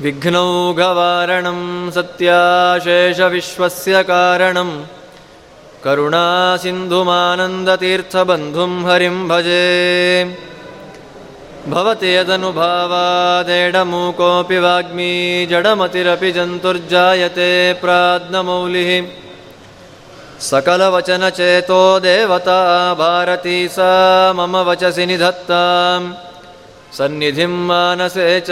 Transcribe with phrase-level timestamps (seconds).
[0.00, 4.84] विघ्नौघवारणं सत्याशेषविश्वस्य कारणं।
[5.84, 10.36] करुणासिन्धुमानन्दतीर्थबन्धुं हरिं भजे।
[11.68, 19.21] भवति यदनुभावादेडमूकोऽपि वाग्मी जडमतिरपि जन्तुर्जायते प्राज्ञमौलिः
[20.49, 22.59] सकलवचनचेतो देवता
[23.01, 23.91] भारती सा
[24.37, 26.01] मम वचसि निधत्तां
[26.97, 28.49] सन्निधिं मानसे च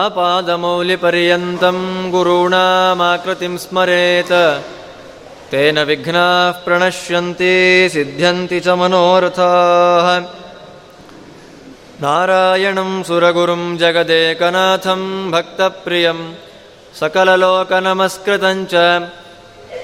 [0.00, 1.78] आपादमौलिपर्यन्तं
[2.14, 4.36] गुरूणामाकृतिं स्मरेत्
[5.52, 7.54] तेन विघ्नाः प्रणश्यन्ति
[7.94, 10.06] सिद्ध्यन्ति च मनोरथाः
[12.02, 15.02] नारायणं सुरगुरुं जगदेकनाथं
[15.34, 16.20] भक्तप्रियं
[17.00, 18.74] सकललोकनमस्कृतं च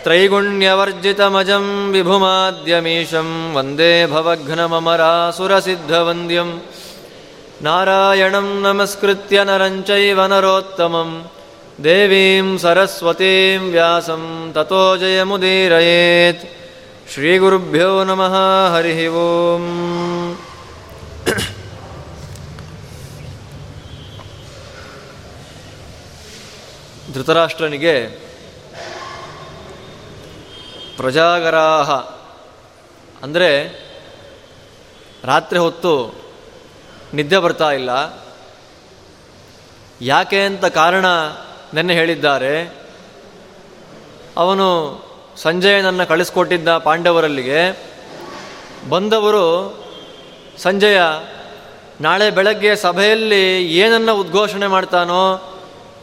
[0.03, 6.59] त्रैगुण्यवर्जितमजं विभुमाद्यमीशं वंदे भवघ्नममरासुरसिद्धवन्द्यं।
[7.61, 11.23] नारायणं नमस्कृत्य नरं चैव नरोत्तमं।
[11.79, 16.45] देवीं सरस्वतीं व्यासं ततो जयमुदीरयेत्।
[17.13, 20.35] श्रीगुरुभ्यो नमः, हरिः ओम्।
[27.13, 28.22] धृतराष्ट्रनिगे
[31.03, 31.91] ಪ್ರಜಾಗರಾಹ.
[33.23, 33.67] ಅಂದರೆ
[35.23, 36.15] ರಾತ್ರಿ ಹೊತ್ತು
[37.13, 37.89] ನಿದ್ದೆ ಬರ್ತಾ ಇಲ್ಲ.
[40.01, 41.05] ಯಾಕೆ ಅಂತ ಕಾರಣ
[41.73, 42.81] ನೆನ್ನೆ ಹೇಳಿದ್ದಾರೆ.
[44.37, 45.01] ಅವನು
[45.37, 47.79] ಸಂಜಯನನ್ನು ಕಳಿಸ್ಕೊಟ್ಟಿದ್ದ ಪಾಂಡವರಲ್ಲಿಗೆ.
[48.89, 49.77] ಬಂದವರು
[50.57, 50.99] ಸಂಜಯ,
[52.01, 55.37] ನಾಳೆ ಬೆಳಗ್ಗೆ ಸಭೆಯಲ್ಲಿ ಏನನ್ನು ಉದ್ಘೋಷಣೆ ಮಾಡ್ತಾನೋ,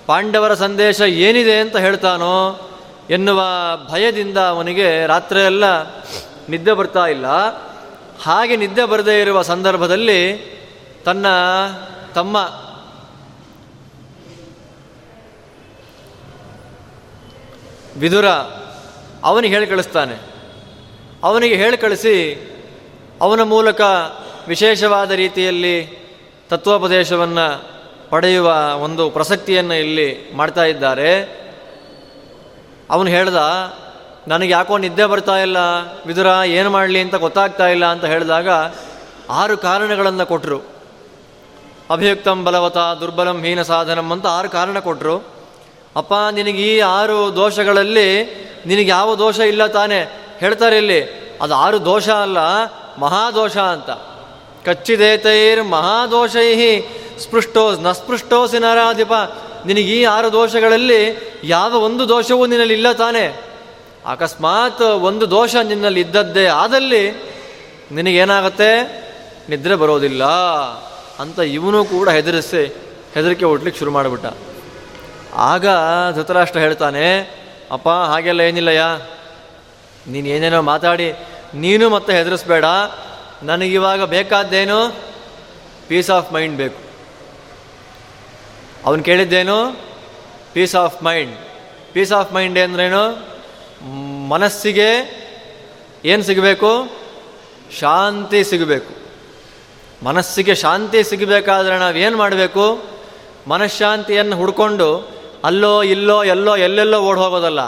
[0.07, 2.67] ಪಾಂಡವರ ಸಂದೇಶ ಏನಿದೆ ಅಂತ ಹೇಳ್ತಾನೋ
[3.11, 3.43] ಎನ್ನುವ
[3.91, 5.65] ಭಯದಿಂದ ಅವನಿಗೆ ರಾತ್ರಿಯೆಲ್ಲ
[6.49, 7.27] ನಿದ್ದೆ ಬರ್ತಾ ಇಲ್ಲ.
[8.23, 10.51] ಹಾಗೆ ನಿದ್ದೆ ಬರದೇ ಇರುವ ಸಂದರ್ಭದಲ್ಲಿ
[11.05, 11.27] ತನ್ನ
[12.15, 12.37] ತಮ್ಮ
[17.99, 18.29] ವಿದುರ
[19.25, 20.17] ಅವನಿಗೆ ಹೇಳಿ ಕಳಿಸ್ತಾನೆ.
[21.23, 22.47] ಅವನಿಗೆ ಹೇಳಿ ಕಳಿಸಿ
[23.21, 23.81] ಅವನ ಮೂಲಕ
[24.49, 26.01] ವಿಶೇಷವಾದ ರೀತಿಯಲ್ಲಿ
[26.51, 27.65] ತತ್ವೋಪದೇಶವನ್ನು
[28.11, 31.41] ಪಡೆಯುವ ಒಂದು ಪ್ರಸಕ್ತಿಯನ್ನು ಇಲ್ಲಿ ಮಾಡ್ತಾ ಇದ್ದಾರೆ.
[32.91, 33.39] ಅವನು ಹೇಳ್ದ,
[34.29, 35.59] ನನಗೆ ಯಾಕೋ ನಿದ್ದೆ ಬರ್ತಾ ಇಲ್ಲ,
[36.07, 38.49] ವಿದುರ ಏನು ಮಾಡಲಿ ಅಂತ ಗೊತ್ತಾಗ್ತಾ ಇಲ್ಲ ಅಂತ ಹೇಳಿದಾಗ
[39.41, 40.59] ಆರು ಕಾರಣಗಳನ್ನು ಕೊಟ್ಟರು
[41.91, 45.17] ಅಭಿಯುಕ್ತಂ ಬಲವತ, ದುರ್ಬಲಂ ಹೀನ ಸಾಧನಂ ಅಂತ ಆರು ಕಾರಣ ಕೊಟ್ಟರು
[45.97, 48.09] ಅಪ್ಪ, ನಿನಗೆ ಈ ಆರು ದೋಷಗಳಲ್ಲಿ
[48.67, 49.99] ನಿನಗೆ ಯಾವ ದೋಷ ಇಲ್ಲ ತಾನೆ,
[50.43, 51.01] ಹೇಳ್ತಾರೆ ಇಲ್ಲಿ.
[51.43, 52.39] ಅದು ಆರು ದೋಷ ಅಲ್ಲ,
[52.99, 53.91] ಮಹಾದೋಷ ಅಂತ.
[54.67, 56.49] ಕಚ್ಚಿದೇತೈರ್ ಮಹಾದೋಷೈ
[57.21, 59.13] ಸ್ಪೃಷ್ಟೋಸಿ ನರಾಧಿಪ
[59.67, 61.01] ನಿನಗೆ ಈ ಆರು ದೋಷಗಳಲ್ಲಿ
[61.45, 63.41] ಯಾವ ಒಂದು ದೋಷವೂ ನಿನ್ನಲ್ಲಿ ಇಲ್ಲ ತಾನೇ.
[64.07, 67.11] ಅಕಸ್ಮಾತ್ ಒಂದು ದೋಷ ನಿನ್ನಲ್ಲಿ ಇದ್ದದ್ದೇ ಆದಲ್ಲಿ
[67.93, 69.01] ನಿನಗೇನಾಗತ್ತೆ?
[69.49, 70.25] ನಿದ್ರೆ ಬರೋದಿಲ್ಲ
[71.19, 72.77] ಅಂತ ಇವನು ಕೂಡ ಹೆದರಿಸಿ,
[73.15, 74.27] ಹೆದರಿಕೆ ಹುಟ್ಲಿಕ್ಕೆ ಶುರು ಮಾಡಿಬಿಟ್ಟ.
[75.35, 75.67] ಆಗ
[76.15, 77.21] ಧೃತರಾಷ್ಟ್ರ ಹೇಳ್ತಾನೆ,
[77.71, 78.83] ಅಪ್ಪ, ಹಾಗೆಲ್ಲ ಏನಿಲ್ಲಯ್ಯ?
[80.07, 81.13] ನೀನು ಏನೇನೋ ಮಾತಾಡಿ,
[81.55, 82.65] ನೀನು ಮತ್ತೆ ಹೆದರಿಸ್ಬೇಡ.
[83.43, 84.97] ನನಗಿವಾಗ ಬೇಕಾದ್ದೇನು?
[85.89, 86.90] ಪೀಸ್ ಆಫ್ ಮೈಂಡ್ ಬೇಕು.
[88.85, 89.81] ಅವನು ಕೇಳಿದ್ದೇನು?
[90.53, 91.37] Peace of mind
[91.93, 93.31] peace of mind ಅಂದ್ರೇನು?
[94.29, 95.21] ಮನಸ್ಸಿಗೆ
[96.05, 96.89] ಏನು ಸಿಗಬೇಕು?
[97.79, 99.01] ಶಾಂತಿ ಸಿಗಬೇಕು.
[100.05, 102.83] ಮನಸ್ಸಿಗೆ ಶಾಂತಿ ಸಿಗಬೇಕಾದ್ರೆ ನಾವೇನು ಮಾಡಬೇಕು?
[103.49, 105.11] ಮನಃಶಾಂತಿಯನ್ನು ಹುಡ್ಕೊಂಡು
[105.45, 107.61] ಅಲ್ಲೋ, ಇಲ್ಲೋ, ಎಲ್ಲೋ, ಎಲ್ಲೆಲ್ಲೋ ಓಡ್ ಹೋಗೋದಲ್ಲ.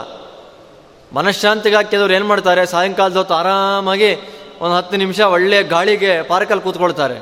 [1.13, 2.65] ಮನಃಶಾಂತಿಗಾಗಿ ಏನು ಮಾಡ್ತಾರೆ?
[2.65, 4.15] ಸಾಯಂಕಾಲದ ಹೊತ್ತು ಆರಾಮಾಗಿ
[4.61, 7.21] ಒಂದು ಹತ್ತು ನಿಮಿಷ ಒಳ್ಳೆಯ ಗಾಳಿಗೆ ಪಾರ್ಕಲ್ಲಿ ಕೂತ್ಕೊಳ್ತಾರೆ.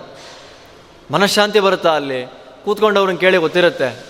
[1.12, 2.41] ಮನಃಶಾಂತಿ ಬರುತ್ತಾ ಅಲ್ಲಿ?
[2.66, 4.06] ಕೂತ್ಕೊಂಡವ್ರನ್ನ ಕೇಳಿ ಗೊತ್ತಿರುತ್ತೆ.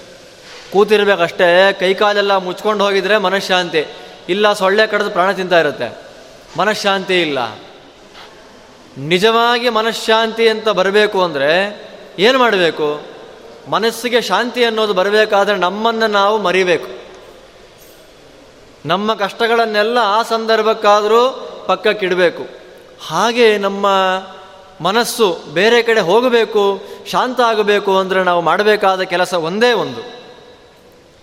[0.73, 3.85] ಕೂತಿರ್ಬೇಕಷ್ಟೇ, ಕೈಕಾಲೆಲ್ಲ ಮುಚ್ಕೊಂಡು ಹೋಗಿದ್ರೆ ಮನಃಶಾಂತಿ.
[4.29, 5.97] ಇಲ್ಲ, ಸೊಳ್ಳೆ ಕಡಿದು ಪ್ರಾಣ ತಿಂತಾ ಇರುತ್ತೆ.
[6.57, 7.39] ಮನಃಶಾಂತಿ ಇಲ್ಲ.
[8.97, 11.81] ನಿಜವಾಗಿ ಮನಃಶಾಂತಿ ಅಂತ ಬರಬೇಕು ಅಂದರೆ
[12.19, 13.01] ಏನು ಮಾಡಬೇಕು?
[13.67, 16.87] ಮನಸ್ಸಿಗೆ ಶಾಂತಿ ಅನ್ನೋದು ಬರಬೇಕಾದ್ರೆ ನಮ್ಮನ್ನು ನಾವು ಮರಿಬೇಕು.
[18.85, 22.47] ನಮ್ಮ ಕಷ್ಟಗಳನ್ನೆಲ್ಲ ಆ ಸಂದರ್ಭಕ್ಕಾದರೂ ಪಕ್ಕಕ್ಕಿಡಬೇಕು.
[23.07, 23.87] ಹಾಗೆ ನಮ್ಮ
[24.81, 26.81] ಮನಸ್ಸು ಬೇರೆ ಕಡೆ ಹೋಗಬೇಕು,
[27.11, 30.21] ಶಾಂತ ಆಗಬೇಕು ಅಂದರೆ ನಾವು ಮಾಡಬೇಕಾದ ಕೆಲಸ ಒಂದೇ ಒಂದು.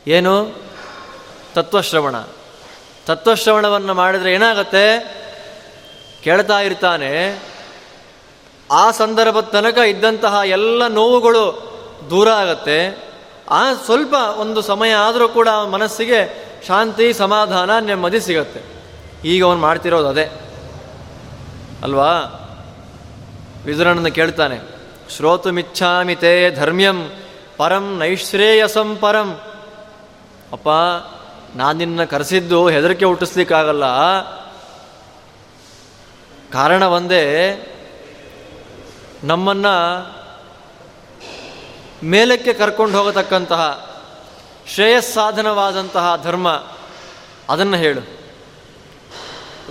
[0.07, 0.55] ಏನು?
[1.55, 2.15] ತತ್ವಶ್ರವಣ.
[3.07, 5.19] ತತ್ವಶ್ರವಣವನ್ನು ಮಾಡಿದರೆ ಏನಾಗತ್ತೆ?
[6.25, 7.43] ಕೇಳ್ತಾ ಇರ್ತಾನೆ.
[8.73, 11.69] ಆ ಸಂದರ್ಭದ ತನಕ ಇದ್ದಂತಹ ಎಲ್ಲ ನೋವುಗಳು
[12.11, 13.09] ದೂರ ಆಗತ್ತೆ.
[13.51, 18.61] ಆ ಸ್ವಲ್ಪ ಒಂದು ಸಮಯ ಆದರೂ ಕೂಡ ಮನಸ್ಸಿಗೆ ಶಾಂತಿ, ಸಮಾಧಾನ, ನೆಮ್ಮದಿ ಸಿಗತ್ತೆ.
[19.25, 20.33] ಈಗ ಅವನು ಮಾಡ್ತಿರೋದು ಅದೇ.
[21.83, 22.45] ಅಲ್ವಾ?
[23.69, 24.61] ವಿದುರನನ್ನು ಕೇಳ್ತಾನೆ
[25.17, 27.11] ಶ್ರೋತುಮಿಚ್ಛಾಮಿ ತೇ ಧರ್ಮ್ಯಂ,
[27.57, 29.41] ಪರಂ ನೈಶ್ರೇಯಸಂ ಪರಂ.
[30.53, 30.69] ಅಪ್ಪ,
[31.57, 33.85] ನಾನು ನಿನ್ನ ಕರೆಸಿದ್ದು ಹೆದರಿಕೆ ಹುಟ್ಟಿಸ್ಲಿಕ್ಕಾಗಲ್ಲ.
[36.53, 37.27] ಕಾರಣ ಒಂದೇ,
[39.25, 39.75] ನಮ್ಮನ್ನು
[42.05, 43.91] ಮೇಲಕ್ಕೆ ಕರ್ಕೊಂಡು ಹೋಗತಕ್ಕಂತಹ
[44.75, 46.65] ಶ್ರೇಯಸ್ಸಾಧನವಾದಂತಹ ಧರ್ಮ,
[47.49, 48.01] ಅದನ್ನು ಹೇಳು.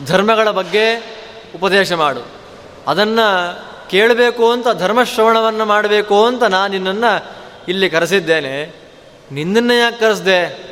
[0.06, 1.18] ಧರ್ಮಗಳ ಬಗ್ಗೆ
[1.56, 2.38] ಉಪದೇಶ ಮಾಡು.
[2.88, 3.28] ಅದನ್ನು
[3.90, 7.26] ಕೇಳಬೇಕು ಅಂತ ಧರ್ಮಶ್ರವಣವನ್ನು ಮಾಡಬೇಕು ಅಂತ ನಾನು ನಿನ್ನನ್ನು
[7.68, 8.76] ಇಲ್ಲಿ ಕರೆಸಿದ್ದೇನೆ.
[9.32, 10.68] ನಿನ್ನನ್ನು ಯಾಕೆ ಕರೆಸ್ದೆ?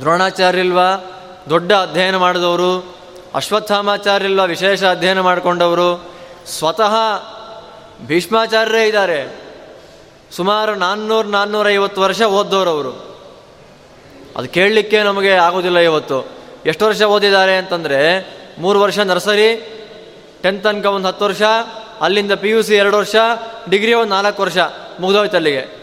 [0.00, 1.20] ದ್ರೋಣಾಚಾರ್ಯಲ್ವಾ
[1.50, 2.98] ದೊಡ್ಡ ಅಧ್ಯಯನ ಮಾಡಿದವರು.
[3.34, 6.10] ಅಶ್ವತ್ಥಾಮಾಚಾರ್ಯಲ್ವಾ ವಿಶೇಷ ಅಧ್ಯಯನ ಮಾಡಿಕೊಂಡವರು.
[6.46, 6.94] ಸ್ವತಃ
[8.06, 9.38] ಭೀಷ್ಮಾಚಾರ್ಯರೇ ಇದ್ದಾರೆ.
[10.30, 13.08] ಸುಮಾರು ನಾನ್ನೂರು ನಾನ್ನೂರೈವತ್ತು ವರ್ಷ ಓದ್ದವರವರು
[14.36, 16.28] ಅದು ಕೇಳಲಿಕ್ಕೆ ನಮಗೆ ಆಗೋದಿಲ್ಲ ಇವತ್ತು.
[16.66, 18.26] ಎಷ್ಟು ವರ್ಷ ಓದಿದ್ದಾರೆ ಅಂತಂದರೆ,
[18.58, 19.74] ಮೂರು ವರ್ಷ ನರ್ಸರಿ,
[20.42, 21.42] ಟೆಂತ್ ತನಕ ಒಂದು ಹತ್ತು ವರ್ಷ
[22.00, 23.16] ಅಲ್ಲಿಂದ ಪಿ ಯು ಸಿ ಎರಡು ವರ್ಷ
[23.70, 24.56] ಡಿಗ್ರಿ ಒಂದು ನಾಲ್ಕು ವರ್ಷ
[25.00, 25.78] ಮುಗಿದೋಯ್ತು ಅಲ್ಲಿಗೆ.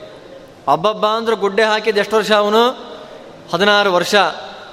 [0.70, 2.70] ಹಬ್ಬಬ್ಬ ಅಂದ್ರೆ ಗುಡ್ಡೆ ಹಾಕಿದ್ದು ಎಷ್ಟು ವರ್ಷ ಅವನು?
[3.54, 4.16] ಹದಿನಾರು ವರ್ಷ.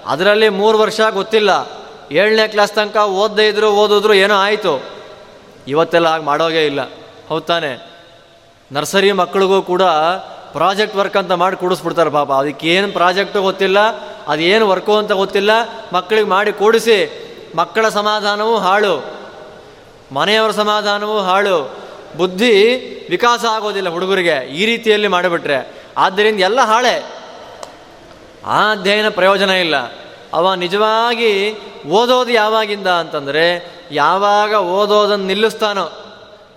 [0.06, 1.71] ಅದರಲ್ಲಿ ಮೂರು ವರ್ಷ ಗೊತ್ತಿಲ್ಲ.
[2.12, 4.83] ಏಳನೇ ಕ್ಲಾಸ್ ತನಕ ಓದದೇ ಇದ್ರು, ಓದಿದ್ರು ಏನೋ ಆಯಿತು.
[5.69, 6.81] ಇವತ್ತೆಲ್ಲ ಹಾಗೆ ಮಾಡೋಗೇ ಇಲ್ಲ.
[7.29, 7.91] ಹೌದು ತಾನೆ?
[8.73, 9.83] ನರ್ಸರಿ ಮಕ್ಕಳಿಗೂ ಕೂಡ
[10.53, 12.33] ಪ್ರಾಜೆಕ್ಟ್ ವರ್ಕ್ ಅಂತ ಮಾಡಿ ಕೂಡಿಸ್ಬಿಡ್ತಾರೆ ಪಾಪ.
[12.33, 13.79] ಅದಕ್ಕೇನು ಪ್ರಾಜೆಕ್ಟು ಗೊತ್ತಿಲ್ಲ,
[14.29, 15.50] ಅದೇನು ವರ್ಕು ಅಂತ ಗೊತ್ತಿಲ್ಲ.
[15.93, 17.19] ಮಕ್ಕಳಿಗೆ ಮಾಡಿ ಕೂಡಿಸಿ
[17.56, 19.21] ಮಕ್ಕಳ ಸಮಾಧಾನವೂ ಹಾಳು.
[20.12, 21.76] ಮನೆಯವರ ಸಮಾಧಾನವೂ ಹಾಳು.
[22.17, 22.75] ಬುದ್ಧಿ
[23.11, 24.49] ವಿಕಾಸ ಆಗೋದಿಲ್ಲ ಹುಡುಗರಿಗೆ.
[24.49, 25.85] ಈ ರೀತಿಯಲ್ಲಿ ಮಾಡಿಬಿಟ್ರೆ.
[25.97, 27.12] ಆದ್ದರಿಂದ ಎಲ್ಲ ಹಾಳೆ.
[28.47, 29.76] ಆ ಅಧ್ಯಯನ ಪ್ರಯೋಜನ ಇಲ್ಲ.
[30.35, 31.55] ಅವ ನಿಜವಾಗಿ
[31.88, 35.91] ಓದೋದು ಯಾವಾಗಿಂದ ಅಂತಂದರೆ, ಯಾವಾಗ ಓದೋದನ್ನು ನಿಲ್ಲಿಸ್ತಾನೋ,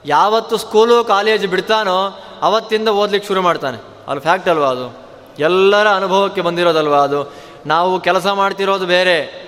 [0.05, 3.77] ಯಾವತ್ತು ಸ್ಕೂಲು ಕಾಲೇಜ್ ಬಿಡ್ತಾನೋ, ಅವತ್ತಿಂದ ಓದ್ಲಿಕ್ಕೆ ಶುರು ಮಾಡ್ತಾನೆ.
[4.07, 5.07] ಅಲ್ಲಿ ಫ್ಯಾಕ್ಟ್ ಅಲ್ವಾ ಅದು?
[5.39, 7.33] ಎಲ್ಲರ ಅನುಭವಕ್ಕೆ ಬಂದಿರೋದಲ್ವಾ ಅದು?
[7.65, 9.45] ನಾವು ಕೆಲಸ ಮಾಡ್ತಿರೋದು ಬೇರೆ.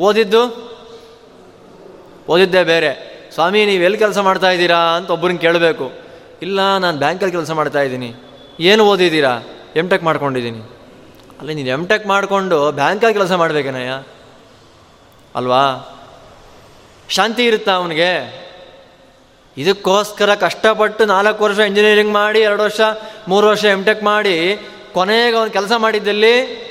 [0.00, 0.66] ಓದಿದ್ದು?
[2.28, 3.15] ಓದಿದ್ದೇ ಬೇರೆ.
[3.36, 5.92] ಸ್ವಾಮಿ, ನೀವು ಎಲ್ಲಿ ಕೆಲಸ ಮಾಡ್ತಾ ಇದ್ದೀರಾ ಅಂತ ಒಬ್ಬರನ್ನ ಕೇಳಬೇಕು.
[6.42, 8.14] ಇಲ್ಲ, ನಾನು ಬ್ಯಾಂಕಲ್ಲಿ ಕೆಲಸ ಮಾಡ್ತಾ ಇದ್ದೀನಿ.
[8.60, 9.42] ಏನು ಓದಿದ್ದೀರಾ?
[9.76, 10.60] ಎಂ ಟೆಕ್ ಮಾಡ್ಕೊಂಡಿದ್ದೀನಿ.
[11.40, 14.02] ಅಲ್ಲಿ ನೀನು ಎಂ ಟೆಕ್ ಮಾಡಿಕೊಂಡು ಬ್ಯಾಂಕಲ್ಲಿ ಕೆಲಸ ಮಾಡಬೇಕೇನಯ್ಯ?
[15.34, 15.62] ಅಲ್ವಾ?
[17.08, 18.46] ಶಾಂತಿ ಇರುತ್ತಾ ಅವನಿಗೆ?
[19.56, 22.80] ಇದಕ್ಕೋಸ್ಕರ ಕಷ್ಟಪಟ್ಟು ನಾಲ್ಕು ವರ್ಷ ಇಂಜಿನಿಯರಿಂಗ್ ಮಾಡಿ, ಎರಡು ವರ್ಷ,
[23.28, 26.66] ಮೂರು ವರ್ಷ ಎಂ ಟೆಕ್ ಮಾಡಿ, ಕೊನೆಗೆ ಅವನು ಕೆಲಸ ಮಾಡಿದ್ದಲ್ಲಿ?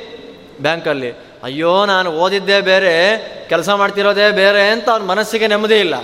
[0.62, 1.12] ಬ್ಯಾಂಕಲ್ಲಿ.
[1.44, 3.18] ಅಯ್ಯೋ, ನಾನು ಓದಿದ್ದೇ ಬೇರೆ,
[3.50, 5.96] ಕೆಲಸ ಮಾಡ್ತಿರೋದೇ ಬೇರೆ ಅಂತ ಅವನ ಮನಸ್ಸಿಗೆ ನೆಮ್ಮದಿ ಇಲ್ಲ.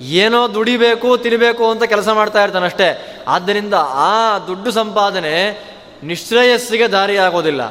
[0.00, 3.24] ಏನೋ ದುಡಿಬೇಕು ತಿನ್ನಬೇಕು ಅಂತ ಕೆಲಸ ಮಾಡ್ತಾ ಇರ್ತಾನೆ ಅಷ್ಟೇ.
[3.28, 5.64] ಆದ್ದರಿಂದ ಆ ದುಡ್ಡು ಸಂಪಾದನೆ
[6.02, 7.62] ನಿಶ್ರೇಯಸ್ಸಿಗೆ ದಾರಿ ಆಗೋದಿಲ್ಲ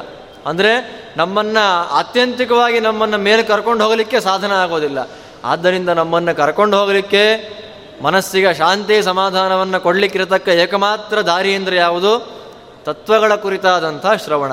[0.46, 5.08] ಅಂದರೆ ನಮ್ಮನ್ನು ಆತ್ಯಂತಿಕವಾಗಿ ನಮ್ಮನ್ನು ಮೇಲೆ ಕರ್ಕೊಂಡು ಹೋಗಲಿಕ್ಕೆ ಸಾಧನ ಆಗೋದಿಲ್ಲ.
[5.44, 7.54] ಆದ್ದರಿಂದ ನಮ್ಮನ್ನು ಕರ್ಕೊಂಡು ಹೋಗಲಿಕ್ಕೆ
[8.02, 12.44] ಮನಸ್ಸಿಗೆ ಶಾಂತಿ ಸಮಾಧಾನವನ್ನು ಕೊಡಲಿಕ್ಕಿರತಕ್ಕ ಏಕಮಾತ್ರ ದಾರಿ ಅಂದರೆ ಯಾವುದು?
[12.84, 14.52] ತತ್ವಗಳ ಕುರಿತಾದಂಥ ಶ್ರವಣ.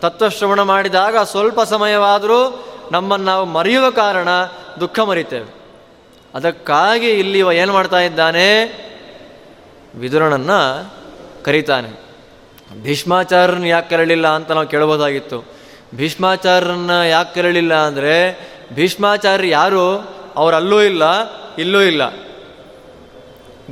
[0.00, 4.28] ತತ್ವಶ್ರವಣ ಮಾಡಿದಾಗ ಸ್ವಲ್ಪ ಸಮಯವಾದರೂ ನಮ್ಮನ್ನು ನಾವು ಮರೆಯುವ ಕಾರಣ
[4.80, 5.59] ದುಃಖ ಮರಿತೇವೆ.
[6.34, 8.46] ಅದಕ್ಕಾಗಿ ಇಲ್ಲಿ ಏನು ಮಾಡ್ತಾ ಇದ್ದಾನೆ?
[9.94, 10.92] ವಿದುರನನ್ನು
[11.42, 12.10] ಕರೀತಾನೆ.
[12.82, 15.44] ಭೀಷ್ಮಾಚಾರ್ಯನ ಯಾಕೆ ಕರಳಿಲ್ಲ ಅಂತ ನಾವು ಕೇಳ್ಬೋದಾಗಿತ್ತು
[15.94, 18.38] ಭೀಷ್ಮಾಚಾರ್ಯನ ಯಾಕೆ ಕರಳಿಲ್ಲ ಅಂದರೆ,
[18.74, 20.14] ಭೀಷ್ಮಾಚಾರ್ಯ ಯಾರು?
[20.36, 21.02] ಅವರಲ್ಲೂ ಇಲ್ಲ,
[21.54, 22.02] ಇಲ್ಲೂ ಇಲ್ಲ.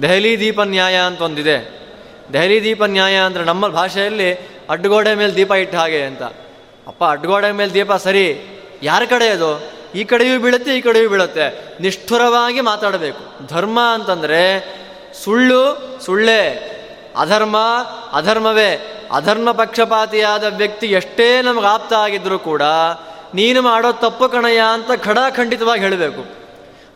[0.03, 1.79] ದೆಹಲಿ ದೀಪ ನ್ಯಾಯ ಅಂತ ಒಂದಿದೆ.
[2.33, 4.35] ದೆಹಲಿ ದೀಪ ನ್ಯಾಯ ಅಂದರೆ ನಮ್ಮ ಭಾಷೆಯಲ್ಲಿ
[4.71, 6.23] ಅಡ್ಡಗೋಡೆ ಮೇಲೆ ದೀಪ ಇಟ್ಟ ಹಾಗೆ ಅಂತ.
[6.87, 8.41] ಅಪ್ಪ ಅಡ್ಡಗೋಡೆ ಮೇಲೆ ದೀಪ ಸರಿ.
[8.83, 9.78] ಯಾರ ಕಡೆ ಅದು?
[9.95, 11.77] ಈ ಕಡೆಯೂ ಬೀಳುತ್ತೆ, ಈ ಕಡೆಯೂ ಬೀಳುತ್ತೆ.
[11.81, 13.47] ನಿಷ್ಠುರವಾಗಿ ಮಾತಾಡಬೇಕು.
[13.47, 14.61] ಧರ್ಮ ಅಂತಂದರೆ
[15.25, 16.75] ಸುಳ್ಳು, ಸುಳ್ಳೇ.
[17.19, 17.57] ಅಧರ್ಮ,
[18.13, 18.95] ಅಧರ್ಮವೇ.
[19.13, 22.63] ಅಧರ್ಮ ಪಕ್ಷಪಾತಿಯಾದ ವ್ಯಕ್ತಿ ಎಷ್ಟೇ ನಮಗೆ ಆಪ್ತ ಆಗಿದ್ರೂ ಕೂಡ
[23.35, 26.25] ನೀನು ಮಾಡೋ ತಪ್ಪು ಕಣಯ್ಯ ಅಂತ ಖಡಾಖಂಡಿತವಾಗಿ ಹೇಳಬೇಕು.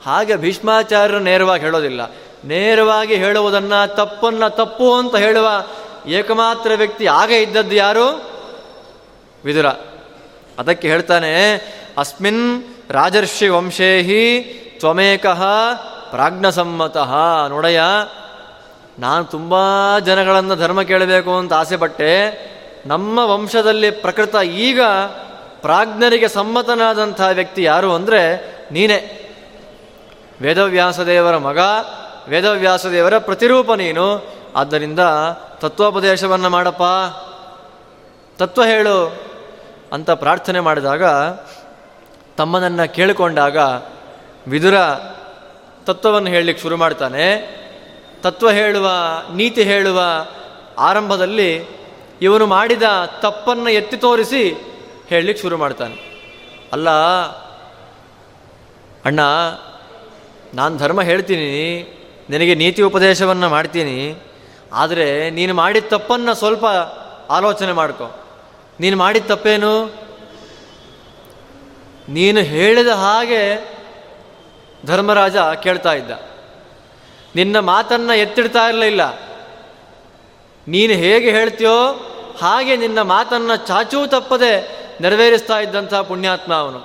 [0.04, 2.00] ಹಾಗೆ ಭೀಷ್ಮಾಚಾರ್ಯರು ನೇರವಾಗಿ ಹೇಳೋದಿಲ್ಲ.
[2.44, 5.48] ನೇರವಾಗಿ ಹೇಳುವುದನ್ನು ತಪ್ಪನ್ನು ತಪ್ಪು ಅಂತ ಹೇಳುವ
[6.06, 8.30] ಏಕಮಾತ್ರ ವ್ಯಕ್ತಿ ಆಗ ಇದ್ದದ್ದು ಯಾರು?
[9.44, 9.66] ವಿದುರ.
[10.58, 11.54] ಅದಕ್ಕೆ ಹೇಳ್ತಾನೆ,
[11.98, 14.24] ಅಸ್ಮಿನ್ ರಾಜರ್ಷಿ ವಂಶೇಹಿ
[14.78, 15.42] ತ್ವಮೇಕಃ
[16.10, 17.12] ಪ್ರಾಜ್ಞಸಮ್ಮತಃ.
[17.48, 17.82] ನೋಡಯ್ಯ,
[18.98, 19.54] ನಾನು ತುಂಬ
[19.98, 22.12] ಜನಗಳನ್ನು ಧರ್ಮ ಕೇಳಬೇಕು ಅಂತ ಆಸೆ ಪಟ್ಟೆ
[22.86, 24.80] ನಮ್ಮ ವಂಶದಲ್ಲಿ ಪ್ರಕೃತ ಈಗ
[25.60, 28.22] ಪ್ರಾಜ್ಞರಿಗೆ ಸಮ್ಮತನಾದಂಥ ವ್ಯಕ್ತಿ ಯಾರು ಅಂದರೆ
[28.72, 29.00] ನೀನೇ.
[30.40, 31.58] ವೇದವ್ಯಾಸದೇವರ ಮಗ,
[32.28, 34.06] ವೇದವ್ಯಾಸದೇವರ ಪ್ರತಿರೂಪ ನೀನು.
[34.56, 34.98] ಆದ್ದರಿಂದ
[35.58, 36.82] ತತ್ವೋಪದೇಶವನ್ನು ಮಾಡಪ್ಪ.
[38.38, 38.98] ತತ್ವ ಹೇಳು
[39.92, 41.04] ಅಂತ ಪ್ರಾರ್ಥನೆ ಮಾಡಿದಾಗ
[42.42, 43.56] ತಮ್ಮನನ್ನು ಕೇಳಿಕೊಂಡಾಗ
[44.52, 44.76] ವಿದುರ
[45.86, 47.26] ತತ್ವವನ್ನು ಹೇಳಲಿಕ್ಕೆ ಶುರು ಮಾಡ್ತಾನೆ.
[48.22, 48.86] ತತ್ವ ಹೇಳುವ,
[49.34, 50.00] ನೀತಿ ಹೇಳುವ
[50.78, 51.50] ಆರಂಭದಲ್ಲಿ
[52.22, 52.86] ಇವನು ಮಾಡಿದ
[53.22, 54.42] ತಪ್ಪನ್ನು ಎತ್ತಿ ತೋರಿಸಿ
[55.10, 55.96] ಹೇಳಲಿಕ್ಕೆ ಶುರು ಮಾಡ್ತಾನೆ.
[56.72, 56.90] ಅಲ್ಲ,
[59.04, 59.20] ಅಣ್ಣ,
[60.54, 61.50] ನಾನು ಧರ್ಮ ಹೇಳ್ತೀನಿ,
[62.30, 63.96] ನಿನಗೆ ನೀತಿ ಉಪದೇಶವನ್ನು ಮಾಡ್ತೀನಿ,
[64.72, 66.64] ಆದರೆ ನೀನು ಮಾಡಿದ ತಪ್ಪನ್ನು ಸ್ವಲ್ಪ
[67.38, 68.08] ಆಲೋಚನೆ ಮಾಡ್ಕೊ.
[68.80, 69.72] ನೀನು ಮಾಡಿದ ತಪ್ಪೇನು?
[72.12, 73.72] ನೀನು ಹೇಳಿದ ಹಾಗೆ
[74.86, 76.10] ಧರ್ಮರಾಜ ಕೇಳ್ತಾ ಇದ್ದ.
[77.36, 79.14] ನಿನ್ನ ಮಾತನ್ನು ಎತ್ತಿಡ್ತಾ ಇರಲಿಲ್ಲ.
[80.68, 82.08] ನೀನು ಹೇಗೆ ಹೇಳ್ತೀಯೋ
[82.40, 86.78] ಹಾಗೆ ನಿನ್ನ ಮಾತನ್ನು ಚಾಚೂ ತಪ್ಪದೆ ನೆರವೇರಿಸ್ತಾ ಇದ್ದಂಥ ಪುಣ್ಯಾತ್ಮ ಅವನು.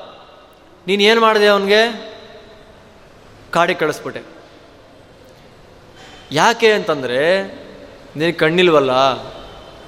[0.88, 2.12] ನೀನು ಏನು ಮಾಡಿದೆ ಅವನಿಗೆ?
[3.52, 4.22] ಕಾಡಿ ಕಳಿಸ್ಬಿಟ್ಟೆ.
[6.32, 7.44] ಯಾಕೆ ಅಂತಂದರೆ
[8.16, 8.92] ನಿನಗೆ ಕಣ್ಣಿಲ್ವಲ್ಲ?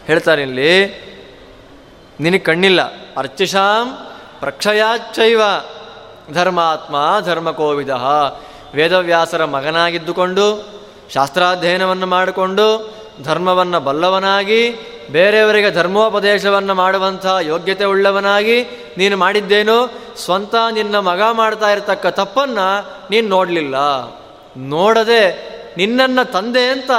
[0.06, 0.88] ಹೇಳ್ತಾರೆ ಇಲ್ಲಿ
[2.20, 2.82] ನಿನಗೆ ಕಣ್ಣಿಲ್ಲ.
[3.18, 4.09] ಅರ್ಚಿಷಾಂ
[4.40, 5.42] ಪ್ರಕ್ಷಯಾಚ್ಚೈವ
[6.34, 7.90] ಧರ್ಮಾತ್ಮ ಧರ್ಮಕೋವಿದ.
[8.76, 10.68] ವೇದವ್ಯಾಸರ ಮಗನಾಗಿದ್ದುಕೊಂಡು,
[11.14, 14.70] ಶಾಸ್ತ್ರಾಧ್ಯಯನವನ್ನು ಮಾಡಿಕೊಂಡು, ಧರ್ಮವನ್ನು ಬಲ್ಲವನಾಗಿ,
[15.12, 18.64] ಬೇರೆಯವರಿಗೆ ಧರ್ಮೋಪದೇಶವನ್ನು ಮಾಡುವಂಥ ಯೋಗ್ಯತೆ ಉಳ್ಳವನಾಗಿ
[18.98, 22.68] ನೀನು ಮಾಡಿದ್ದೇನು, ಸ್ವಂತ ನಿನ್ನ ಮಗ ಮಾಡ್ತಾ ಇರತಕ್ಕ ತಪ್ಪನ್ನು
[23.12, 23.76] ನೀನು ನೋಡಲಿಲ್ಲ.
[24.58, 25.24] ನೋಡದೆ
[25.78, 26.92] ನಿನ್ನನ್ನು ತಂದೆ ಅಂತ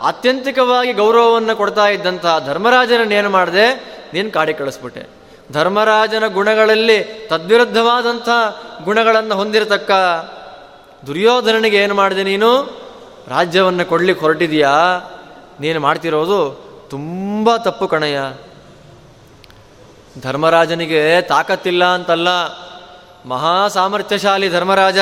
[0.00, 3.66] ಆತ್ಯಂತಿಕವಾಗಿ ಗೌರವವನ್ನು ಕೊಡ್ತಾ ಇದ್ದಂಥ ಧರ್ಮರಾಜನನ್ನೇನು ಮಾಡಿದೆ,
[4.12, 5.19] ನೀನು ಕಾಡಿ ಕಳಿಸ್ಬಿಟ್ಟೆ.
[5.52, 8.28] ಧರ್ಮರಾಜನ ಗುಣಗಳಲ್ಲಿ ತದ್ವಿರುದ್ಧವಾದಂಥ
[8.84, 9.90] ಗುಣಗಳನ್ನು ಹೊಂದಿರತಕ್ಕ
[11.06, 12.62] ದುರ್ಯೋಧನನಿಗೆ ಏನು ಮಾಡಿದೆ ನೀನು?
[13.28, 14.70] ರಾಜ್ಯವನ್ನು ಕೊಡ್ಲಿಕ್ಕೆ ಹೊರಟಿದೆಯಾ.
[15.60, 18.18] ನೀನು ಮಾಡ್ತಿರೋದು ತುಂಬ ತಪ್ಪು ಕಣಯ್ಯ.
[20.22, 22.28] ಧರ್ಮರಾಜನಿಗೆ ತಾಕತ್ತಿಲ್ಲ ಅಂತಲ್ಲ.
[23.26, 24.98] ಮಹಾ ಸಾಮರ್ಥ್ಯಶಾಲಿ ಧರ್ಮರಾಜ.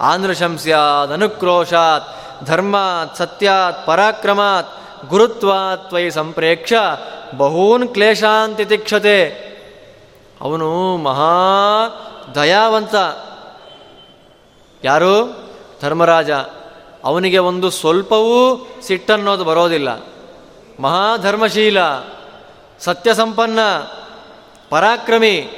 [0.00, 2.08] ಆಂಧ್ರಶಂಸ್ಯಾತ್ ಅನುಕ್ರೋಶಾತ್,
[2.44, 4.68] ಧರ್ಮಾತ್, ಸತ್ಯಾತ್, ಪರಾಕ್ರಮಾತ್
[5.08, 6.72] ಗುರುತ್ವಾತ್ವಯಿ ಸಂಪ್ರೇಕ್ಷ.
[7.36, 9.53] ಬಹೂನ್ ಕ್ಲೇಶಾಂತಿ ತಿಕ್ಷತೆ.
[10.40, 11.30] ಅವನು ಮಹಾ
[12.34, 12.94] ದಯಾವಂತ.
[14.84, 15.44] ಯಾರು?
[15.82, 16.30] ಧರ್ಮರಾಜ.
[17.04, 20.04] ಅವನಿಗೆ ಒಂದು ಸ್ವಲ್ಪವೂ ಸಿಟ್ಟನ್ನೋದು ಬರೋದಿಲ್ಲ.
[20.80, 21.78] ಮಹಾಧರ್ಮಶೀಲ
[22.80, 23.58] ಸತ್ಯಸಂಪನ್ನ,
[24.70, 25.50] ಪರಾಕ್ರಮಿ,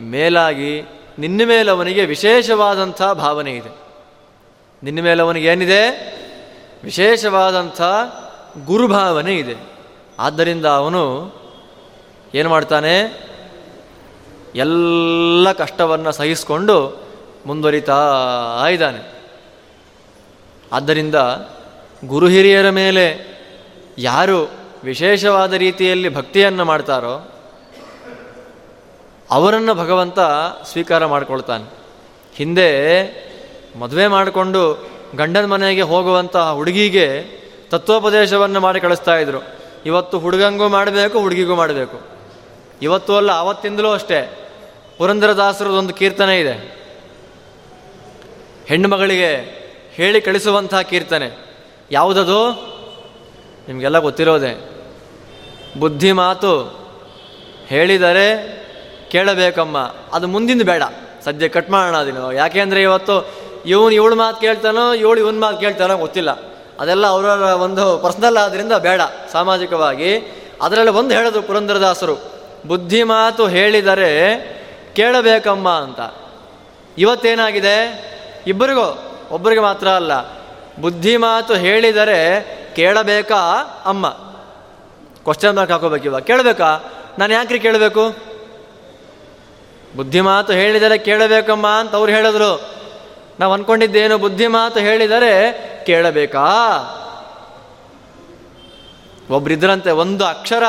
[0.00, 0.82] ಮೇಲಾಗಿ
[1.18, 3.78] ನಿನ್ನ ಮೇಲೆ ಅವನಿಗೆ ವಿಶೇಷವಾದಂಥ ಭಾವನೆ ಇದೆ.
[4.82, 5.90] ನಿನ್ನ ಮೇಲೆ ಅವನಿಗೆ ಏನಿದೆ?
[6.84, 7.82] ವಿಶೇಷವಾದಂಥ
[8.64, 9.56] ಗುರುಭಾವನೆ ಇದೆ.
[10.18, 11.32] ಆದ್ದರಿಂದ ಅವನು
[12.34, 13.26] ಏನು ಮಾಡ್ತಾನೆ?
[14.56, 17.06] ಎಲ್ಲ ಕಷ್ಟವನ್ನು ಸಹಿಸಿಕೊಂಡು
[17.46, 17.98] ಮುಂದುವರಿತಾ
[18.70, 19.12] ಇದ್ದಾನೆ.
[20.72, 21.14] ಆದ್ದರಿಂದ
[22.04, 23.36] ಗುರು ಹಿರಿಯರ ಮೇಲೆ
[23.98, 24.50] ಯಾರು
[24.84, 27.32] ವಿಶೇಷವಾದ ರೀತಿಯಲ್ಲಿ ಭಕ್ತಿಯನ್ನು ಮಾಡ್ತಾರೋ
[29.30, 30.18] ಅವರನ್ನು ಭಗವಂತ
[30.72, 31.70] ಸ್ವೀಕಾರ ಮಾಡಿಕೊಳ್ತಾನೆ.
[32.34, 32.72] ಹಿಂದೆ
[33.78, 37.22] ಮದುವೆ ಮಾಡಿಕೊಂಡು ಗಂಡನ ಮನೆಗೆ ಹೋಗುವಂತಹ ಹುಡುಗಿಗೆ
[37.70, 39.38] ತತ್ವೋಪದೇಶವನ್ನು ಮಾಡಿ ಕಳಿಸ್ತಾ ಇದ್ರು.
[39.86, 42.00] ಇವತ್ತು ಹುಡುಗಂಗೂ ಮಾಡಬೇಕು, ಹುಡುಗಿಗೂ ಮಾಡಬೇಕು.
[42.82, 44.45] ಇವತ್ತು ಅಲ್ಲ ಆವತ್ತಿಂದಲೂ ಅಷ್ಟೇ.
[44.98, 46.76] ಪುರಂದರದಾಸರದೊಂದು ಕೀರ್ತನೆ ಇದೆ.
[48.66, 49.56] ಹೆಣ್ಣು ಮಗಳಿಗೆ
[49.92, 51.56] ಹೇಳಿ ಕಳಿಸುವಂತಹ ಕೀರ್ತನೆ.
[51.90, 52.50] ಯಾವುದದು?
[53.68, 54.76] ನಿಮಗೆಲ್ಲ ಗೊತ್ತಿರೋದೆ.
[55.80, 56.86] ಬುದ್ಧಿ ಮಾತು
[57.66, 58.56] ಹೇಳಿದರೆ
[59.10, 59.78] ಕೇಳಬೇಕಮ್ಮ.
[60.12, 60.82] ಅದು ಮುಂದಿನ ಬೇಡ.
[61.24, 63.28] ಸದ್ಯ ಕಟ್ ಮಾಡೋಣ ಅದನ್ನು ಯಾಕೆಂದರೆ ಇವತ್ತು
[63.66, 66.30] ಇವನು ಇವಳು ಮಾತು ಕೇಳ್ತಾನೋ ಇವಳು ಇವನ ಮಾತು ಕೇಳ್ತಾನೋ ಗೊತ್ತಿಲ್ಲ.
[66.80, 69.00] ಅದೆಲ್ಲ ಅವರವರ ಒಂದು ಪರ್ಸ್ನಲ್ ಆದ್ದರಿಂದ ಬೇಡ
[69.32, 70.18] ಸಾಮಾಜಿಕವಾಗಿ.
[70.62, 72.32] ಅದರಲ್ಲಿ ಒಂದು ಹೇಳೋದು ಪುರಂದರದಾಸರು.
[72.66, 74.56] ಬುದ್ಧಿ ಮಾತು ಹೇಳಿದರೆ
[74.96, 76.00] ಕೇಳಬೇಕಮ್ಮ ಅಂತ.
[76.98, 78.06] ಇವತ್ತೇನಾಗಿದೆ?
[78.46, 80.12] ಇಬ್ಬರಿಗೂ, ಒಬ್ಬರಿಗೆ ಮಾತ್ರ ಅಲ್ಲ.
[80.80, 82.42] ಬುದ್ಧಿ ಮಾತು ಹೇಳಿದರೆ
[82.76, 84.08] ಕೇಳಬೇಕಾ ಅಮ್ಮ?
[85.22, 86.78] ಕ್ವಶನ್ ಮಾರ್ಕ್ ಹಾಕೋಬೇಕು ಕೇಳಬೇಕಾ?
[87.18, 88.08] ನಾನು ಯಾಕ್ರಿ ಕೇಳಬೇಕು?
[89.96, 92.70] ಬುದ್ಧಿ ಮಾತು ಹೇಳಿದರೆ ಕೇಳಬೇಕಮ್ಮ ಅಂತ ಅವ್ರು ಹೇಳಿದ್ರು.
[93.40, 95.52] ನಾವು ಅಂದ್ಕೊಂಡಿದ್ದೇನು ಬುದ್ಧಿ ಮಾತು ಹೇಳಿದರೆ
[95.86, 96.46] ಕೇಳಬೇಕಾ?
[99.30, 100.62] ಒಬ್ರಿದ್ರಂತೆ ಒಂದು ಅಕ್ಷರ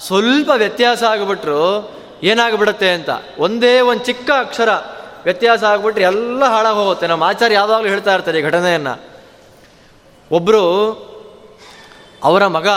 [0.00, 1.99] ಸ್ವಲ್ಪ ವ್ಯತ್ಯಾಸ ಆಗಿಬಿಟ್ರು.
[2.22, 3.10] ಏನಾಗ್ಬಿಡುತ್ತೆ ಅಂತ.
[3.38, 4.68] ಒಂದೇ ಒಂದು ಚಿಕ್ಕ ಅಕ್ಷರ
[5.24, 9.00] ವ್ಯತ್ಯಾಸ ಆಗಿಬಿಟ್ರೆ ಎಲ್ಲ ಹಾಳಾಗಿ ಹೋಗುತ್ತೆ ನಮ್ಮ ಆಚಾರ್ಯ ಯಾವಾಗಲೂ ಹೇಳ್ತಾ ಇರ್ತಾರೆ ಈ ಘಟನೆಯನ್ನು.
[10.32, 10.62] ಒಬ್ಬರು
[12.24, 12.68] ಅವರ ಮಗ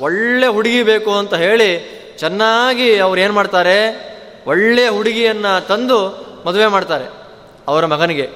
[0.00, 4.04] ಒಳ್ಳೆ ಹುಡುಗಿ ಬೇಕು ಅಂತ ಹೇಳಿ ಚೆನ್ನಾಗಿ ಅವ್ರು ಏನು ಮಾಡ್ತಾರೆ?
[4.46, 7.04] ಒಳ್ಳೆಯ ಹುಡುಗಿಯನ್ನು ತಂದು ಮದುವೆ ಮಾಡ್ತಾರೆ
[7.68, 8.30] ಅವರ ಮಗನಿಗೆ.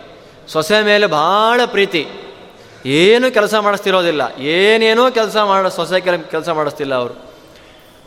[0.49, 2.09] ಸೊಸೆ ಮೇಲೆ ಭಾಳ ಪ್ರೀತಿ.
[2.87, 4.42] ಏನು ಕೆಲಸ ಮಾಡಿಸ್ತಿರೋದಿಲ್ಲ.
[4.42, 7.27] ಏನೇನೋ ಕೆಲಸ ಮಾಡ, ಸೊಸೆ ಕೆಲ, ಕೆಲಸ ಮಾಡಿಸ್ತಿಲ್ಲ ಅವರು.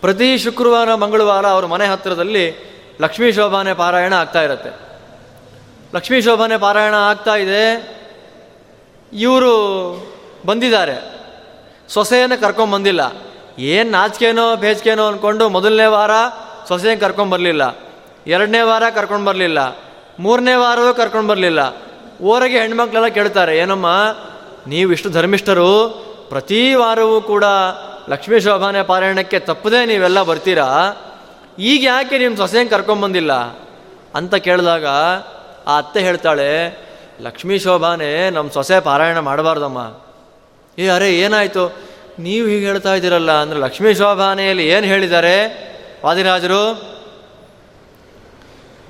[0.01, 4.69] ಪ್ರತಿ ಶುಕ್ರವಾರ, ಮಂಗಳವಾರ ಅವ್ರ ಮನೆ ಹತ್ತಿರದಲ್ಲಿ ಲಕ್ಷ್ಮೀ ಶೋಭಾನೆ ಪಾರಾಯಣ ಆಗ್ತಾ ಇರುತ್ತೆ.
[5.95, 7.91] ಲಕ್ಷ್ಮೀ ಶೋಭಾನೆ ಪಾರಾಯಣ ಆಗ್ತಾ ಇದೆ.
[9.13, 9.51] ಇವರು
[10.45, 11.21] ಬಂದಿದ್ದಾರೆ.
[11.89, 13.01] ಸೊಸೆಯನ್ನು ಕರ್ಕೊಂಬಂದಿಲ್ಲ
[13.59, 16.11] ಏನು ನಾಚಿಕೆನೋ, ಬೇಚಿಕೆನೋ ಅಂದ್ಕೊಂಡು ಮೊದಲನೇ ವಾರ
[16.67, 17.77] ಸೊಸೆಯನ್ನು ಕರ್ಕೊಂಬರಲಿಲ್ಲ
[18.27, 19.77] ಎರಡನೇ ವಾರ ಕರ್ಕೊಂಡು ಬರಲಿಲ್ಲ.
[20.19, 21.59] ಮೂರನೇ ವಾರವೂ ಕರ್ಕೊಂಡು ಬರಲಿಲ್ಲ.
[22.21, 23.87] ಊರಿಗೆ ಹೆಣ್ಮಕ್ಳೆಲ್ಲ ಕೇಳ್ತಾರೆ, ಏನಮ್ಮ
[24.67, 25.89] ನೀವು ಇಷ್ಟು ಧರ್ಮಿಷ್ಠರು,
[26.29, 27.43] ಪ್ರತಿ ವಾರವೂ ಕೂಡ
[28.09, 30.67] ಲಕ್ಷ್ಮೀ ಶೋಭಾನೆ ಪಾರಾಯಣಕ್ಕೆ ತಪ್ಪದೇ ನೀವೆಲ್ಲ ಬರ್ತೀರಾ?
[31.59, 33.33] ಈಗ ಯಾಕೆ ನಿಮ್ಮ ಸೊಸೆಯಂಗೆ ಕರ್ಕೊಂಬಂದಿಲ್ಲ
[34.15, 34.85] ಅಂತ ಕೇಳಿದಾಗ
[35.67, 36.49] ಆ ಅತ್ತೆ ಹೇಳ್ತಾಳೆ,
[37.21, 40.01] ಲಕ್ಷ್ಮೀ ಶೋಭಾನೆ ನಮ್ಮ ಸೊಸೆ ಪಾರಾಯಣ ಮಾಡಬಾರ್ದಮ್ಮ.
[40.81, 41.77] ಏ, ಅರೆ, ಏನಾಯಿತು?
[42.19, 45.35] ನೀವು ಹೀಗೆ ಹೇಳ್ತಾ ಇದ್ದೀರಲ್ಲ, ಅಂದರೆ ಲಕ್ಷ್ಮೀ ಶೋಭಾನೆಯಲ್ಲಿ ಏನು ಹೇಳಿದ್ದಾರೆ?
[46.05, 46.91] ವಾದಿರಾಜರು,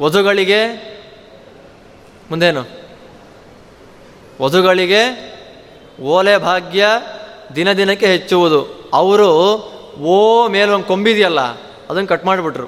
[0.02, 0.92] ವಧುಗಳಿಗೆ
[2.32, 2.64] ಮುಂದೇನು?
[4.42, 5.02] ವಧುಗಳಿಗೆ
[6.02, 6.86] ಓಲೆ ಭಾಗ್ಯ
[7.56, 8.81] ದಿನ ದಿನಕ್ಕೆ ಹೆಚ್ಚುವುದು.
[8.94, 9.30] ಅವರು,
[10.02, 11.42] ಓ ಮೇಲೊಂದು ಕೊಂಬಿದೆಯಲ್ಲ
[11.90, 12.68] ಅದನ್ನು ಕಟ್ ಮಾಡಿಬಿಟ್ರು.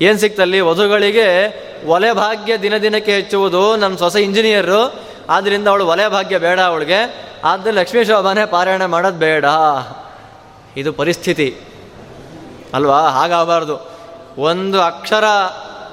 [0.00, 4.94] ಏನು ಸಿಕ್ತಲ್ಲಿ, ವಧುಗಳಿಗೆ ಒಲೆ ಭಾಗ್ಯ ದಿನ ದಿನಕ್ಕೆ ಹೆಚ್ಚುವುದು ನಮ್ಮ ಸೊಸೆ ಇಂಜಿನಿಯರು
[5.28, 9.44] ಆದ್ದರಿಂದ ಅವಳು ಒಲೆ ಭಾಗ್ಯ ಬೇಡ ಅವಳಿಗೆ ಆದ್ದರಿಂದ ಲಕ್ಷ್ಮೀ ಶೋಭಾನೇ ಪಾರಾಯಣ ಮಾಡೋದು ಬೇಡ.
[10.76, 11.56] ಇದು ಪರಿಸ್ಥಿತಿ.
[12.74, 13.08] ಅಲ್ವಾ?
[13.08, 13.90] ಹಾಗಾಗಬಾರ್ದು.
[14.38, 15.24] ಒಂದು ಅಕ್ಷರ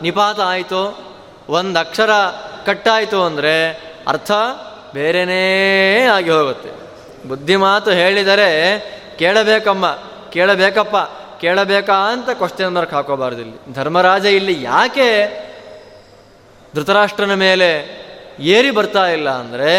[0.02, 1.00] ನಿಪಾತ ಆಯಿತು,
[1.50, 2.10] ಒಂದು ಅಕ್ಷರ
[2.66, 3.72] ಕಟ್ಟಾಯಿತು ಅಂದರೆ
[4.08, 4.32] ಅರ್ಥ
[4.94, 6.81] ಬೇರೆನೇ ಆಗಿ ಹೋಗುತ್ತೆ.
[7.28, 8.50] ಬುದ್ಧಿ ಮಾತು ಹೇಳಿದರೆ
[9.20, 9.86] ಕೇಳಬೇಕಮ್ಮ,
[10.34, 10.98] ಕೇಳಬೇಕಪ್ಪ,
[11.42, 13.74] ಕೇಳಬೇಕಾ ಅಂತ ಕ್ವಶನ್ ಮಾರ್ಕ್ ಹಾಕೋಬಾರ್ದು ಇಲ್ಲಿ.
[13.74, 15.08] ಧರ್ಮರಾಜ ಇಲ್ಲಿ ಯಾಕೆ
[16.75, 17.70] ಧೃತರಾಷ್ಟ್ರನ ಮೇಲೆ
[18.56, 19.72] ಏರಿ ಬರ್ತಾ ಇಲ್ಲ ಅಂದರೆ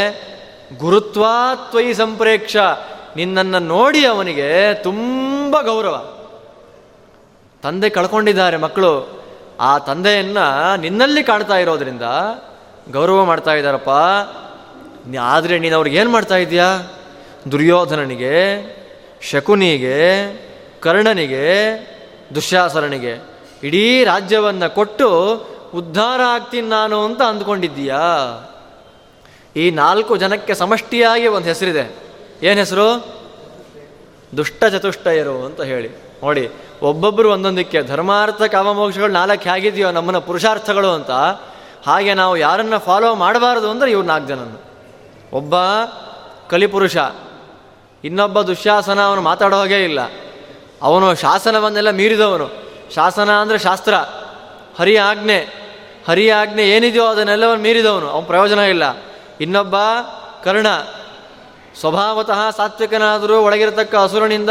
[0.79, 2.57] ಗುರುತ್ವಾತ್ವಯಿ ಸಂಪ್ರೇಕ್ಷ,
[3.17, 4.49] ನಿನ್ನನ್ನು ನೋಡಿ ಅವನಿಗೆ
[4.83, 5.97] ತುಂಬ ಗೌರವ.
[7.63, 8.93] ತಂದೆ ಕಳ್ಕೊಂಡಿದ್ದಾರೆ ಮಕ್ಕಳು,
[9.61, 10.47] ಆ ತಂದೆಯನ್ನು
[10.81, 12.07] ನಿನ್ನಲ್ಲಿ ಕಾಣ್ತಾ ಇರೋದ್ರಿಂದ
[12.93, 13.95] ಗೌರವ ಮಾಡ್ತಾ ಇದ್ದಾರಪ್ಪ.
[15.19, 16.69] ಆದರೆ ನೀನು ಅವ್ರಿಗೆ ಏನು ಮಾಡ್ತಾ ಇದೆಯಾ
[17.51, 18.35] ದುರ್ಯೋಧನನಿಗೆ,
[19.23, 19.99] ಶಕುನಿಗೆ,
[20.81, 21.47] ಕರ್ಣನಿಗೆ,
[22.35, 23.15] ದುಶ್ಯಾಸರನಿಗೆ,
[23.63, 25.09] ಇಡೀ ರಾಜ್ಯವನ್ನು ಕೊಟ್ಟು
[25.75, 28.03] ಉದ್ಧಾರ ಆಗ್ತೀನಿ ನಾನು ಅಂತ ಅಂದ್ಕೊಂಡಿದ್ದೀಯಾ?
[29.57, 31.97] ಈ ನಾಲ್ಕು ಜನಕ್ಕೆ ಸಮಷ್ಟಿಯಾಗಿ ಒಂದು ಹೆಸರಿದೆ.
[32.43, 33.19] ಏನು ಹೆಸರು?
[34.37, 35.89] ದುಷ್ಟ ಚತುಷ್ಟಯರು ಅಂತ ಹೇಳಿ.
[36.23, 36.51] ನೋಡಿ
[36.83, 41.11] ಒಬ್ಬೊಬ್ಬರು ಒಂದೊಂದಕ್ಕೆ ಧರ್ಮಾರ್ಥ ಕಾಮಮೋಕ್ಷಗಳು ನಾಲ್ಕು ಹೇಗಿದೆಯೋ ನಮ್ಮನ್ನು ಪುರುಷಾರ್ಥಗಳು ಅಂತ,
[41.87, 44.59] ಹಾಗೆ ನಾವು ಯಾರನ್ನು ಫಾಲೋ ಮಾಡಬಾರದು ಅಂದರೆ ಇವ್ರು ನಾಲ್ಕು ಜನನ್ನು
[45.33, 45.55] ಒಬ್ಬ
[46.51, 46.97] ಕಲಿಪುರುಷ
[48.05, 50.01] ಇನ್ನೊಬ್ಬ ದುಶ್ಯಾಸನ ಅವನು ಮಾತಾಡೋ ಹಾಗೇ ಇಲ್ಲ.
[50.83, 52.51] ಅವನು ಶಾಸನವನ್ನೆಲ್ಲ ಮೀರಿದವನು.
[52.95, 53.95] ಶಾಸನ ಅಂದರೆ ಶಾಸ್ತ್ರ.
[54.79, 55.39] ಹರಿಯ ಆಜ್ಞೆ.
[56.09, 58.11] ಹರಿಯ ಆಜ್ಞೆ ಏನಿದೆಯೋ ಅದನ್ನೆಲ್ಲವನ್ನು ಮೀರಿದವನು.
[58.11, 58.83] ಅವನು ಪ್ರಯೋಜನ ಇಲ್ಲ.
[59.41, 59.77] ಇನ್ನೊಬ್ಬ
[60.45, 60.67] ಕರ್ಣ.
[61.81, 64.51] ಸ್ವಭಾವತಃ ಸಾತ್ವಿಕನಾದರೂ ಒಳಗಿರತಕ್ಕ ಹಸುರನಿಂದ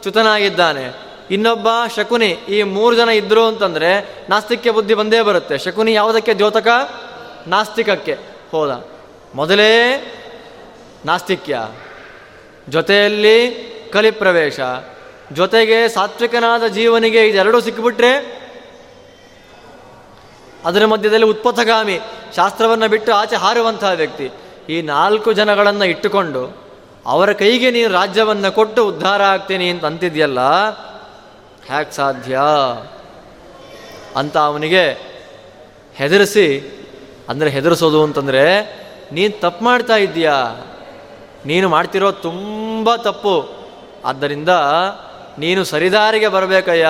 [0.00, 1.12] ಚ್ಯುತನಾಗಿದ್ದಾನೆ.
[1.30, 2.26] ಇನ್ನೊಬ್ಬ ಶಕುನಿ.
[2.26, 5.58] ಈ ಮೂರು ಜನ ಇದ್ದರು ಅಂತಂದರೆ ನಾಸ್ತಿಕ್ಯ ಬುದ್ಧಿ ಬಂದೇ ಬರುತ್ತೆ.
[5.58, 6.34] ಶಕುನಿ ಯಾವುದಕ್ಕೆ?
[6.34, 6.68] ದ್ಯೋತಕ?
[7.46, 8.18] ನಾಸ್ತಿಕಕ್ಕೆ.
[8.50, 8.88] ಹೋದ.
[9.34, 9.98] ಮೊದಲೇ
[11.06, 11.58] ನಾಸ್ತಿಕ್ಯ.
[12.68, 13.36] ಜೊತೆಯಲ್ಲಿ
[13.92, 14.60] ಕಲಿಪ್ರವೇಶ.
[15.32, 18.42] ಜೊತೆಗೆ ಸಾತ್ವಿಕನಾದ ಜೀವನಿಗೆ ಇದೆರಡೂ ಸಿಕ್ಕಿಬಿಟ್ರೆ
[20.64, 22.00] ಅದರ ಮಧ್ಯದಲ್ಲಿ ಉತ್ಪಥಗಾಮಿ,
[22.36, 24.30] ಶಾಸ್ತ್ರವನ್ನು ಬಿಟ್ಟು ಆಚೆ ಹಾರುವಂತಹ ವ್ಯಕ್ತಿ.
[24.68, 26.62] ಈ ನಾಲ್ಕು ಜನಗಳನ್ನು ಇಟ್ಟುಕೊಂಡು
[27.06, 30.40] ಅವರ ಕೈಗೆ ನೀನು ರಾಜ್ಯವನ್ನು ಕೊಟ್ಟು ಉದ್ಧಾರ ಆಗ್ತೀನಿ ಅಂತ ಅಂತಿದ್ಯಲ್ಲ,
[31.66, 32.38] ಹ್ಯಾಕ್ ಸಾಧ್ಯ?
[34.16, 34.84] ಅಂತ ಅವನಿಗೆ
[35.94, 36.46] ಹೆದರಿಸಿ,
[37.28, 38.44] ಅಂದರೆ ಹೆದರಿಸೋದು ಅಂತಂದರೆ,
[39.12, 40.36] ನೀನು ತಪ್ಪು ಮಾಡ್ತಾ ಇದ್ದೀಯಾ?
[41.46, 43.50] ನೀನು ಮಾಡ್ತಿರೋ ತುಂಬ ತಪ್ಪು.
[44.04, 44.48] ಆದ್ದರಿಂದ
[45.38, 46.88] ನೀನು ಸರಿದಾರಿಗೆ ಬರಬೇಕಯ್ಯ.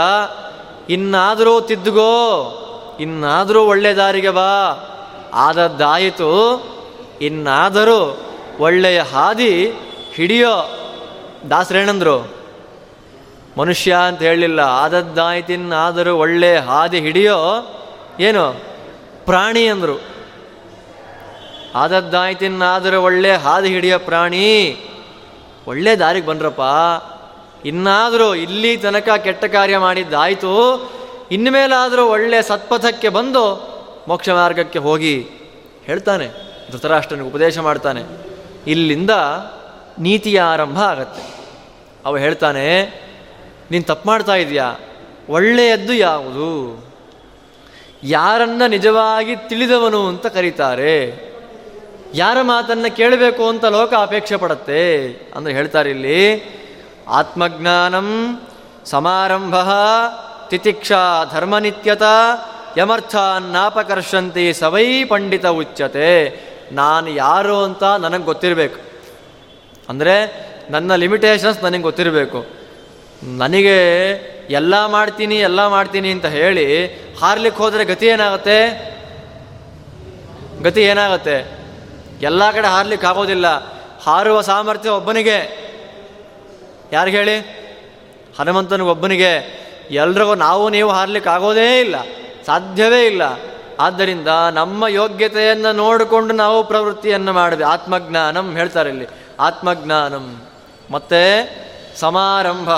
[0.89, 2.59] ಇನ್ನಾದರೂ ತಿದ್ದುಗೋ
[3.01, 4.89] ಇನ್ನಾದರೂ ಒಳ್ಳೆ ದಾರಿಗೆ ಬಾ.
[5.35, 6.63] ಆದದ್ದಾಯಿತು
[7.21, 8.21] ಇನ್ನಾದರೂ
[8.61, 9.73] ಒಳ್ಳೆಯ ಹಾದಿ
[10.15, 10.79] ಹಿಡಿಯೋ.
[11.51, 12.29] ದಾಸರೇಣಂದ್ರು
[13.59, 14.61] ಮನುಷ್ಯ ಅಂತ ಹೇಳಲಿಲ್ಲ.
[14.61, 17.37] ಆದದ್ದಾಯ್ತಿನ್ನಾದರೂ ಒಳ್ಳೆಯ ಹಾದಿ ಹಿಡಿಯೋ.
[18.21, 18.53] ಏನು?
[19.25, 20.12] ಪ್ರಾಣಿ ಅಂದರು.
[21.75, 24.77] ಆದದ್ದಾಯ್ತಿನ್ನಾದರೂ ಒಳ್ಳೆ ಹಾದಿ ಹಿಡಿಯ ಪ್ರಾಣಿ.
[25.67, 26.61] ಒಳ್ಳೆ ದಾರಿಗೆ ಬಂದ್ರಪ್ಪ.
[27.67, 30.53] ಇನ್ನಾದರೂ ಇಲ್ಲಿ ತನಕ ಕೆಟ್ಟ ಕಾರ್ಯ ಮಾಡಿದ್ದಾಯಿತು.
[31.31, 33.73] ಇನ್ಮೇಲಾದರೂ ಒಳ್ಳೆ ಸತ್ಪಥಕ್ಕೆ ಬಂದು
[34.09, 35.27] ಮೋಕ್ಷ ಮಾರ್ಗಕ್ಕೆ ಹೋಗಿ
[35.85, 36.29] ಹೇಳ್ತಾನೆ.
[36.73, 38.03] ಧೃತರಾಷ್ಟ್ರನಿಗೆ ಉಪದೇಶ ಮಾಡ್ತಾನೆ.
[38.67, 39.11] ಇಲ್ಲಿಂದ
[39.99, 41.23] ನೀತಿಯ ಆರಂಭ ಆಗತ್ತೆ.
[42.05, 42.83] ಅವ ಹೇಳ್ತಾನೆ,
[43.71, 44.75] ನೀನು ತಪ್ಪು ಮಾಡ್ತಾ ಇದೆಯಾ
[45.29, 46.85] ಒಳ್ಳೆಯದ್ದು ಯಾವುದು?
[48.03, 51.32] ಯಾರನ್ನ ನಿಜವಾಗಿ ತಿಳಿದವನು ಅಂತ ಕರೀತಾರೆ.
[52.15, 54.83] ಯಾರ ಮಾತನ್ನು ಕೇಳಬೇಕು ಅಂತ ಲೋಕ ಅಪೇಕ್ಷೆ ಪಡುತ್ತೆ
[55.37, 56.21] ಅಂದರೆ ಹೇಳ್ತಾರೆ ಇಲ್ಲಿ,
[57.09, 58.09] ಆತ್ಮಜ್ಞಾನಂ
[58.85, 59.55] ಸಮಾರಂಭ
[60.51, 62.03] ತಿತಿಕ್ಷಾ ಧರ್ಮನಿತ್ಯತ
[62.77, 66.11] ಯಮರ್ಥಾನ್ನಾಪಕರ್ಷಂತಿ ಸವೈ ಪಂಡಿತ ಉಚ್ಯತೆ.
[66.73, 68.81] ನಾನು ಯಾರು ಅಂತ ನನಗೆ ಗೊತ್ತಿರಬೇಕು.
[69.89, 70.15] ಅಂದರೆ
[70.71, 72.41] ನನ್ನ ಲಿಮಿಟೇಷನ್ಸ್ ನನಗೆ ಗೊತ್ತಿರಬೇಕು.
[73.25, 73.79] ನನಗೆ
[74.51, 76.87] ಎಲ್ಲ ಮಾಡ್ತೀನಿ ಎಲ್ಲ ಮಾಡ್ತೀನಿ ಅಂತ ಹೇಳಿ
[77.21, 78.59] ಹಾರ್ಲಿಕ್ಕೆ ಹೋದರೆ ಗತಿ ಏನಾಗುತ್ತೆ?
[80.63, 81.62] ಗತಿ ಏನಾಗುತ್ತೆ?
[82.23, 83.47] ಎಲ್ಲ ಕಡೆ ಹಾರ್ಲಿಕ್ಕೆ ಆಗೋದಿಲ್ಲ.
[84.07, 85.63] ಹಾರುವ ಸಾಮರ್ಥ್ಯ ಒಬ್ಬನಿಗೆ.
[86.93, 87.39] ಯಾರು ಹೇಳಿ?
[88.39, 91.95] ಹನುಮಂತನಿಗೊಬ್ಬನಿಗೆ ಎಲ್ರಿಗೂ ನಾವು ನೀವು ಹಾರ್ಲಿಕ್ಕೆ ಆಗೋದೇ ಇಲ್ಲ.
[92.47, 93.23] ಸಾಧ್ಯವೇ ಇಲ್ಲ.
[93.81, 99.07] ಆದ್ದರಿಂದ ನಮ್ಮ ಯೋಗ್ಯತೆಯನ್ನು ನೋಡಿಕೊಂಡು ನಾವು ಪ್ರವೃತ್ತಿಯನ್ನು ಮಾಡಬೇಕು ಆತ್ಮಜ್ಞಾನಂ ಹೇಳ್ತಾರೆ ಇಲ್ಲಿ.
[99.41, 100.43] ಆತ್ಮಜ್ಞಾನಂ.
[100.91, 101.23] ಮತ್ತೆ
[101.97, 102.71] ಸಮಾರಂಭ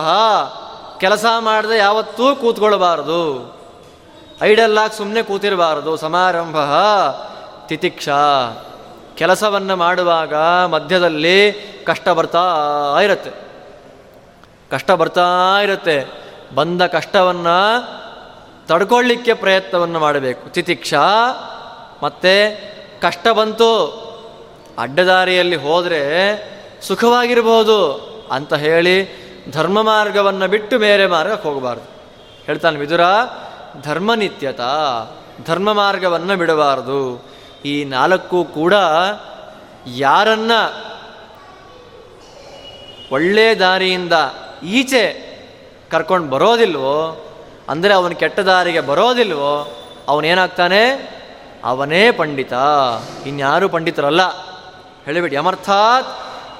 [1.01, 3.55] ಕೆಲಸ ಮಾಡದೆ ಯಾವತ್ತೂ ಕೂತ್ಕೊಳ್ಬಾರದು.
[4.43, 5.97] ಐಡಲ್ಲಾಗಿ ಸುಮ್ಮನೆ ಕೂತಿರಬಾರದು.
[5.97, 6.57] ಸಮಾರಂಭ
[7.67, 8.15] ತಿತಿಕ್ಷಾ.
[9.17, 10.35] ಕೆಲಸವನ್ನು ಮಾಡುವಾಗ
[10.67, 11.53] ಮಧ್ಯದಲ್ಲಿ
[11.87, 12.57] ಕಷ್ಟ ಬರ್ತಾ
[13.03, 13.31] ಇರುತ್ತೆ.
[14.71, 16.07] ಕಷ್ಟ ಬರ್ತಾ ಇರುತ್ತೆ.
[16.55, 17.89] ಬಂದ ಕಷ್ಟವನ್ನು
[18.69, 20.49] ತಡ್ಕೊಳ್ಳಿಕ್ಕೆ ಪ್ರಯತ್ನವನ್ನು ಮಾಡಬೇಕು.
[20.49, 21.01] ತಿತಿಕ್ಷಾ,
[22.03, 22.61] ಮತ್ತು
[23.01, 24.05] ಕಷ್ಟ ಬಂತು.
[24.79, 26.05] ಅಡ್ಡದಾರಿಯಲ್ಲಿ ಹೋದರೆ
[26.83, 27.93] ಸುಖವಾಗಿರ್ಬೋದು
[28.33, 31.85] ಅಂತ ಹೇಳಿ ಧರ್ಮ ಮಾರ್ಗವನ್ನು ಬಿಟ್ಟು ಬೇರೆ ಮಾರ್ಗಕ್ಕೆ ಹೋಗಬಾರ್ದು.
[32.47, 33.01] ಹೇಳ್ತಾನೆ ವಿದುರ
[33.83, 34.61] ಧರ್ಮನಿತ್ಯತ
[35.47, 37.34] ಧರ್ಮ ಮಾರ್ಗವನ್ನು ಬಿಡಬಾರದು.
[37.65, 38.75] ಈ ನಾಲ್ಕು ಕೂಡ
[39.87, 40.53] ಯಾರನ್ನ
[43.13, 44.13] ಒಳ್ಳೆಯ ದಾರಿಯಿಂದ
[44.63, 45.35] ಈಚೆ
[45.91, 47.27] ಕರ್ಕೊಂಡು ಬರೋದಿಲ್ವೋ,
[47.69, 51.15] ಅಂದರೆ ಅವನು ಕೆಟ್ಟ ದಾರಿಗೆ ಬರೋದಿಲ್ವೋ, ಅವನೇನಾಗ್ತಾನೆ?
[51.65, 52.53] ಅವನೇ ಪಂಡಿತ.
[53.27, 54.21] ಇನ್ಯಾರು ಪಂಡಿತರಲ್ಲ.
[55.05, 56.07] ಹೇಳಿಬಿಟ್ಟು ಯಮರ್ಥಾತ್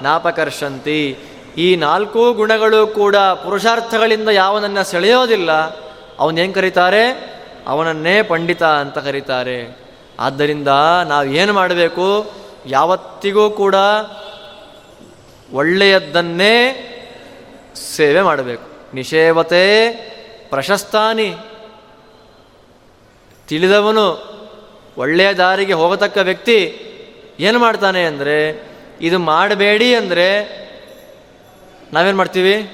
[0.03, 1.19] ನಾಪಕರ್ಷಂತಿ.
[1.57, 5.53] ಈ ನಾಲ್ಕು ಗುಣಗಳು ಕೂಡ ಪುರುಷಾರ್ಥಗಳಿಂದ ಯಾವನನ್ನು ಸೆಳೆಯೋದಿಲ್ಲ
[6.19, 7.11] ಅವನೇನು ಕರೀತಾರೆ?
[7.67, 9.84] ಅವನನ್ನೇ ಪಂಡಿತ ಅಂತ ಕರೀತಾರೆ.
[10.21, 10.69] ಆದ್ದರಿಂದ
[11.05, 12.35] ನಾವು ಏನು ಮಾಡಬೇಕು?
[12.67, 13.75] ಯಾವತ್ತಿಗೂ ಕೂಡ
[15.53, 16.57] ಒಳ್ಳೆಯದನ್ನೇ
[17.97, 18.95] ಸೇವೆ ಮಾಡಬೇಕು.
[18.95, 19.93] ನಿಷೇವತೆ
[20.51, 21.37] ಪ್ರಶಸ್ತಾನಿ.
[23.49, 24.35] ತಿಳಿದವನು
[24.99, 26.81] ಒಳ್ಳೆಯ ದಾರಿಗೆ ಹೋಗತಕ್ಕ ವ್ಯಕ್ತಿ
[27.41, 28.67] ಏನು ಮಾಡ್ತಾನೆ ಅಂದರೆ,
[29.01, 30.29] ಇದು ಮಾಡಬೇಡಿ ಅಂದರೆ
[31.93, 32.71] ನಾವೇನು ಮಾಡ್ತೀವಿ?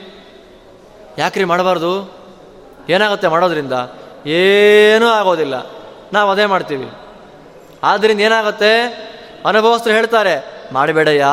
[1.18, 2.12] ಯಾಕ್ರಿ ಮಾಡಬಾರ್ದು?
[2.88, 3.72] ಏನಾಗುತ್ತೆ ಮಾಡೋದ್ರಿಂದ?
[4.26, 5.66] ಏನೂ ಆಗೋದಿಲ್ಲ.
[6.12, 6.88] ನಾವು ಅದೇ ಮಾಡ್ತೀವಿ.
[7.82, 8.82] ಆದ್ದರಿಂದ ಏನಾಗುತ್ತೆ?
[9.46, 11.26] ಅನುಭವಸ್ಥರು ಹೇಳ್ತಾರೆ, ಮಾಡಬೇಡಯ್ಯ,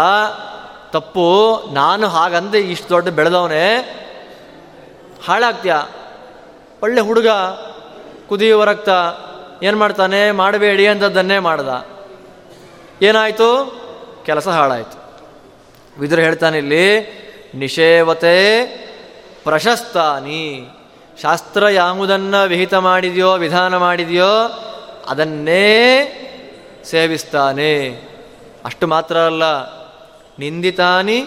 [0.91, 3.93] ತಪ್ಪು, ನಾನು ಹಾಗಂದೆ ಇಷ್ಟು ದೊಡ್ಡ ಬೆಳೆದವನೇ,
[5.27, 5.75] ಹಾಳಾಗ್ತೀಯ?
[6.83, 7.27] ಒಳ್ಳೆ ಹುಡುಗ,
[8.29, 8.89] ಕುದಿಯುವ ರಕ್ತ,
[9.63, 10.31] ಏನು ಮಾಡ್ತಾನೆ?
[10.31, 11.85] ಮಾಡಬೇಡಿ ಅಂತದ್ದನ್ನೇ ಮಾಡ್ದ.
[13.01, 13.79] ಏನಾಯಿತು?
[14.25, 15.21] ಕೆಲಸ ಹಾಳಾಯಿತು.
[15.99, 17.17] ವಿದುರು ಹೇಳ್ತಾನೆ ಇಲ್ಲಿ,
[17.55, 18.65] ನಿಷೇವತೆ
[19.43, 20.69] ಪ್ರಶಸ್ತಾನಿ.
[21.21, 24.63] ಶಾಸ್ತ್ರ ಯಾವುದನ್ನು ವಿಹಿತ ಮಾಡಿದೆಯೋ, ವಿಧಾನ ಮಾಡಿದೆಯೋ,
[25.07, 26.13] ಅದನ್ನೇ
[26.89, 27.73] ಸೇವಿಸ್ತಾನೆ.
[28.65, 29.43] ಅಷ್ಟು ಮಾತ್ರ ಅಲ್ಲ,
[30.39, 31.19] ನಿಂದಿತಾನಿ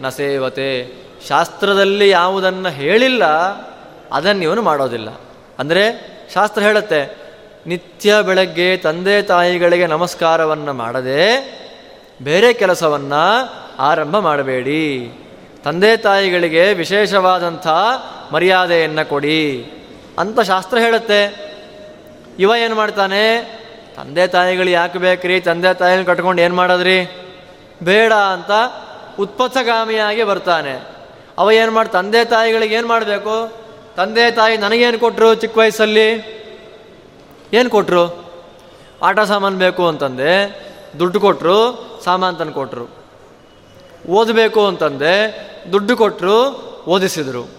[0.00, 0.70] ನ ಸೇವತೆ.
[1.28, 3.24] ಶಾಸ್ತ್ರದಲ್ಲಿ ಯಾವುದನ್ನು ಹೇಳಿಲ್ಲ,
[4.12, 5.10] ಅದನ್ನು ಇವನು ಮಾಡೋದಿಲ್ಲ.
[5.58, 5.84] ಅಂದರೆ
[6.34, 7.00] ಶಾಸ್ತ್ರ ಹೇಳುತ್ತೆ,
[7.66, 11.22] ನಿತ್ಯ ಬೆಳಗ್ಗೆ ತಂದೆ ತಾಯಿಗಳಿಗೆ ನಮಸ್ಕಾರವನ್ನು ಮಾಡದೆ
[12.22, 13.22] ಬೇರೆ ಕೆಲಸವನ್ನು
[13.78, 14.84] ಆರಂಭ ಮಾಡಬೇಡಿ.
[15.64, 17.66] ತಂದೆ ತಾಯಿಗಳಿಗೆ ವಿಶೇಷವಾದಂಥ
[18.32, 19.42] ಮರ್ಯಾದೆಯನ್ನು ಕೊಡಿ.
[20.18, 21.20] ಅಂತ ಶಾಸ್ತ್ರ ಹೇಳುತ್ತೆ.
[22.38, 23.22] ಇವ ಏನು ಮಾಡ್ತಾನೆ
[23.96, 25.40] ತಂದೆ ತಾಯಿಗಳು ಯಾಕೆ ಬೇಕ್ರಿ?
[25.40, 27.26] ತಂದೆ ತಾಯಿನ ಕಟ್ಕೊಂಡು ಏನು ಮಾಡೋದ್ರಿ?
[27.82, 28.50] ಬೇಡ ಅಂತ
[29.18, 30.82] ಉತ್ಪತ್ಸಗಾಮಿಯಾಗಿ ಬರ್ತಾನೆ.
[31.38, 33.52] ಅವ ಏನು ಮಾಡಿ, ತಂದೆ ತಾಯಿಗಳಿಗೆ ಏನು ಮಾಡಬೇಕು?
[33.96, 36.08] ತಂದೆ ತಾಯಿ ನನಗೇನು ಕೊಟ್ಟರು ಚಿಕ್ಕ ವಯಸ್ಸಲ್ಲಿ?
[37.52, 38.24] ಏನು ಕೊಟ್ಟರು
[39.02, 40.60] ಆಟ ಸಾಮಾನು ಬೇಕು ಅಂತಂದೆ,
[40.98, 41.56] ದುಡ್ಡು ಕೊಟ್ಟರು
[42.04, 42.88] ಸಾಮಾನು ತಂದು ಕೊಟ್ಟರು
[44.08, 45.14] ಓದಬೇಕು ಅಂತಂದೆ,
[45.72, 46.36] ದುಡ್ಡು ಕೊಟ್ಟರು
[46.86, 47.50] ಓದಿಸಿದರು.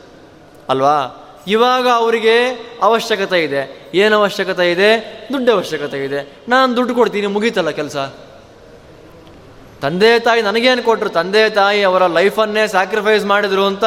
[0.70, 1.25] ಅಲ್ವಾ?
[1.48, 2.50] ಇವಾಗ ಅವರಿಗೆ
[2.82, 3.92] ಅವಶ್ಯಕತೆ ಇದೆ.
[3.94, 5.22] ಏನು ಅವಶ್ಯಕತೆ ಇದೆ?
[5.34, 6.38] ದುಡ್ಡು ಅವಶ್ಯಕತೆ ಇದೆ.
[6.50, 7.98] ನಾನು ದುಡ್ಡು ಕೊಡ್ತೀನಿ, ಮುಗೀತಲ್ಲ ಕೆಲಸ?
[9.82, 13.84] ತಂದೆ ತಾಯಿ ನನಗೇನು ಕೊಟ್ಟರು ತಂದೆ ತಾಯಿ ಅವರ ಲೈಫನ್ನೇ ಸ್ಯಾಕ್ರಿಫೈಸ್ ಮಾಡಿದ್ರು ಅಂತ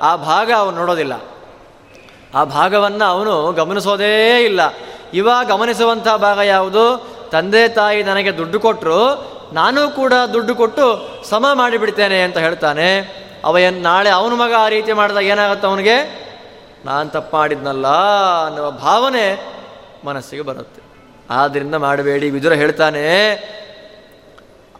[0.00, 1.12] ಆ ಭಾಗ ಅವನು ನೋಡೋದಿಲ್ಲ.
[2.34, 4.60] ಆ ಭಾಗವನ್ನು ಅವನು ಗಮನಿಸೋದೇ ಇಲ್ಲ.
[5.14, 7.08] ಇವಾಗ ಗಮನಿಸುವಂಥ ಭಾಗ ಯಾವುದು?
[7.30, 13.18] ತಂದೆ ತಾಯಿ ನನಗೆ ದುಡ್ಡು ಕೊಟ್ಟರು ನಾನು ಕೂಡ ದುಡ್ಡು ಕೊಟ್ಟು ಸಮ ಮಾಡಿಬಿಡ್ತೇನೆ ಅಂತ ಹೇಳ್ತಾನೆ.
[13.44, 16.27] ಅವ ಏನು ನಾಳೆ ಅವನ ಮಗ ಆ ರೀತಿ ಮಾಡಿದಾಗ ಏನಾಗುತ್ತೆ ಅವನಿಗೆ?
[16.84, 17.86] ನಾನು ತಪ್ಪು ಮಾಡಿದ್ನಲ್ಲ
[18.46, 19.54] ಅನ್ನುವ ಭಾವನೆ
[20.04, 20.82] ಮನಸ್ಸಿಗೆ ಬರುತ್ತೆ.
[21.30, 22.30] ಆದ್ದರಿಂದ ಮಾಡಬೇಡಿ.
[22.30, 23.04] ವಿದುರ ಹೇಳ್ತಾನೆ,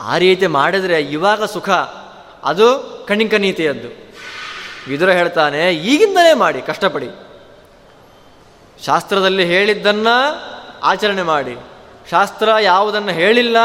[0.00, 1.70] ಆ ರೀತಿ ಮಾಡಿದರೆ ಇವಾಗ ಸುಖ.
[2.44, 3.88] ಅದು ಕಣಿಕ ನೀತಿಯದ್ದು
[4.88, 7.08] ವಿದುರ ಹೇಳ್ತಾನೆ, ಈಗಿಂದಲೇ ಮಾಡಿ, ಕಷ್ಟಪಡಿ.
[8.84, 10.42] ಶಾಸ್ತ್ರದಲ್ಲಿ ಹೇಳಿದ್ದನ್ನು
[10.82, 11.56] ಆಚರಣೆ ಮಾಡಿ.
[12.10, 13.56] ಶಾಸ್ತ್ರ ಯಾವುದನ್ನು ಹೇಳಿಲ್ಲ,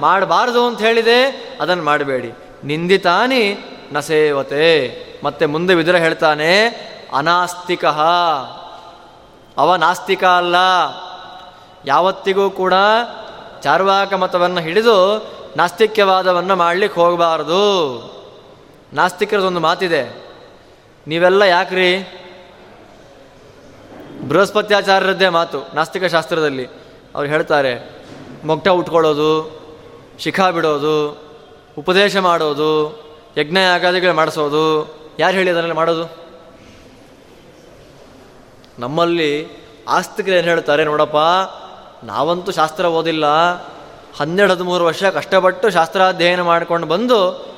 [0.00, 1.26] ಮಾಡಬಾರದು ಅಂತ ಹೇಳಿದೆ,
[1.60, 2.32] ಅದನ್ನು ಮಾಡಬೇಡಿ.
[2.64, 3.58] ನಿಂದಿತಾನಿ
[3.92, 4.54] ನಸೇವತೆ.
[4.54, 6.50] ಸೇವತೆ ಮತ್ತೆ ಮುಂದೆ ವಿದುರ ಹೇಳ್ತಾನೆ
[7.14, 7.84] ಅನಾಸ್ತಿಕ.
[9.58, 10.54] ಅವ ನಾಸ್ತಿಕ ಅಲ್ಲ.
[11.86, 12.74] ಯಾವತ್ತಿಗೂ ಕೂಡ
[13.60, 18.14] ಚಾರ್ವಾಕ ಮತವನ್ನು ಹಿಡಿದು ನಾಸ್ತಿಕ್ಯವಾದವನ್ನು ಮಾಡಲಿಕ್ಕೆ ಹೋಗಬಾರದು.
[18.92, 20.24] ನಾಸ್ತಿಕರದೊಂದು ಮಾತಿದೆ.
[21.06, 22.20] ನೀವೆಲ್ಲ ಯಾಕ್ರಿ?
[24.28, 26.66] ಬೃಹಸ್ಪತ್ಯಾಚಾರ್ಯರದ್ದೇ ಮಾತು, ನಾಸ್ತಿಕ ಶಾಸ್ತ್ರದಲ್ಲಿ.
[27.14, 28.04] ಅವ್ರು ಹೇಳ್ತಾರೆ,
[28.44, 29.60] ಮೊಗ್ಟ ಉಟ್ಕೊಳ್ಳೋದು,
[30.18, 31.18] ಶಿಖಾ ಬಿಡೋದು,
[31.78, 32.98] ಉಪದೇಶ ಮಾಡೋದು
[33.36, 34.94] ಯಜ್ಞ ಯಾಗಾದಿಗಳು ಮಾಡಿಸೋದು.
[35.18, 36.23] ಯಾರು ಹೇಳಿ ಅದರಲ್ಲಿ ಮಾಡೋದು?
[38.78, 39.48] ನಮ್ಮಲ್ಲಿ
[39.88, 41.16] ಆಸ್ತಿಕರು ಏನು ಹೇಳ್ತಾರೆ ನೋಡಪ್ಪ,
[42.06, 43.26] ನಾವಂತೂ ಶಾಸ್ತ್ರ ಓದಿಲ್ಲ,
[44.20, 47.54] ಹನ್ನೆರಡು, ಹದಿಮೂರು ವರ್ಷ ಕಷ್ಟಪಟ್ಟು ಶಾಸ್ತ್ರಾಧ್ಯಯನ ಮಾಡ್ಕೊಂಡು ಬಂದು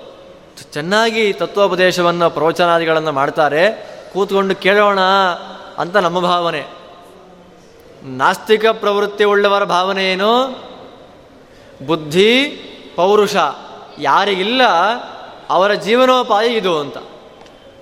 [0.73, 3.63] ಚೆನ್ನಾಗಿ ತತ್ವೋಪದೇಶವನ್ನು ಪ್ರವಚನಾದಿಗಳನ್ನು ಮಾಡ್ತಾರೆ,
[4.13, 5.01] ಕೂತ್ಕೊಂಡು ಕೇಳೋಣ
[5.79, 6.67] ಅಂತ ನಮ್ಮ ಭಾವನೆ.
[8.03, 10.47] ನಾಸ್ತಿಕ ಪ್ರವೃತ್ತಿ ಉಳ್ಳವರ ಭಾವನೆ ಏನು?
[11.87, 12.33] ಬುದ್ಧಿ,
[12.97, 13.37] ಪೌರುಷ,
[13.99, 14.63] ಯಾರಿಗಿಲ್ಲ
[15.51, 16.97] ಅವರ ಜೀವನೋಪಾಯ ಇದು ಅಂತ,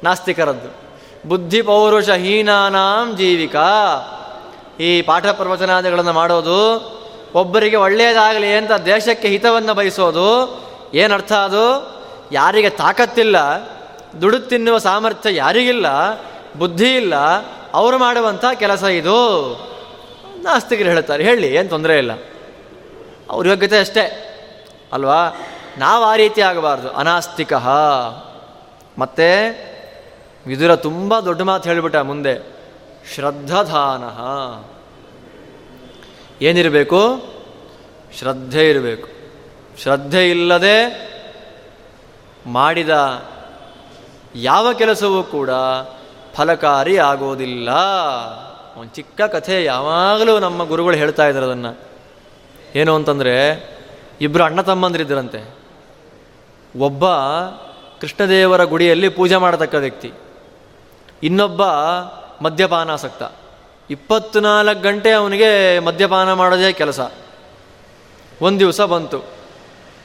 [0.04, 0.83] ನಾಸ್ತಿಕರದ್ದು.
[1.26, 3.70] ಬುದ್ಧಿ ಪೌರುಷ ಹೀನಾನಾಂ ಜೀವಿಕಾ.
[4.80, 6.58] ಈ ಪಾಠ ಪ್ರವಚನಾದಿಗಳನ್ನು ಮಾಡೋದು
[7.34, 10.28] ಒಬ್ಬರಿಗೆ ಒಳ್ಳೆಯದಾಗಲಿ ಅಂತ ದೇಶಕ್ಕೆ ಹಿತವನ್ನು ಬಯಸೋದು,
[10.94, 11.64] ಏನರ್ಥ ಅದು?
[12.32, 13.36] ಯಾರಿಗೆ ತಾಕತ್ತಿಲ್ಲ
[14.20, 15.86] ದುಡು ತಿನ್ನುವ ಸಾಮರ್ಥ್ಯ ಯಾರಿಗಿಲ್ಲ,
[16.58, 17.14] ಬುದ್ಧಿ ಇಲ್ಲ,
[17.74, 19.18] ಅವರು ಮಾಡುವಂಥ ಕೆಲಸ ಇದು.
[20.42, 22.12] ನಾಸ್ತಿಕರು ಹೇಳ್ತಾರೆ, ಹೇಳಿ, ಏನು ತೊಂದರೆ ಇಲ್ಲ.
[23.30, 24.04] ಅವ್ರ ಯೋಗ್ಯತೆ ಅಷ್ಟೇ,
[24.92, 25.20] ಅಲ್ವಾ?
[25.78, 27.52] ನಾವು ಆ ರೀತಿ ಆಗಬಾರ್ದು, ಅನಾಸ್ತಿಕ.
[28.98, 29.73] ಮತ್ತೆ
[30.46, 32.56] ವಿದುರ ತುಂಬ ದೊಡ್ಡ ಮಾತು ಹೇಳಿಬಿಟ್ಟ ಮುಂದೆ,
[33.14, 34.02] ಶ್ರದ್ಧಾಧಾನ.
[36.44, 37.24] ಏನಿರಬೇಕು?
[38.18, 39.08] ಶ್ರದ್ಧೆ ಇರಬೇಕು.
[39.82, 41.04] ಶ್ರದ್ಧೆ ಇಲ್ಲದೆ
[42.46, 43.24] ಮಾಡಿದ
[44.34, 45.50] ಯಾವ ಕೆಲಸವೂ ಕೂಡ
[46.34, 47.68] ಫಲಕಾರಿ ಆಗೋದಿಲ್ಲ.
[48.76, 51.78] ಒಂದು ಚಿಕ್ಕ ಕಥೆ ಯಾವಾಗಲೂ ನಮ್ಮ ಗುರುಗಳು ಹೇಳ್ತಾ ಇದ್ದಾರೆ ಅದನ್ನು.
[52.74, 53.68] ಏನು ಅಂತಂದರೆ
[54.20, 55.54] ಇಬ್ಬರು ಅಣ್ಣ ತಮ್ಮಂದಿರಿದ್ದರಂತೆ
[56.78, 57.10] ಒಬ್ಬ
[58.00, 60.12] ಕೃಷ್ಣದೇವರ ಗುಡಿಯಲ್ಲಿ ಪೂಜೆ ಮಾಡತಕ್ಕ ವ್ಯಕ್ತಿ.
[61.22, 61.62] ಇನ್ನೊಬ್ಬ
[62.42, 63.22] ಮದ್ಯಪಾನಾಸಕ್ತ.
[63.90, 67.00] ಇಪ್ಪತ್ನಾಲ್ಕು ಗಂಟೆ ಅವನಿಗೆ ಮದ್ಯಪಾನ ಮಾಡೋದೇ ಕೆಲಸ.
[68.42, 69.24] ಒಂದು ದಿವಸ ಬಂತು.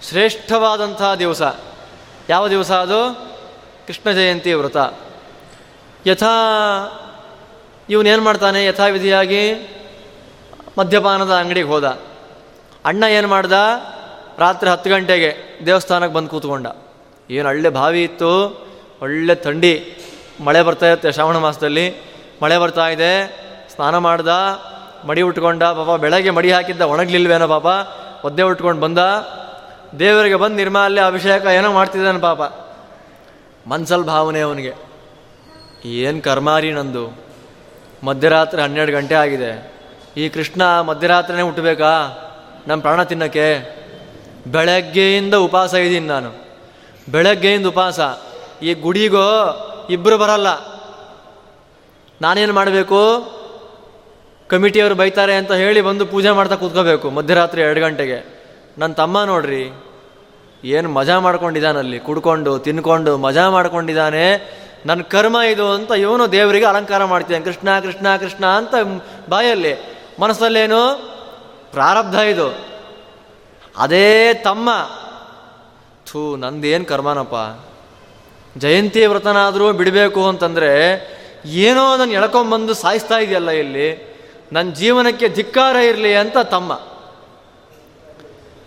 [0.09, 1.41] ಶ್ರೇಷ್ಠವಾದಂಥ ದಿವಸ.
[2.29, 3.29] ಯಾವ ದಿವಸ ಅದು?
[3.87, 4.77] ಕೃಷ್ಣ ಜಯಂತಿ ವ್ರತ.
[6.07, 6.27] ಯಥಾ
[7.89, 8.65] ಇವನೇನು ಮಾಡ್ತಾನೆ?
[8.65, 9.53] ಯಥಾವಿಧಿಯಾಗಿ
[10.77, 11.83] ಮದ್ಯಪಾನದ ಅಂಗಡಿಗೆ ಹೋದ.
[12.85, 13.53] ಅಣ್ಣ ಏನು ಮಾಡ್ದ?
[14.37, 16.67] ರಾತ್ರಿ ಹತ್ತು ಗಂಟೆಗೆ ದೇವಸ್ಥಾನಕ್ಕೆ ಬಂದು ಕೂತ್ಕೊಂಡ.
[17.29, 18.67] ಏನು ಒಳ್ಳೆ ಬಾವಿ ಇತ್ತು?
[19.01, 19.98] ಒಳ್ಳೆ ಥಂಡಿ.
[20.41, 21.95] ಮಳೆ ಬರ್ತಾ ಇರುತ್ತೆ ಶ್ರಾವಣ ಮಾಸದಲ್ಲಿ.
[22.43, 23.27] ಮಳೆ ಬರ್ತಾ ಇದೆ.
[23.75, 24.27] ಸ್ನಾನ ಮಾಡ್ದ,
[25.05, 27.87] ಮಡಿ ಉಟ್ಕೊಂಡ, ಪಾಪ ಬೆಳಗ್ಗೆ ಮಡಿ ಹಾಕಿದ್ದ, ಒಣಗ್ಲಿಲ್ವೇನೋ ಪಾಪ.
[28.25, 28.97] ಒದ್ದೆ ಉಟ್ಕೊಂಡು ಬಂದ.
[29.99, 32.41] ದೇವರಿಗೆ ಬಂದು ನಿರ್ಮಾಲ್ಯ ಅಭಿಷೇಕ ಏನೋ ಮಾಡ್ತಿದ್ದಾನೆ ಪಾಪ.
[33.67, 34.73] ಮನ್ಸಲ್ಲಿ ಭಾವನೆ ಅವನಿಗೆ.
[35.85, 37.23] ಏನು ಕರ್ಮಾರಿ ನಂದು.
[38.03, 39.73] ಮಧ್ಯರಾತ್ರಿ ಹನ್ನೆರಡು ಗಂಟೆ ಆಗಿದೆ.
[40.17, 42.17] ಈ ಕೃಷ್ಣ ಮಧ್ಯರಾತ್ರಿನೇ ಹುಟ್ಟಬೇಕಾ
[42.67, 43.79] ನಮ್ಮ ಪ್ರಾಣ ತಿನ್ನಕ್ಕೆ.
[44.47, 46.31] ಬೆಳಗ್ಗೆಯಿಂದ ಉಪವಾಸ ಇದ್ದೀನಿ ನಾನು.
[47.11, 47.99] ಬೆಳಗ್ಗೆಯಿಂದ ಉಪವಾಸ
[48.63, 50.47] ಈ ಗುಡಿಗೋ ಇಬ್ಬರು ಬರಲ್ಲ.
[52.21, 52.99] ನಾನೇನು ಮಾಡಬೇಕು?
[54.47, 58.19] ಕಮಿಟಿಯವರು ಬೈತಾರೆ ಅಂತ ಹೇಳಿ ಬಂದು ಪೂಜೆ ಮಾಡ್ತಾ ಕೂತ್ಕೋಬೇಕು, ಮಧ್ಯರಾತ್ರಿ ಎರಡು ಗಂಟೆಗೆ.
[58.77, 59.63] ನನ್ನ ತಮ್ಮ ನೋಡ್ರಿ,
[60.63, 64.25] ಏನು ಮಜಾ ಮಾಡ್ಕೊಂಡಿದ್ದಾನಲ್ಲಿ ಕುಡ್ಕೊಂಡು, ತಿನ್ಕೊಂಡು, ಮಜಾ ಮಾಡ್ಕೊಂಡಿದ್ದಾನೆ
[64.85, 68.75] ನನ್ನ ಕರ್ಮ ಇದು ಅಂತ ಇವನು ದೇವರಿಗೆ ಅಲಂಕಾರ ಮಾಡ್ತಿದ್ದಾನೆ ಕೃಷ್ಣ ಕೃಷ್ಣ ಕೃಷ್ಣ ಅಂತ
[69.29, 69.73] ಬಾಯಲ್ಲಿ.
[70.19, 70.81] ಮನಸ್ಸಲ್ಲೇನು?
[71.71, 72.47] ಪ್ರಾರಬ್ಧ ಇದು.
[73.77, 74.69] ಅದೇ ತಮ್ಮ.
[76.05, 77.35] ಥೂ, ನಂದೇನು ಕರ್ಮನಪ್ಪ?
[78.57, 80.69] ಜಯಂತಿ ವ್ರತನಾದರೂ ಬಿಡಬೇಕು ಅಂತಂದರೆ
[81.45, 84.09] ಏನೋ ನಾನು ಎಳ್ಕೊಂಬಂದು ಸಾಯಿಸ್ತಾ ಇದೆಯಲ್ಲ ಇಲ್ಲಿ
[84.51, 86.79] ನನ್ನ ಜೀವನಕ್ಕೆ ಧಿಕ್ಕಾರ ಇರಲಿ ಅಂತ ತಮ್ಮ.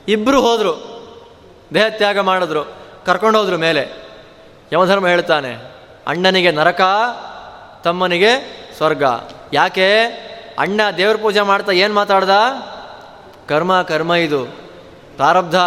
[0.08, 0.74] ಇಬ್ಬರು ಹೋದರು
[1.74, 2.64] ದೇಹತ್ಯಾಗ ಮಾಡಿದ್ರು
[3.06, 3.88] ಕರ್ಕೊಂಡೋದ್ರು ಮೇಲೆ.
[4.72, 5.54] ಯಮಧರ್ಮ ಹೇಳ್ತಾನೆ,
[6.06, 6.80] ಅಣ್ಣನಿಗೆ ನರಕ,
[7.84, 8.32] ತಮ್ಮನಿಗೆ
[8.76, 9.02] ಸ್ವರ್ಗ.
[9.52, 10.04] ಯಾಕೆ?
[10.58, 12.30] ಅಣ್ಣ ದೇವ್ರ ಪೂಜೆ ಮಾಡ್ತಾ ಏನು ಮಾತಾಡ್ದ?
[13.48, 14.44] ಕರ್ಮ ಕರ್ಮ ಇದು,
[15.16, 15.58] ಪ್ರಾರಬ್ಧ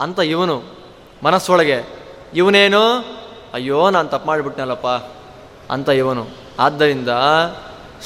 [0.00, 0.62] ಅಂತ ಇವನು
[1.22, 1.82] ಮನಸ್ಸೊಳಗೆ.
[2.34, 3.15] ಇವನೇನು?
[3.56, 4.86] ಅಯ್ಯೋ, ನಾನು ತಪ್ಪು ಮಾಡಿಬಿಟ್ನಲ್ಲಪ್ಪ
[5.72, 6.26] ಅಂತ ಇವನು.
[6.58, 7.08] ಆದ್ದರಿಂದ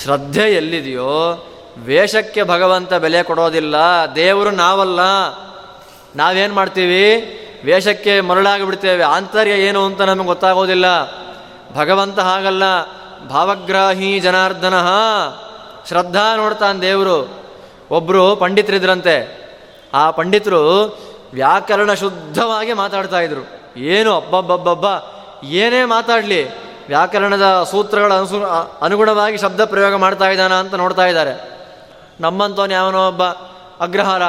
[0.02, 1.44] ಶ್ರದ್ಧೆ ಎಲ್ಲಿದೆಯೋ,
[1.78, 3.74] ವೇಷಕ್ಕೆ ಭಗವಂತ ಬೆಲೆ ಕೊಡೋದಿಲ್ಲ,
[4.14, 5.00] ದೇವರು ನಾವಲ್ಲ.
[6.16, 7.16] ನಾವೇನು ಮಾಡ್ತೀವಿ?
[7.64, 9.02] ವೇಷಕ್ಕೆ ಮರಳಾಗಿಬಿಡ್ತೇವೆ.
[9.02, 10.86] ಆಂತರ್ಯ ಏನು ಅಂತ ನಮಗೆ ಗೊತ್ತಾಗೋದಿಲ್ಲ.
[11.74, 12.62] ಭಗವಂತ ಹಾಗಲ್ಲ.
[13.28, 14.74] ಭಾವಗ್ರಾಹಿ ಜನಾರ್ದನ.
[15.88, 17.30] ಶ್ರದ್ಧಾ ನೋಡ್ತಾನೆ ದೇವರು.
[17.90, 19.40] ಒಬ್ಬರು ಪಂಡಿತರಿದ್ರಂತೆ.
[19.94, 20.98] ಆ ಪಂಡಿತರು
[21.34, 23.60] ವ್ಯಾಕರಣ ಶುದ್ಧವಾಗಿ ಮಾತಾಡ್ತಾ ಇದ್ರು.
[23.76, 24.86] ಏನು ಅಬ್ಬಬ್ಬಬ್ಬಬ್ಬ.
[25.42, 26.48] ಏನೇ ಮಾತಾಡಲಿ,
[26.88, 28.44] ವ್ಯಾಕರಣದ ಸೂತ್ರಗಳ ಅನುಸು
[28.82, 31.60] ಅನುಗುಣವಾಗಿ ಶಬ್ದ ಪ್ರಯೋಗ ಮಾಡ್ತಾ ಇದ್ದಾನ ಅಂತ ನೋಡ್ತಾ ಇದ್ದಾರೆ.
[32.20, 33.24] ನಮ್ಮಂತವನು ಯಾವನೋ ಒಬ್ಬ
[33.80, 34.22] ಅಗ್ರಹಾರ,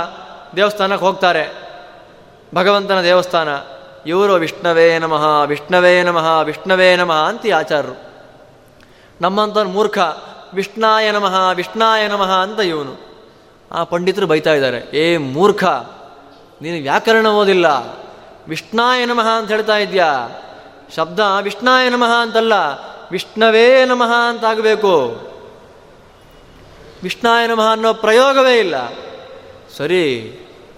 [0.55, 1.71] ದೇವಸ್ಥಾನಕ್ಕೆ ಹೋಗ್ತಾರೆ.
[2.55, 3.47] ಭಗವಂತನ ದೇವಸ್ಥಾನ.
[4.05, 7.95] ಇವರು ವಿಷ್ಣವೇ ನಮಃ ವಿಷ್ಣವೇ ನಮಃ ವಿಷ್ಣವೇ ನಮಃ ಅಂತ ಆಚಾರ್ಯರು.
[9.21, 9.97] ನಮ್ಮಂತವನು ಮೂರ್ಖ,
[10.53, 12.95] ವಿಷ್ಣಾಯ ನಮಃ ವಿಷ್ಣಾಯ ನಮಃ ಅಂತ ಇವನು.
[13.71, 15.63] ಆ ಪಂಡಿತರು ಬೈತಾ ಇದ್ದಾರೆ, ಏ ಮೂರ್ಖ,
[16.61, 17.65] ನೀನು ವ್ಯಾಕರಣ ಓದಿಲ್ಲ,
[18.47, 20.29] ವಿಷ್ಣಾಯ ನಮಃ ಅಂತ ಹೇಳ್ತಾ ಇದೆಯಾ
[20.95, 22.53] ಶಬ್ದ ವಿಷ್ಣಾಯ ನಮಃ ಅಂತಲ್ಲ,
[23.11, 24.91] ವಿಷ್ಣವೇ ನಮಃ ಅಂತ ಆಗಬೇಕು
[27.03, 28.75] ವಿಷ್ಣಾಯ ನಮಃ ಅನ್ನೋ ಪ್ರಯೋಗವೇ ಇಲ್ಲ.
[29.77, 30.05] ಸರಿ,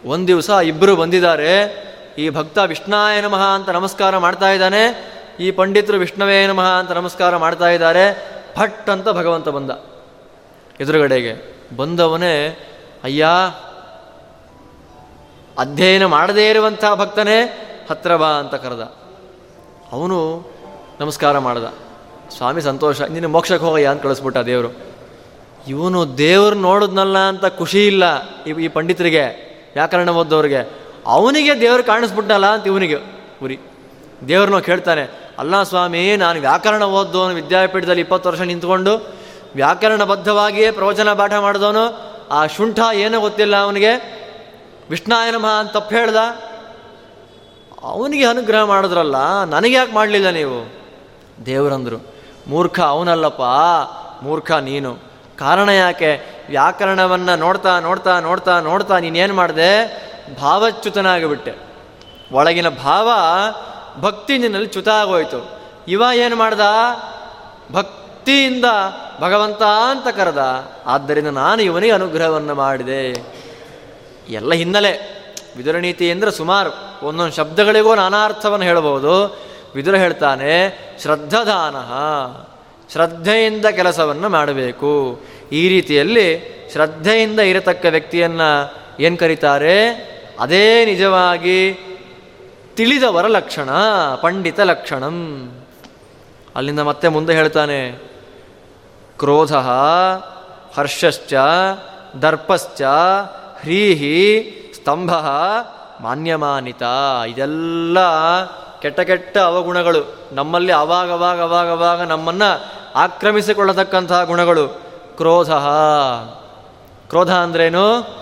[0.06, 1.84] ಒಂದು ದಿವಸ ಇಬ್ಬರು ಬಂದಿದ್ದಾರೆ.
[2.18, 5.14] ಈ ಭಕ್ತ ವಿಷ್ಣಾಯ ನಮಃ ಅಂತ ನಮಸ್ಕಾರ ಮಾಡ್ತಾ ಇದ್ದಾನೆ.
[5.40, 8.14] ಈ ಪಂಡಿತರು ವಿಷ್ಣವೇ ನಮಃ ಅಂತ ನಮಸ್ಕಾರ ಮಾಡ್ತಾ ಇದ್ದಾರೆ.
[8.60, 9.72] ಫಟ್ ಅಂತ ಭಗವಂತ ಬಂದ.
[10.80, 12.60] ಎದುರುಗಡೆಗೆ ಬಂದವನೇ,
[13.04, 13.28] ಅಯ್ಯ,
[15.60, 19.03] ಅಧ್ಯಯನ ಮಾಡದೇ ಇರುವಂಥ ಭಕ್ತನೇ, ಹತ್ರ ಬಾ ಅಂತ ಕರೆದ.
[19.94, 20.18] ಅವನು
[21.00, 21.66] ನಮಸ್ಕಾರ ಮಾಡ್ದ.
[22.38, 24.70] ಸ್ವಾಮಿ ಸಂತೋಷ, ನಿನ್ನ ಮೋಕ್ಷಕ್ಕೆ ಹೋಗಯ್ಯ ಅಂತ ಕಳಿಸ್ಬಿಟ್ಟ ದೇವರು.
[25.68, 28.04] ಇವನು ದೇವ್ರು ನೋಡಿದ್ನಲ್ಲ ಅಂತ ಖುಷಿ ಇಲ್ಲ
[28.44, 29.24] ಈ ಪಂಡಿತರಿಗೆ
[29.74, 30.62] ವ್ಯಾಕರಣ ಓದ್ದವ್ರಿಗೆ
[31.06, 32.98] ಅವನಿಗೆ ದೇವ್ರು ಕಾಣಿಸ್ಬಿಟ್ಟಲ್ಲ ಅಂತ ಇವನಿಗೆ
[33.44, 33.60] ಉರಿ
[34.28, 35.04] ದೇವ್ರನ್ನ ಕೇಳ್ತಾನೆ,
[35.40, 38.94] ಅಲ್ಲ ಸ್ವಾಮಿ, ನಾನು ವ್ಯಾಕರಣ ಓದ್ದವನು ವಿದ್ಯಾಪೀಠದಲ್ಲಿ ಇಪ್ಪತ್ತು ವರ್ಷ ನಿಂತ್ಕೊಂಡು
[39.56, 41.86] ವ್ಯಾಕರಣಬದ್ಧವಾಗಿಯೇ ಪ್ರವಚನ ಪಾಠ ಮಾಡಿದವನು,
[42.32, 43.94] ಆ ಶುಂಠ ಏನೂ ಗೊತ್ತಿಲ್ಲ ಅವನಿಗೆ.
[44.90, 46.16] ವಿಷ್ಣಾಯನಮಃ ಅಂತ ತಪ್ಪು ಹೇಳ್ದ.
[47.84, 50.84] ಅವನಿಗೆ ಅನುಗ್ರಹ ಮಾಡಿದ್ರಲ್ಲ, ನನಗೆ ಯಾಕೆ ಮಾಡಲಿಲ್ಲ ನೀವು?
[51.46, 52.16] ದೇವರಂದರು,
[52.48, 53.42] ಮೂರ್ಖ ಅವನಲ್ಲಪ್ಪ,
[54.24, 54.98] ಮೂರ್ಖ ನೀನು.
[55.40, 56.22] ಕಾರಣ ಯಾಕೆ?
[56.50, 59.70] ವ್ಯಾಕರಣವನ್ನು ನೋಡ್ತಾ ನೋಡ್ತಾ ನೋಡ್ತಾ ನೋಡ್ತಾ ನೀನೇನು ಮಾಡಿದೆ?
[60.42, 61.54] ಭಾವಚ್ಯುತನಾಗಿಬಿಟ್ಟೆ.
[62.32, 63.10] ಒಳಗಿನ ಭಾವ
[64.02, 66.60] ಭಕ್ತಿ ನಿನ್ನಲ್ಲಿ ಚ್ಯುತ ಆಗೋಯ್ತು ಇವ ಏನು ಮಾಡ್ದ?
[67.72, 68.66] ಭಕ್ತಿಯಿಂದ
[69.20, 70.72] ಭಗವಂತ ಅಂತ ಕರೆದ.
[70.86, 73.10] ಆದ್ದರಿಂದ ನಾನು ಇವನಿಗೆ ಅನುಗ್ರಹವನ್ನು ಮಾಡಿದೆ.
[74.30, 75.23] ಎಲ್ಲ ಹಿನ್ನೆಲೆ.
[75.58, 76.72] ವಿದುರ ನೀತಿ ಅಂದರೆ ಸುಮಾರು.
[77.06, 79.14] ಒಂದೊಂದು ಶಬ್ದಗಳಿಗೂ ನಾನಾರ್ಥವನ್ನು ಹೇಳಬಹುದು
[79.76, 80.54] ವಿದುರ ಹೇಳ್ತಾನೆ,
[81.02, 81.78] ಶ್ರದ್ಧದಾನ,
[82.92, 85.22] ಶ್ರದ್ಧೆಯಿಂದ ಕೆಲಸವನ್ನು ಮಾಡಬೇಕು.
[85.52, 86.28] ಈ ರೀತಿಯಲ್ಲಿ
[86.72, 88.50] ಶ್ರದ್ಧೆಯಿಂದ ಇರತಕ್ಕ ವ್ಯಕ್ತಿಯನ್ನು
[89.00, 89.78] ಏನು ಕರೀತಾರೆ?
[90.40, 91.60] ಅದೇ ನಿಜವಾಗಿ
[92.76, 93.70] ತಿಳಿದವರ ಲಕ್ಷಣ,
[94.22, 95.18] ಪಂಡಿತ ಲಕ್ಷಣಂ.
[96.56, 97.80] ಅಲ್ಲಿಂದ ಮತ್ತೆ ಮುಂದೆ ಹೇಳ್ತಾನೆ,
[99.20, 99.54] ಕ್ರೋಧ,
[100.76, 101.34] ಹರ್ಷಶ್ಚ,
[102.22, 102.82] ದರ್ಪಶ್ಚ,
[103.62, 104.20] ಹ್ರೀಹಿ
[104.84, 105.14] ಸ್ತಂಭ
[106.02, 106.84] ಮಾನ್ಯಮಾನಿತ.
[107.28, 107.98] ಇದೆಲ್ಲ
[108.80, 110.16] ಕೆಟ್ಟ ಕೆಟ್ಟ ಅವಗುಣಗಳು.
[110.32, 112.64] ನಮ್ಮಲ್ಲಿ ಅವಾಗ ಅವಾಗ ಅವಾಗ ಅವಾಗ ನಮ್ಮನ್ನು
[112.96, 114.68] ಆಕ್ರಮಿಸಿಕೊಳ್ಳತಕ್ಕಂತಹ ಗುಣಗಳು.
[115.18, 115.52] ಕ್ರೋಧ.
[117.10, 118.16] ಕ್ರೋಧ ಅಂದ್ರೇನು?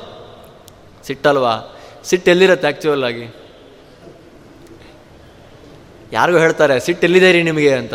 [1.03, 1.75] ಸಿಟ್ಟಲ್ವಾ?
[2.03, 3.35] ಸಿಟ್ಟು ಎಲ್ಲಿರುತ್ತೆ ಆ್ಯಕ್ಚುವಲ್ ಆಗಿ?
[6.13, 7.93] ಯಾರಿಗೂ ಹೇಳ್ತಾರೆ ಸಿಟ್ಟು ಎಲ್ಲಿದೆ ರೀ ನಿಮಗೆ ಅಂತ.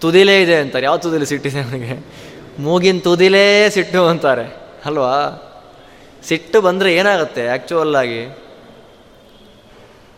[0.00, 0.86] ತುದಿಲೇ ಇದೆ ಅಂತಾರೆ.
[0.86, 2.06] ಯಾವ ತುದಿಲಿ ಸಿಟ್ಟಿದೆ ನನಗೆ
[2.58, 4.56] ಮೂಗಿನ ತುದಿಲೇ ಸಿಟ್ಟು ಅಂತಾರೆ.
[4.84, 5.46] ಅಲ್ವಾ?
[6.28, 8.38] ಸಿಟ್ಟು ಬಂದರೆ ಏನಾಗುತ್ತೆ ಆ್ಯಕ್ಚುವಲ್ಲಾಗಿ ಆಗಿ?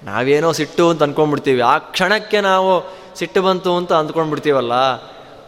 [0.02, 2.70] ನಾವೇನೋ ಸಿಟ್ಟು ಅಂತ ಅಂದ್ಕೊಂಡ್ಬಿಡ್ತೀವಿ ಆ ಕ್ಷಣಕ್ಕೆ ನಾವು
[3.18, 4.72] ಸಿಟ್ಟು ಬಂತು ಅಂತ ಅಂದ್ಕೊಂಡ್ಬಿಡ್ತೀವಲ್ಲ?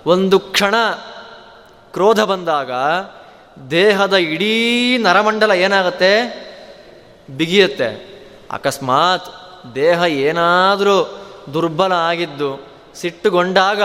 [0.07, 0.75] ಒಂದು ಕ್ಷಣ
[1.93, 2.73] ಕ್ರೋಧ ಬಂದಾಗ
[3.71, 4.55] ದೇಹದ ಇಡೀ
[4.99, 6.13] ನರಮಂಡಲ ಏನಾಗುತ್ತೆ?
[7.31, 7.89] ಬಿಗಿಯುತ್ತೆ.
[8.51, 9.29] ಅಕಸ್ಮಾತ್
[9.75, 10.97] ದೇಹ ಏನಾದರೂ
[11.55, 12.51] ದುರ್ಬಲ ಆಗಿದ್ದು,
[12.95, 13.83] ಸಿಟ್ಟುಗೊಂಡಾಗ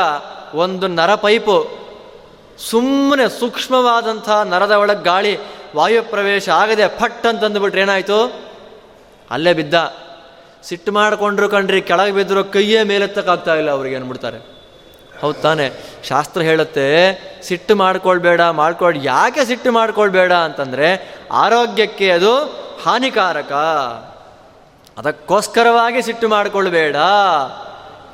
[0.56, 1.56] ಒಂದು ನರ ಪೈಪು
[2.70, 5.34] ಸುಮ್ಮನೆ ಸೂಕ್ಷ್ಮವಾದಂಥ ನರದ ಒಳಗೆ ಗಾಳಿ
[5.76, 8.50] ವಾಯು ಪ್ರವೇಶ ಆಗದೆ ಫಟ್ ಅಂತಂದುಬಿಟ್ರೆ ಏನಾಯಿತು?
[9.32, 9.94] ಅಲ್ಲೇ ಬಿದ್ದ.
[10.64, 14.38] ಸಿಟ್ಟು ಮಾಡಿಕೊಂಡ್ರು ಕಣ್ರಿ, ಕೆಳಗೆ ಬಿದ್ದರೂ ಕೈಯೇ ಮೇಲೆತ್ತಕ್ಕಾಗ್ತಾ ಇಲ್ಲ ಅವ್ರಿಗೆ ಅಂದ್ಬಿಡ್ತಾರೆ.
[15.22, 15.72] ಹೌದು ತಾನೆ.
[16.04, 16.88] ಶಾಸ್ತ್ರ ಹೇಳುತ್ತೆ,
[17.42, 22.38] ಸಿಟ್ಟು ಮಾಡ್ಕೊಳ್ಬೇಡ, ಮಾಡ್ಕೊಳ್, ಯಾಕೆ ಸಿಟ್ಟು ಮಾಡ್ಕೊಳ್ಬೇಡ ಅಂತಂದರೆ ಆರೋಗ್ಯಕ್ಕೆ ಅದು
[22.86, 23.52] ಹಾನಿಕಾರಕ.
[24.98, 26.96] ಅದಕ್ಕೋಸ್ಕರವಾಗಿ ಸಿಟ್ಟು ಮಾಡಿಕೊಳ್ಬೇಡ.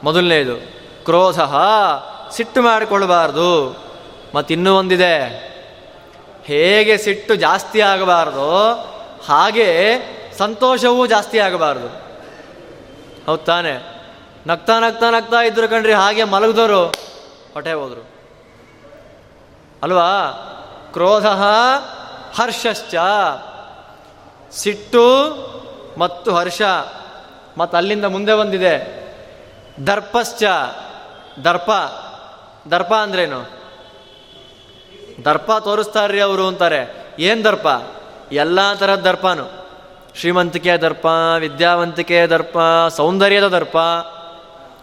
[0.04, 0.56] ಮೊದಲನೇದು,
[1.06, 1.40] ಕ್ರೋಧ
[2.32, 3.78] ಸಿಟ್ಟು ಮಾಡಿಕೊಳ್ಬಾರ್ದು.
[4.36, 5.55] ಮತ್ತಿನ್ನೂ ಒಂದಿದೆ.
[6.46, 8.74] ಹೇಗೆ ಸಿಟ್ಟು ಜಾಸ್ತಿ ಆಗಬಾರ್ದು
[9.26, 10.00] ಹಾಗೆ
[10.38, 11.88] ಸಂತೋಷವೂ ಜಾಸ್ತಿ ಆಗಬಾರ್ದು.
[13.26, 13.96] ಹೌದು ತಾನೆ.
[14.48, 16.86] ನಗ್ತಾ ನಗ್ತಾ ನಗ್ತಾ ಇದ್ರು ಕಣ್ರಿ, ಹಾಗೆ ಮಲಗಿದವರು
[17.54, 18.10] ಹೊಟ್ಟೆ ಹೋದರು.
[19.84, 20.32] ಅಲ್ವಾ?
[20.94, 21.26] ಕ್ರೋಧ
[22.36, 22.96] ಹರ್ಷಶ್ಚ.
[24.52, 25.36] ಸಿಟ್ಟು
[25.98, 26.62] ಮತ್ತು ಹರ್ಷ.
[27.58, 29.06] ಮತ್ತು ಅಲ್ಲಿಂದ ಮುಂದೆ ಬಂದಿದೆ.
[29.88, 30.44] ದರ್ಪಶ್ಚ.
[31.44, 31.72] ದರ್ಪ.
[32.72, 33.65] ದರ್ಪ ಅಂದ್ರೇನು?
[35.26, 37.08] ದರ್ಪ ತೋರಿಸ್ತಾರ್ರಿ ಅವರು ಅಂತಾರೆ.
[37.20, 37.68] ಏನು ದರ್ಪ?
[38.32, 39.66] ಎಲ್ಲ ಥರದ ದರ್ಪನು.
[40.16, 41.06] ಶ್ರೀಮಂತಿಕೆಯ ದರ್ಪ
[41.40, 42.58] ವಿದ್ಯಾವಂತಿಕೆಯ ದರ್ಪ,
[42.90, 43.78] ಸೌಂದರ್ಯದ ದರ್ಪ,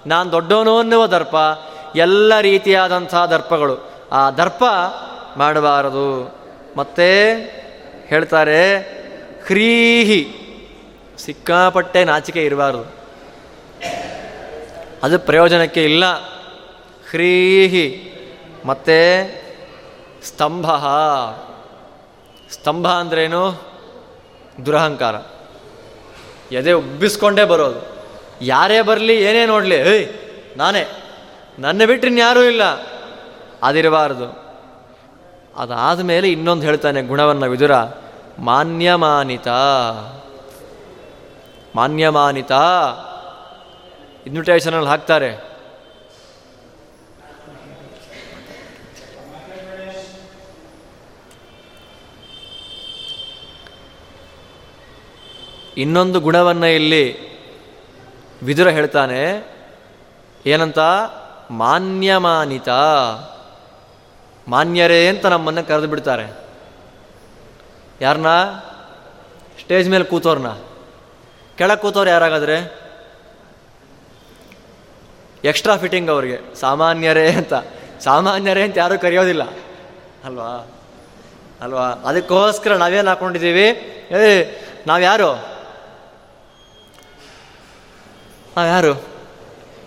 [0.07, 1.35] ನಾನು ದೊಡ್ಡವನು ಅನ್ನುವ ದರ್ಪ,
[1.97, 3.91] ಎಲ್ಲ ರೀತಿಯಾದಂಥ ದರ್ಪಗಳು.
[4.13, 4.65] ಆ ದರ್ಪ
[5.37, 6.39] ಮಾಡಬಾರದು.
[6.77, 7.35] ಮತ್ತೆ
[8.07, 8.79] ಹೇಳ್ತಾರೆ,
[9.47, 10.39] ಹ್ರೀಹಿ.
[11.19, 12.95] ಸಿಕ್ಕಾಪಟ್ಟೆ ನಾಚಿಕೆ ಇರಬಾರದು.
[15.03, 16.05] ಅದು ಪ್ರಯೋಜನಕ್ಕೆ ಇಲ್ಲ.
[17.11, 18.09] ಹ್ರೀಹಿ.
[18.65, 19.42] ಮತ್ತೆ
[20.25, 20.67] ಸ್ತಂಭ.
[22.51, 23.63] ಸ್ತಂಭ ಅಂದ್ರೇನು?
[24.67, 25.15] ದುರಹಂಕಾರ.
[26.55, 27.87] ಎದೆ ಉಬ್ಬಿಸ್ಕೊಂಡೇ ಬರೋದು.
[28.41, 30.09] ಯಾರೇ ಬರಲಿ, ಏನೇ ನೋಡಲಿ, ಏಯ್,
[30.59, 30.89] ನಾನೇ.
[31.59, 32.63] ನನ್ನ ಬಿಟ್ಟರೆ ಯಾರೂ ಇಲ್ಲ.
[33.63, 34.43] ಅದಿರಬಾರ್ದು.
[35.57, 37.71] ಅದಾದ ಮೇಲೆ ಇನ್ನೊಂದು ಹೇಳ್ತಾನೆ ಗುಣವನ್ನು ವಿದುರ.
[38.39, 39.49] ಮಾನ್ಯಮಾನಿತ.
[41.77, 42.53] ಮಾನ್ಯಮಾನಿತ.
[44.27, 45.52] ಇನ್ವಿಟೇಷನಲ್ಲಿ ಹಾಕ್ತಾರೆ.
[55.77, 57.33] ಇನ್ನೊಂದು ಗುಣವನ್ನು ಇಲ್ಲಿ
[58.43, 59.53] ವಿದುರ ಹೇಳ್ತಾನೆ,
[60.47, 60.79] ಏನಂತ?
[61.51, 62.69] ಮಾನ್ಯಮಾನಿತ.
[64.49, 66.39] ಮಾನ್ಯರೇ ಅಂತ ನಮ್ಮನ್ನು ಕರೆದು ಬಿಡ್ತಾರೆ.
[68.01, 68.27] ಯಾರನ್ನ
[69.61, 70.51] ಸ್ಟೇಜ್ ಮೇಲೆ ಕೂತೋರ್ನ.
[71.59, 72.83] ಕೆಳಗೆ ಕೂತವ್ರು ಯಾರಾಗಾದ್ರೆ?
[75.45, 76.55] ಎಕ್ಸ್ಟ್ರಾ ಫಿಟ್ಟಿಂಗ್ ಅವ್ರಿಗೆ.
[76.55, 77.55] ಸಾಮಾನ್ಯರೇ ಅಂತ.
[78.01, 79.43] ಸಾಮಾನ್ಯರೇ ಅಂತ ಯಾರೂ ಕರೆಯೋದಿಲ್ಲ.
[80.25, 80.71] ಅಲ್ವಾ?
[81.61, 81.89] ಅಲ್ವಾ?
[81.89, 83.65] ಅದಕ್ಕೋಸ್ಕರ ನಾವೇನು ಹಾಕೊಂಡಿದ್ದೀವಿ?
[84.11, 84.45] ಏ
[88.57, 89.05] ನಾವ್ಯಾರು ನಾವ್ಯಾರು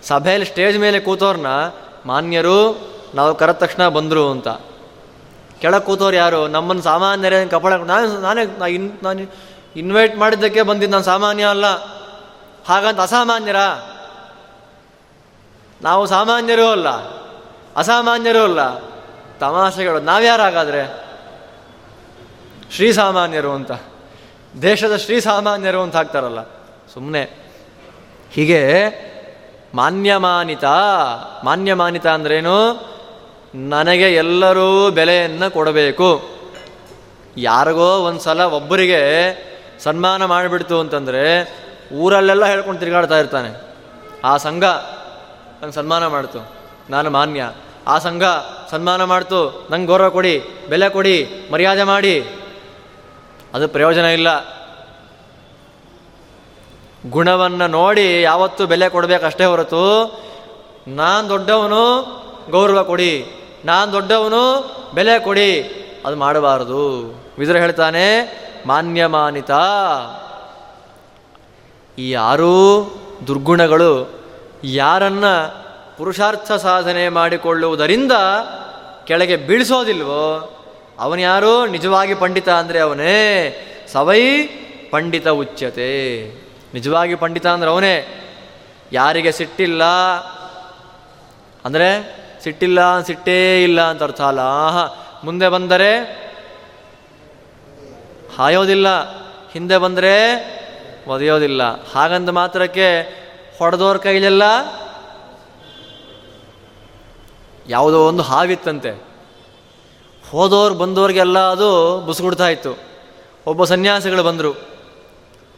[0.02, 1.46] ಸಭೆಯಲ್ಲಿ ಸ್ಟೇಜ್ ಮೇಲೆ ಕೂತೋರ್ನ
[2.06, 4.48] ಮಾನ್ಯರು ನಾವು ಕರೆದ ತಕ್ಷಣ ಬಂದರು ಅಂತ.
[5.60, 6.48] ಕೆಳಗೆ ಕೂತೋರು ಯಾರು?
[6.48, 9.34] ನಮ್ಮನ್ನು ಸಾಮಾನ್ಯರೇ ಕಪಾಳ ನಾನು, ನಾನೇ ಇನ್, ನಾನು
[9.76, 11.64] ಇನ್ವೈಟ್ ಮಾಡಿದ್ದಕ್ಕೆ ಬಂದಿದ್ದು ನಾನು ಸಾಮಾನ್ಯ ಅಲ್ಲ.
[12.66, 13.56] ಹಾಗಂತ ಅಸಾಮಾನ್ಯರ?
[15.82, 16.86] ನಾವು ಸಾಮಾನ್ಯರು ಅಲ್ಲ.
[17.76, 18.60] ಅಸಾಮಾನ್ಯರು ಅಲ್ಲ.
[19.38, 20.00] ತಮಾಷೆಗಳು.
[20.00, 20.94] ಶ್ರೀ
[22.76, 23.72] ಶ್ರೀಸಾಮಾನ್ಯರು ಅಂತ.
[24.62, 26.38] ದೇಶದ ಶ್ರೀಸಾಮಾನ್ಯರು ಅಂತ ಹಾಕ್ತಾರಲ್ಲ
[26.94, 27.45] ಸುಮ್ಮನೆ
[28.32, 28.66] ಹೀಗೆ
[29.74, 30.64] ಮಾನ್ಯಮಾನಿತ
[31.44, 32.86] ಮಾನ್ಯಮಾನಿತ ಅಂದ್ರೇನು?
[33.54, 36.28] ನನಗೆ ಎಲ್ಲರೂ ಬೆಲೆಯನ್ನು ಕೊಡಬೇಕು.
[37.36, 39.02] ಯಾರಿಗೋ ಒಂದು ಸಲ ಒಬ್ಬರಿಗೆ
[39.78, 41.54] ಸನ್ಮಾನ ಮಾಡಿಬಿಡ್ತು ಅಂತಂದರೆ
[41.94, 43.62] ಊರಲ್ಲೆಲ್ಲ ಹೇಳ್ಕೊಂಡು ತಿರುಗಾಡ್ತಾ ಇರ್ತಾನೆ.
[44.24, 46.50] ಆ ಸಂಘ ನಂಗೆ ಸನ್ಮಾನ ಮಾಡ್ತು.
[46.90, 47.52] ನಾನು ಮಾನ್ಯ.
[47.86, 48.22] ಆ ಸಂಘ
[48.70, 49.68] ಸನ್ಮಾನ ಮಾಡ್ತು.
[49.70, 52.20] ನಂಗೆ ಗೌರವ ಕೊಡಿ, ಬೆಲೆ ಕೊಡಿ, ಮರ್ಯಾದೆ ಮಾಡಿ.
[53.54, 54.28] ಅದು ಪ್ರಯೋಜನ ಇಲ್ಲ.
[57.10, 59.84] ಗುಣವನ್ನು ನೋಡಿ ಯಾವತ್ತೂ ಬೆಲೆ ಕೊಡಬೇಕಷ್ಟೇ ಹೊರತು,
[60.88, 61.82] ನಾನು ದೊಡ್ಡವನು
[62.50, 63.26] ಗೌರವ ಕೊಡಿ,
[63.64, 64.42] ನಾನು ದೊಡ್ಡವನು
[64.94, 65.60] ಬೆಲೆ ಕೊಡಿ,
[66.06, 67.14] ಅದು ಮಾಡಬಾರದು.
[67.38, 68.06] ವಿದುರ ಹೇಳ್ತಾನೆ,
[68.66, 69.50] ಮಾನ್ಯಮಾನಿತ.
[71.98, 72.54] ಈ ಆರೂ
[73.26, 74.10] ದುರ್ಗುಣಗಳು
[74.64, 75.24] ಯಾರನ್ನ
[75.98, 78.12] ಪುರುಷಾರ್ಥ ಸಾಧನೆ ಮಾಡಿಕೊಳ್ಳುವುದರಿಂದ
[79.04, 80.52] ಕೆಳಗೆ ಬೀಳಿಸೋದಿಲ್ವೋ
[81.18, 81.66] ಯಾರು?
[81.66, 83.18] ನಿಜವಾಗಿ ಪಂಡಿತ ಅಂದರೆ ಅವನೇ.
[83.92, 84.42] ಸವೈ
[84.90, 86.45] ಪಂಡಿತ ಉಚ್ಯತೆ.
[86.76, 87.96] ನಿಜವಾಗಿ ಪಂಡಿತ ಅಂದ್ರೆ ಅವನೇ.
[88.92, 89.84] ಯಾರಿಗೆ ಸಿಟ್ಟಿಲ್ಲ,
[91.64, 91.88] ಅಂದರೆ
[92.44, 94.42] ಸಿಟ್ಟಿಲ್ಲ, ಸಿಟ್ಟೇ ಇಲ್ಲ ಅಂತ ಅರ್ಥ ಅಲ್ಲ.
[95.24, 95.90] ಮುಂದೆ ಬಂದರೆ
[98.36, 98.88] ಹಾಯೋದಿಲ್ಲ,
[99.52, 100.12] ಹಿಂದೆ ಬಂದರೆ
[101.08, 101.62] ಒದೆಯೋದಿಲ್ಲ.
[101.92, 102.88] ಹಾಗಂದ ಮಾತ್ರಕ್ಕೆ
[103.58, 104.44] ಹೊಡೆದೋರ ಕೈಲೆಲ್ಲ
[107.68, 108.92] ಯಾವುದೋ ಒಂದು ಹಾವಿತ್ತಂತೆ.
[110.30, 111.70] ಹೋದೋರು ಬಂದವ್ರಿಗೆಲ್ಲ ಅದು
[112.00, 112.72] ಬುಸುಗುಡ್ತಾ ಇತ್ತು.
[113.46, 114.52] ಒಬ್ಬ ಸನ್ಯಾಸಿಗಳು ಬಂದರು.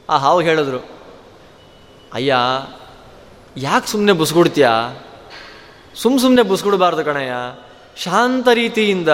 [0.09, 0.98] ಆ ಹಾವು ಹೇಳಿದ್ರು
[2.15, 2.35] ಅಯ್ಯ,
[3.57, 4.69] ಯಾಕೆ ಸುಮ್ಮನೆ ಬುಸ್ಗುಡ್ತೀಯ
[5.95, 7.35] ಸುಮ್ಮ ಸುಮ್ಮನೆ ಬುಸ್ಗುಡ್ಬಾರ್ದು ಕಣಯ್ಯ.
[7.97, 9.09] ಶಾಂತ ರೀತಿಯಿಂದ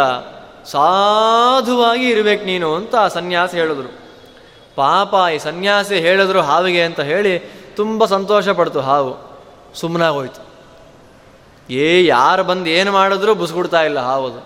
[0.65, 3.89] ಸಾಧುವಾಗಿ ಇರಬೇಕು ನೀನು ಅಂತ ಆ ಸನ್ಯಾಸಿ ಹೇಳಿದ್ರು.
[4.77, 7.39] ಪಾಪ, ಈ ಸನ್ಯಾಸಿ ಹೇಳಿದ್ರು ಹಾವಿಗೆ ಅಂತ ಹೇಳಿ
[7.77, 9.13] ತುಂಬ ಸಂತೋಷ ಪಡ್ತು ಹಾವು.
[9.75, 10.43] ಸುಮ್ಮನಾಗೋಯ್ತು
[11.71, 14.41] ಏ, ಯಾರು ಬಂದು ಏನು ಮಾಡಿದ್ರೂ ಬುಸ್ಗುಡ್ತಾ ಇಲ್ಲ ಹಾವದು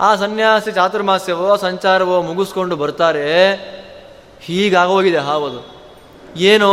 [0.00, 3.26] ಆ ಸನ್ಯಾಸಿ ಚಾತುರ್ಮಾಸ್ಯವೋ, ಸಂಚಾರವೋ ಮುಗಿಸ್ಕೊಂಡು ಬರ್ತಾರೆ.
[4.40, 5.60] ಹೀಗಾಗೋಗಿದೆ ಹಾವದು
[6.36, 6.70] ಏನು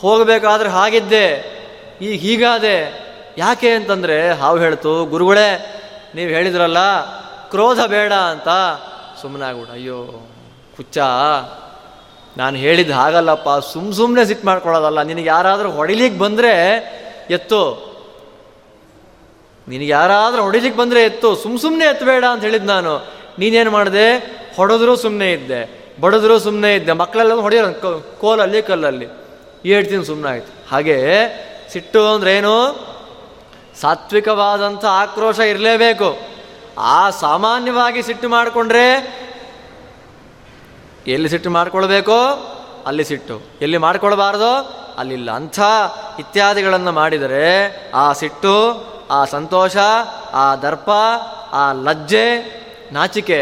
[0.00, 1.56] ಹೋಗಬೇಕಾದ್ರೆ ಹಾಗಿದ್ದೆ,
[2.02, 3.06] ಈಗ ಹೀಗಾದೆ.
[3.38, 5.82] ಯಾಕೆ ಅಂತಂದರೆ, ಹಾವು ಹೇಳ್ತು, ಗುರುಗಳೇ,
[6.14, 7.00] ನೀವು ಹೇಳಿದ್ರಲ್ಲ,
[7.50, 8.48] ಕ್ರೋಧ ಬೇಡ ಅಂತ.
[9.22, 10.28] ಸುಮ್ಮನಾಗ್ಬಿಡ ಅಯ್ಯೋ,
[10.76, 10.98] ಹುಚ್ಚ.
[12.38, 15.02] ನಾನು ಹೇಳಿದ್ದು ಹಾಗಲ್ಲಪ್ಪ ಸುಮ್ಮ ಸುಮ್ಮನೆ ಸಿಟ್ಟು ಮಾಡ್ಕೊಳ್ಳೋದಲ್ಲ.
[15.02, 16.52] ನಿನಗೆ ಯಾರಾದರೂ ಹೊಡಿಲಿಕ್ಕೆ ಬಂದರೆ
[17.30, 17.86] ಎತ್ತು.
[19.68, 21.36] ನಿನಗೆ ಯಾರಾದರೂ ಹೊಡಿಲಿಕ್ಕೆ ಬಂದರೆ ಎತ್ತು.
[21.36, 22.98] ಸುಮ್ಮ ಸುಮ್ಮನೆ ಎತ್ತಬೇಡ ಅಂತ ಹೇಳಿದ್ದು ನಾನು.
[23.38, 24.18] ನೀನೇನು ಮಾಡಿದೆ?
[24.56, 25.92] ಹೊಡೆದ್ರೂ ಸುಮ್ಮನೆ ಇದ್ದೆ.
[26.00, 26.92] ಬಡಿದ್ರೂ ಸುಮ್ಮನೆ ಇದ್ದೆ.
[26.92, 29.25] ಮಕ್ಕಳೆಲ್ಲ ಹೊಡೆಯೋರು ಕೋಲಲ್ಲಿ, ಕಲ್ಲಲ್ಲಿ.
[29.66, 30.98] ಏಳ್ತೀನಿ ಸುಮ್ಮನೆ ಆಯ್ತು ಹಾಗೆ
[31.72, 32.56] ಸಿಟ್ಟು ಅಂದ್ರೆ ಏನು?
[33.80, 36.18] ಸಾತ್ವಿಕವಾದಂಥ ಆಕ್ರೋಶ ಇರಲೇಬೇಕು.
[36.78, 38.86] ಆ ಸಾಮಾನ್ಯವಾಗಿ ಸಿಟ್ಟು ಮಾಡಿಕೊಂಡ್ರೆ
[41.06, 42.18] ಎಲ್ಲಿ ಸಿಟ್ಟು ಮಾಡ್ಕೊಳ್ಬೇಕೋ
[42.86, 43.42] ಅಲ್ಲಿ ಸಿಟ್ಟು.
[43.62, 44.52] ಎಲ್ಲಿ ಮಾಡ್ಕೊಳ್ಬಾರ್ದೋ
[44.98, 45.30] ಅಲ್ಲಿಲ್ಲ.
[45.30, 45.60] ಅಂಥ
[46.18, 47.46] ಇತ್ಯಾದಿಗಳನ್ನು ಮಾಡಿದರೆ
[47.94, 48.54] ಆ ಸಿಟ್ಟು,
[49.10, 49.76] ಆ ಸಂತೋಷ,
[50.32, 50.90] ಆ ದರ್ಪ,
[51.52, 52.26] ಆ ಲಜ್ಜೆ,
[52.92, 53.40] ನಾಚಿಕೆ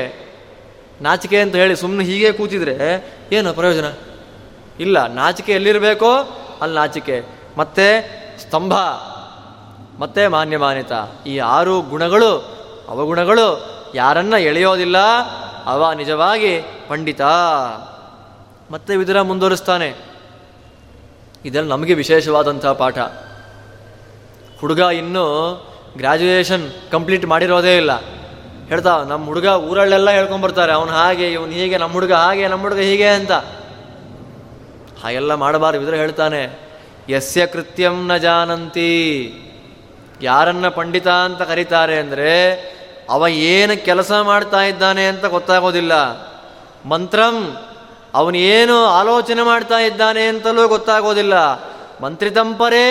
[1.02, 2.76] ನಾಚಿಕೆ ಅಂತ ಹೇಳಿ ಸುಮ್ಮನೆ ಹೀಗೆ ಕೂತಿದ್ರೆ
[3.32, 4.13] ಏನು ಪ್ರಯೋಜನ?
[4.80, 7.24] ಇಲ್ಲ, ನಾಚಿಕೆ ಎಲ್ಲಿರಬೇಕೋ ಅಲ್ಲಿ ನಾಚಿಕೆ.
[7.56, 8.74] ಮತ್ತೆ ಸ್ತಂಭ,
[9.98, 10.92] ಮತ್ತೆ ಮಾನ್ಯಮಾನಿತ.
[11.26, 12.58] ಈ ಆರು ಗುಣಗಳು,
[12.88, 14.96] ಅವಗುಣಗಳು ಯಾರನ್ನ ಎಳೆಯೋದಿಲ್ಲ,
[15.64, 17.22] ಅವ ನಿಜವಾಗಿ ಪಂಡಿತ.
[18.70, 19.94] ಮತ್ತೆ ವಿದುರ ಮುಂದುವರಿಸ್ತಾನೆ.
[21.44, 22.98] ಇದೆಲ್ಲ ನಮಗೆ ವಿಶೇಷವಾದಂಥ ಪಾಠ.
[24.60, 25.54] ಹುಡುಗ ಇನ್ನೂ
[25.96, 27.92] ಗ್ರ್ಯಾಜುಯೇಷನ್ ಕಂಪ್ಲೀಟ್ ಮಾಡಿರೋದೇ ಇಲ್ಲ.
[28.68, 33.08] ಹೇಳ್ತಾ ನಮ್ಮ ಹುಡುಗ ಊರಲ್ಲೆಲ್ಲ ಹೇಳ್ಕೊಂಬರ್ತಾರೆ ಅವನು ಹಾಗೆ, ಇವನು ಹೀಗೆ ನಮ್ಮ ಹುಡುಗ ಹಾಗೆ ನಮ್ಮ ಹುಡುಗ ಹೀಗೆ
[33.08, 33.32] ಅಂತ.
[35.04, 35.82] ಹಾಗೆಲ್ಲ ಮಾಡಬಾರ್ದು.
[35.82, 36.42] ಇದ್ರೆ ಹೇಳ್ತಾನೆ,
[37.10, 38.92] ಯಸ್ಯ ಕೃತ್ಯಂ ನ ಜಾನಂತಿ.
[40.22, 42.32] ಯಾರನ್ನ ಪಂಡಿತ ಅಂತ ಕರೀತಾರೆ ಅಂದರೆ,
[43.10, 45.92] ಅವ ಏನು ಕೆಲಸ ಮಾಡ್ತಾ ಇದ್ದಾನೆ ಅಂತ ಗೊತ್ತಾಗೋದಿಲ್ಲ.
[46.86, 47.36] ಮಂತ್ರಂ
[48.14, 51.34] ಅವನೇನು ಆಲೋಚನೆ ಮಾಡ್ತಾ ಇದ್ದಾನೆ ಅಂತಲೂ ಗೊತ್ತಾಗೋದಿಲ್ಲ.
[52.02, 52.86] ಮಂತ್ರಿತಂಪರೇ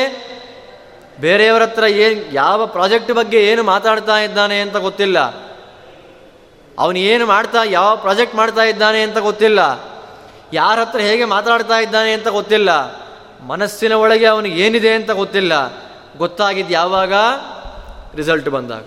[1.21, 5.19] ಬೇರೆಯವರ ಹತ್ರ ಏನು, ಯಾವ ಪ್ರಾಜೆಕ್ಟ್ ಬಗ್ಗೆ ಏನು ಮಾತಾಡ್ತಾ ಇದ್ದಾನೆ ಅಂತ ಗೊತ್ತಿಲ್ಲ.
[6.79, 9.92] ಅವನು ಏನು ಮಾಡ್ತಾ, ಯಾವ ಪ್ರಾಜೆಕ್ಟ್ ಮಾಡ್ತಾ ಇದ್ದಾನೆ ಅಂತ ಗೊತ್ತಿಲ್ಲ.
[10.53, 12.69] ಯಾರ ಹತ್ರ ಹೇಗೆ ಮಾತಾಡ್ತಾ ಇದ್ದಾನೆ ಅಂತ ಗೊತ್ತಿಲ್ಲ.
[13.47, 15.53] ಮನಸ್ಸಿನ ಒಳಗೆ ಅವನಿಗೆ ಏನಿದೆ ಅಂತ ಗೊತ್ತಿಲ್ಲ.
[16.17, 17.13] ಗೊತ್ತಾಗಿದ್ದು ಯಾವಾಗ?
[18.15, 18.85] ರಿಸಲ್ಟ್ ಬಂದಾಗ.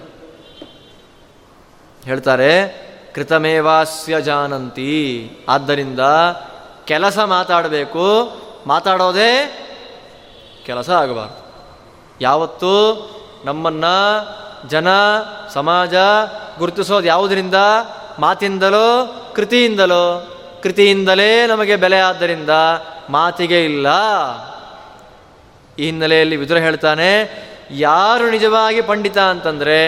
[2.04, 5.30] ಹೇಳ್ತಾರೆ, ಕೃತಮೇವಾಸ್ಯ ಜಾನಂತಿ.
[5.48, 6.00] ಆದ್ದರಿಂದ
[6.84, 8.32] ಕೆಲಸ ಮಾತಾಡಬೇಕು.
[8.66, 9.62] ಮಾತಾಡೋದೇ
[10.66, 11.54] ಕೆಲಸ ಆಗಬಾರ್ದು.
[12.20, 12.70] ಯಾವತ್ತು
[13.44, 13.84] ನಮ್ಮನ್ನ
[14.68, 14.88] ಜನ,
[15.52, 15.94] ಸಮಾಜ
[16.58, 17.54] ಗುರುತಿಸೋದು ಯಾವುದರಿಂದ?
[18.18, 20.32] ಮಾತಿಂದಲೋ, ಕೃತಿಯಿಂದಲೋ.
[20.62, 22.52] ಕೃತಿಯಿಂದಲೇ ನಮಗೆ ಬೆಲೆ ಆದ್ದರಿಂದ
[23.10, 23.88] ಮಾತಿಗೆ ಇಲ್ಲ.
[25.78, 27.08] ಈ ಹಿನ್ನೆಲೆಯಲ್ಲಿ ವಿದುರ ಹೇಳ್ತಾನೆ,
[27.70, 29.78] ಯಾರು ನಿಜವಾಗಿ ಪಂಡಿತ ಅಂತಂದರೆ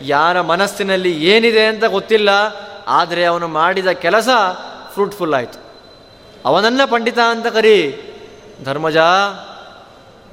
[0.00, 2.30] ಯಾರ ಮನಸ್ಸಿನಲ್ಲಿ ಏನಿದೆ ಅಂತ ಗೊತ್ತಿಲ್ಲ,
[2.88, 4.28] ಆದರೆ ಅವನು ಮಾಡಿದ ಕೆಲಸ
[4.92, 5.58] ಫ್ರೂಟ್ಫುಲ್ ಆಯಿತು.
[6.44, 7.78] ಅವನನ್ನ ಪಂಡಿತ ಅಂತ ಕರಿ.
[8.64, 8.98] ಧರ್ಮಜ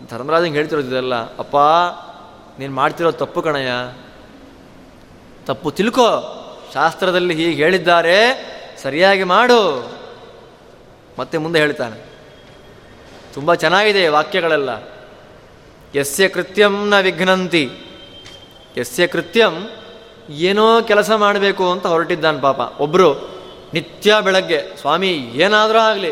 [0.10, 1.58] ಧರ್ಮರಾಜಂಗೆ ಹೇಳ್ತಿರೋದಿದೆಲ್ಲ ಅಪ್ಪ,
[2.60, 3.72] ನೀನು ಮಾಡ್ತಿರೋ ತಪ್ಪು ಕಣಯ್ಯ.
[5.46, 6.10] ತಪ್ಪು ತಿಳ್ಕೋ.
[6.74, 8.18] ಶಾಸ್ತ್ರದಲ್ಲಿ ಹೀಗೆ ಹೇಳಿದ್ದಾರೆ
[8.82, 9.92] ಸರಿಯಾಗಿ ಮಾಡು.
[11.20, 12.10] ಮತ್ತೆ ಮುಂದೆ ಹೇಳ್ತಾನೆ.
[13.34, 14.70] ತುಂಬ ಚೆನ್ನಾಗಿದೆ ವಾಕ್ಯಗಳೆಲ್ಲ.
[15.96, 17.70] ಯಸ್ಯ ಕೃತ್ಯಂನ ವಿಘ್ನಂತಿ.
[18.78, 19.70] ಯಸ್ಯ ಕೃತ್ಯಂ
[20.30, 22.82] ಏನೋ ಕೆಲಸ ಮಾಡಬೇಕು ಅಂತ ಹೊರಟಿದ್ದಾನೆ ಪಾಪ.
[22.82, 23.40] ಒಬ್ಬರು
[23.74, 26.12] ನಿತ್ಯ ಬೆಳಗ್ಗೆ, ಸ್ವಾಮಿ, ಏನಾದರೂ ಆಗಲಿ.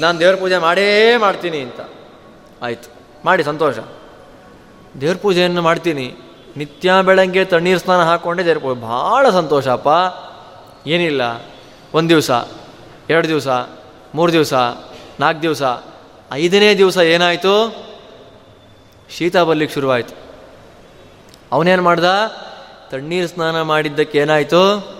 [0.00, 1.80] ನಾನು ದೇವ್ರ ಪೂಜೆ ಮಾಡೇ ಮಾಡ್ತೀನಿ ಅಂತ.
[2.62, 2.92] ಆಯಿತು.
[3.24, 3.78] ಮಾಡಿ, ಸಂತೋಷ.
[5.00, 6.14] ದೇವ್ರ ಪೂಜೆಯನ್ನು ಮಾಡ್ತೀನಿ.
[6.56, 8.80] ನಿತ್ಯ ಬೆಳಗ್ಗೆ ತಣ್ಣೀರು ಸ್ನಾನ ಹಾಕ್ಕೊಂಡೆ ದೇವ್ರ ಪೂಜೆ.
[8.80, 9.88] ಭಾಳ ಸಂತೋಷಪ್ಪ
[10.86, 11.22] ಏನಿಲ್ಲ.
[11.94, 12.30] ಒಂದು ದಿವಸ,
[13.10, 13.48] ಎರಡು ದಿವಸ,
[14.14, 14.54] ಮೂರು ದಿವಸ,
[15.20, 15.62] ನಾಲ್ಕು ದಿವಸ,
[16.32, 17.86] ಐದನೇ ದಿವಸ ಏನಾಯಿತು?
[19.16, 20.16] ಶೀತ ಬರ್ಲಿಕ್ಕೆ ಶುರುವಾಯಿತು.
[21.52, 22.04] ಅವನೇನು ಮಾಡ್ದ?
[22.90, 24.94] ತಣ್ಣೀರು ಸ್ನಾನ ಮಾಡಿದ್ದಕ್ಕೆ ಏನಾಯಿತು?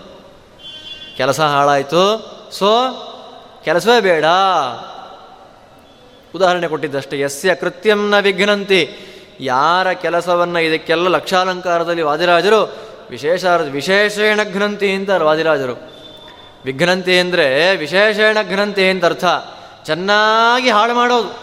[1.17, 2.35] ಕೆಲಸ ಹಾಳಾಯಿತು.
[2.53, 2.69] ಸೊ,
[3.65, 4.25] ಕೆಲಸವೇ ಬೇಡ.
[6.35, 8.97] ಉದಾಹರಣೆ ಕೊಟ್ಟಿದ್ದಷ್ಟೇ, ಯಸ್ಯ ಕೃತ್ಯಂನ ವಿಘ್ನಂತಿ.
[9.41, 12.75] ಯಾರ ಕೆಲಸವನ್ನು ಇದಕ್ಕೆಲ್ಲ ಲಕ್ಷಾಲಂಕಾರದಲ್ಲಿ ವಾದಿರಾಜರು
[13.15, 15.73] ವಿಶೇಷ ವಿಶೇಷೇಣ ಘ್ನಂತಿ ಅಂತ ವಾದಿರಾಜರು.
[16.65, 19.25] ವಿಘ್ನಂತಿ ಅಂದರೆ ವಿಶೇಷೇಣ ಘ್ನಂತಿ ಅಂತ ಅರ್ಥ.
[19.85, 21.39] ಚೆನ್ನಾಗಿ ಹಾಳು ಮಾಡೋದು.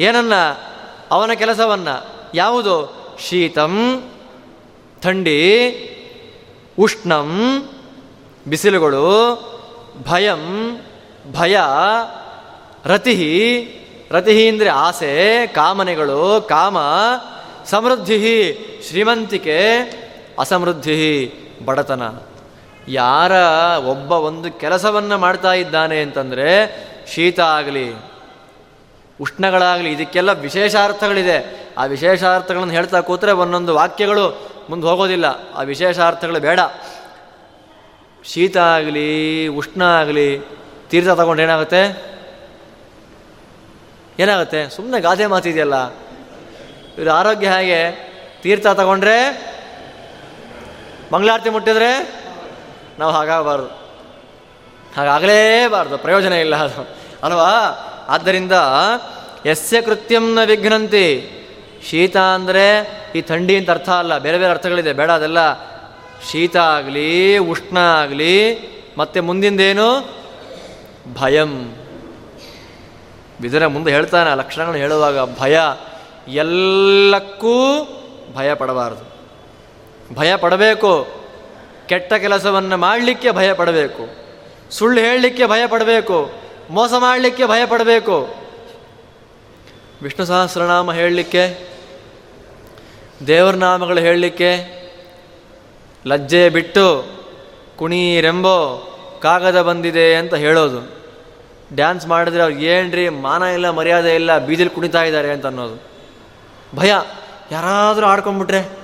[0.00, 0.32] ಏನನ್ನ?
[1.10, 2.06] ಅವನ ಕೆಲಸವನ್ನು.
[2.34, 2.76] ಯಾವುದು?
[3.28, 4.04] ಶೀತಂ,
[5.02, 5.40] ಥಂಡಿ,
[6.78, 7.28] ಉಷ್ಣಂ,
[8.48, 9.04] ಬಿಸಿಲುಗಳು,
[10.08, 10.76] ಭಯಂ,
[11.32, 11.58] ಭಯ
[12.84, 13.14] ರತಿ
[14.10, 16.78] ರತಿ ಅಂದರೆ ಆಸೆ, ಕಾಮನೆಗಳು, ಕಾಮ
[17.64, 18.54] ಸಮೃದ್ಧಿ
[18.88, 19.58] ಶ್ರೀಮಂತಿಕೆ
[20.38, 21.32] ಅಸಮೃದ್ಧಿ
[21.64, 22.02] ಬಡತನ.
[22.88, 23.32] ಯಾರ
[23.78, 26.48] ಒಬ್ಬ ಒಂದು ಕೆಲಸವನ್ನು ಮಾಡ್ತಾ ಇದ್ದಾನೆ ಅಂತಂದರೆ
[27.14, 27.92] ಶೀತ ಆಗಲಿ,
[29.20, 31.68] ಉಷ್ಣಗಳಾಗಲಿ, ಇದಕ್ಕೆಲ್ಲ ವಿಶೇಷಾರ್ಥಗಳಿದೆ.
[31.78, 35.24] ಆ ವಿಶೇಷಾರ್ಥಗಳನ್ನು ಹೇಳ್ತಾ ಕೂತ್ರೆ ಒಂದೊಂದು ವಾಕ್ಯಗಳು ಮುಂದೆ ಹೋಗೋದಿಲ್ಲ.
[35.54, 36.60] ಆ ವಿಶೇಷಾರ್ಥಗಳು ಬೇಡ.
[38.24, 40.38] ಶೀತ ಆಗಲಿ, ಉಷ್ಣ ಆಗಲಿ,
[40.90, 42.08] ತೀರ್ಥ ತಗೊಂಡ್ರೆ ಏನಾಗುತ್ತೆ?
[44.18, 44.70] ಏನಾಗುತ್ತೆ?
[44.70, 45.92] ಸುಮ್ಮನೆ ಗಾದೆ ಮಾತಿದೆಯಲ್ಲ.
[46.98, 48.08] ಇವ್ರ ಆರೋಗ್ಯ ಹಾಗೆ?
[48.42, 49.48] ತೀರ್ಥ ತಗೊಂಡ್ರೆ
[51.12, 52.20] ಮಂಗಳಾರತಿ ಮುಟ್ಟಿದ್ರೆ
[52.98, 53.66] ನಾವು ಹಾಗಾಗಬಾರ್ದು.
[54.96, 56.88] ಹಾಗಾಗಲೇಬಾರ್ದು, ಪ್ರಯೋಜನ ಇಲ್ಲ ಅದು.
[57.22, 57.50] ಅಲ್ವಾ?
[58.08, 58.52] ಆದ್ದರಿಂದ
[59.46, 61.34] ಯಸ್ಯ ಕೃತ್ಯಂನ ವಿಘ್ನಂತಿ.
[61.90, 65.54] ಶೀತ ಅಂದರೆ ಈ ಥಂಡಿ ಅಂತ ಅರ್ಥ ಅಲ್ಲ, ಬೇರೆ ಬೇರೆ ಅರ್ಥಗಳಿದೆ, ಬೇಡ ಅದೆಲ್ಲ.
[66.30, 68.58] ಶೀತ ಆಗಲಿ, ಉಷ್ಣ ಆಗಲಿ,
[68.98, 70.14] ಮತ್ತು ಮುಂದಿಂದೇನು?
[71.14, 71.74] ಭಯಂ.
[73.40, 75.58] ಬಿದರೆ ಮುಂದೆ ಹೇಳ್ತಾನೆ ಲಕ್ಷಣಗಳನ್ನು ಹೇಳುವಾಗ ಭಯ.
[76.28, 77.84] ಎಲ್ಲಕ್ಕೂ
[78.36, 79.07] ಭಯ ಪಡಬಾರದು
[80.14, 81.08] ಭಯ ಪಡಬೇಕು.
[81.86, 84.28] ಕೆಟ್ಟ ಕೆಲಸವನ್ನು ಮಾಡಲಿಕ್ಕೆ ಭಯ ಪಡಬೇಕು.
[84.70, 86.30] ಸುಳ್ಳು ಹೇಳಲಿಕ್ಕೆ ಭಯ ಪಡಬೇಕು.
[86.70, 88.34] ಮೋಸ ಮಾಡಲಿಕ್ಕೆ ಭಯ ಪಡಬೇಕು.
[90.02, 91.68] ವಿಷ್ಣು ಸಹಸ್ರನಾಮ ಹೇಳಲಿಕ್ಕೆ,
[93.26, 94.78] ದೇವರ ನಾಮಗಳು ಹೇಳಲಿಕ್ಕೆ,
[96.06, 97.04] ಲಜ್ಜೆ ಬಿಟ್ಟು
[97.76, 98.84] ಕುಣೀರೆಂಬೋ
[99.22, 100.98] ಕಾಗದ ಬಂದಿದೆ ಅಂತ ಹೇಳೋದು.
[101.74, 105.82] ಡ್ಯಾನ್ಸ್ ಮಾಡಿದ್ರೆ ಅವ್ರು, ಏನ್ರಿ, ಮಾನ ಇಲ್ಲ, ಮರ್ಯಾದೆ ಇಲ್ಲ, ಬೀದಿಲಿ ಕುಣಿತಾ ಇದ್ದಾರೆ ಅಂತ ಅನ್ನೋದು.
[106.76, 106.92] ಭಯ.
[107.52, 108.77] ಯಾರಾದರೂ ಆಡ್ಕೊಂಡ್ಬಿಟ್ರೆ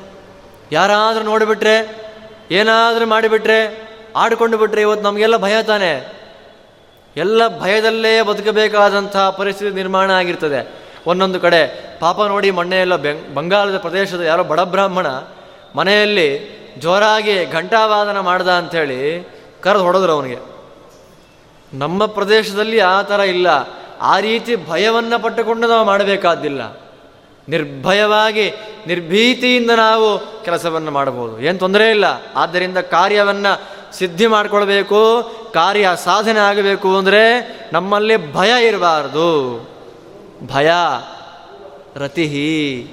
[0.74, 1.76] ಯಾರಾದರೂ ನೋಡಿಬಿಟ್ರೆ,
[2.50, 6.24] ಏನಾದರೂ ಮಾಡಿಬಿಟ್ರೆ, ಆಡಿಕೊಂಡು ಬಿಟ್ರೆ ಇವತ್ತು ನಮಗೆಲ್ಲ ಭಯ ತಾನೆ.
[7.16, 10.84] ಎಲ್ಲ ಭಯದಲ್ಲೇ ಬದುಕಬೇಕಾದಂಥ ಪರಿಸ್ಥಿತಿ ನಿರ್ಮಾಣ ಆಗಿರ್ತದೆ.
[11.06, 15.06] ಒಂದೊಂದು ಕಡೆ ಪಾಪ ನೋಡಿ ಮೊನ್ನೆಯೆಲ್ಲ ಬೆಂಗ್ ಬಂಗಾಳದ ಪ್ರದೇಶದ ಯಾರೋ ಬಡ ಬ್ರಾಹ್ಮಣ
[15.76, 16.28] ಮನೆಯಲ್ಲಿ
[16.78, 19.28] ಜೋರಾಗಿ ಘಂಟಾವಾದನ ಮಾಡ್ದ ಅಂಥೇಳಿ
[19.60, 20.36] ಕರೆದು ಹೊಡೆದ್ರು ಅವನಿಗೆ.
[21.72, 23.46] ನಮ್ಮ ಪ್ರದೇಶದಲ್ಲಿ ಆ ಥರ ಇಲ್ಲ.
[24.00, 26.83] ಆ ರೀತಿ ಭಯವನ್ನು ಪಟ್ಟುಕೊಂಡು ನಾವು ಮಾಡಬೇಕಾದ್ದಿಲ್ಲ.
[27.48, 28.52] ನಿರ್ಭಯವಾಗಿ,
[28.86, 31.40] ನಿರ್ಭೀತಿಯಿಂದ ನಾವು ಕೆಲಸವನ್ನು ಮಾಡಬಹುದು.
[31.40, 32.04] ಏನು ತೊಂದರೆ ಇಲ್ಲ.
[32.36, 35.22] ಆದ್ದರಿಂದ ಕಾರ್ಯವನ್ನು ಸಿದ್ಧಿ ಮಾಡಿಕೊಳ್ಬೇಕು,
[35.54, 39.60] ಕಾರ್ಯ ಸಾಧನೆ ಆಗಬೇಕು ಅಂದರೆ ನಮ್ಮಲ್ಲಿ ಭಯ ಇರಬಾರ್ದು.
[40.46, 40.70] ಭಯ,
[41.96, 42.88] ರತಿಹಿ,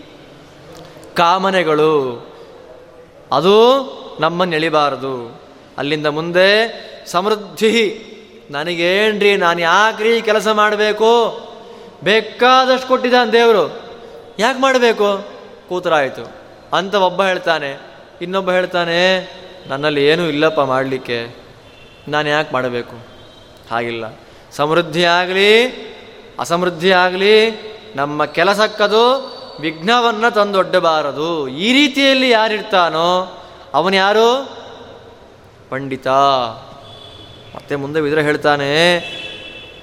[1.16, 2.28] ಕಾಮನೆಗಳು,
[3.32, 3.58] ಅದು
[4.20, 5.42] ನಮ್ಮನ್ನು ಎಳಿಬಾರದು.
[5.78, 6.52] ಅಲ್ಲಿಂದ ಮುಂದೆ
[7.08, 8.08] ಸಮೃದ್ಧಿ,
[8.52, 11.42] ನನಗೇನ್ರಿ, ನಾನು ಯಾಕ್ರಿ ಕೆಲಸ ಮಾಡಬೇಕು?
[12.04, 13.91] ಬೇಕಾದಷ್ಟು ಕೊಟ್ಟಿದ್ದಾನೆ ದೇವರು.
[14.42, 15.30] ಯಾಕೆ ಮಾಡಬೇಕು?
[15.70, 16.42] ಕೂತರಾಯಿತು.
[16.78, 17.80] ಅಂತ ಒಬ್ಬ ಹೇಳ್ತಾನೆ,
[18.22, 19.00] ಇನ್ನೊಬ್ಬ ಹೇಳ್ತಾನೆ,
[19.68, 21.36] ನನ್ನಲ್ಲಿ ಏನೂ ಇಲ್ಲಪ್ಪ ಮಾಡಲಿಕ್ಕೆ.
[22.08, 22.96] ನಾನು ಯಾಕೆ ಮಾಡಬೇಕು?
[23.72, 24.06] ಹಾಗಿಲ್ಲ.
[24.52, 25.54] ಸಮೃದ್ಧಿ ಆಗಲಿ,
[26.40, 27.36] ಅಸಮೃದ್ಧಿ ಆಗಲಿ,
[27.96, 29.04] ನಮ್ಮ ಕೆಲಸಕ್ಕದು
[29.60, 31.48] ವಿಘ್ನವನ್ನು ತಂದೊಡ್ಡಬಾರದು.
[31.48, 33.42] ಈ ರೀತಿಯಲ್ಲಿ ಯಾರಿರ್ತಾನೋ,
[33.74, 34.50] ಅವನು ಯಾರು?
[35.70, 36.08] ಪಂಡಿತ.
[37.56, 38.72] ಮತ್ತೆ ಮುಂದೆ ವಿದ್ರ ಹೇಳ್ತಾನೆ,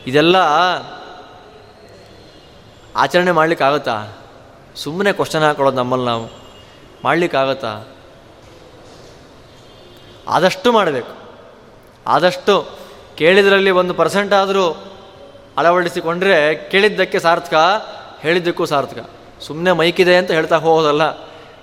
[0.06, 0.36] ಇದೆಲ್ಲ
[2.96, 4.17] ಆಚರಣೆ ಮಾಡ್ಲಿಕ್ಕಾಗತ್ತಾ?
[4.78, 6.28] ಸುಮ್ಮನೆ ಕ್ವಶನ್ ಹಾಕೊಳ್ಳೋದು ನಮ್ಮಲ್ಲಿ ನಾವು.
[7.04, 7.84] ಮಾಡಲಿಕ್ಕಾಗತ್ತಾ?
[10.28, 11.08] ಆದಷ್ಟು ಮಾಡಬೇಕು.
[12.06, 12.78] ಆದಷ್ಟು
[13.16, 14.84] ಕೇಳಿದ್ರಲ್ಲಿ ಒಂದು ಪರ್ಸೆಂಟ್ ಆದರೂ
[15.56, 17.54] ಅಳವಡಿಸಿಕೊಂಡ್ರೆ ಕೇಳಿದ್ದಕ್ಕೆ ಸಾರ್ಥಕ,
[18.20, 19.10] ಹೇಳಿದ್ದಕ್ಕೂ ಸಾರ್ಥಕ.
[19.40, 21.18] ಸುಮ್ಮನೆ ಮೈಕಿದೆ ಅಂತ ಹೇಳ್ತಾ ಹೋಗೋದಲ್ಲ.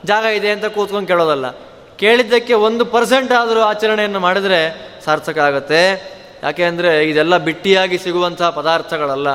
[0.05, 1.51] ಜಾಗ ಇದೆ ಅಂತ ಕೂತ್ಕೊಂಡು ಕೇಳೋದಲ್ಲ.
[1.95, 6.15] ಕೇಳಿದ್ದಕ್ಕೆ ಒಂದು ಪರ್ಸೆಂಟ್ ಆದರೂ ಆಚರಣೆಯನ್ನು ಮಾಡಿದರೆ ಸಾರ್ಥಕ ಆಗುತ್ತೆ.
[6.43, 9.27] ಯಾಕೆ ಅಂದರೆ ಇದೆಲ್ಲ ಬಿಟ್ಟಿಯಾಗಿ ಸಿಗುವಂಥ ಪದಾರ್ಥಗಳಲ್ಲ.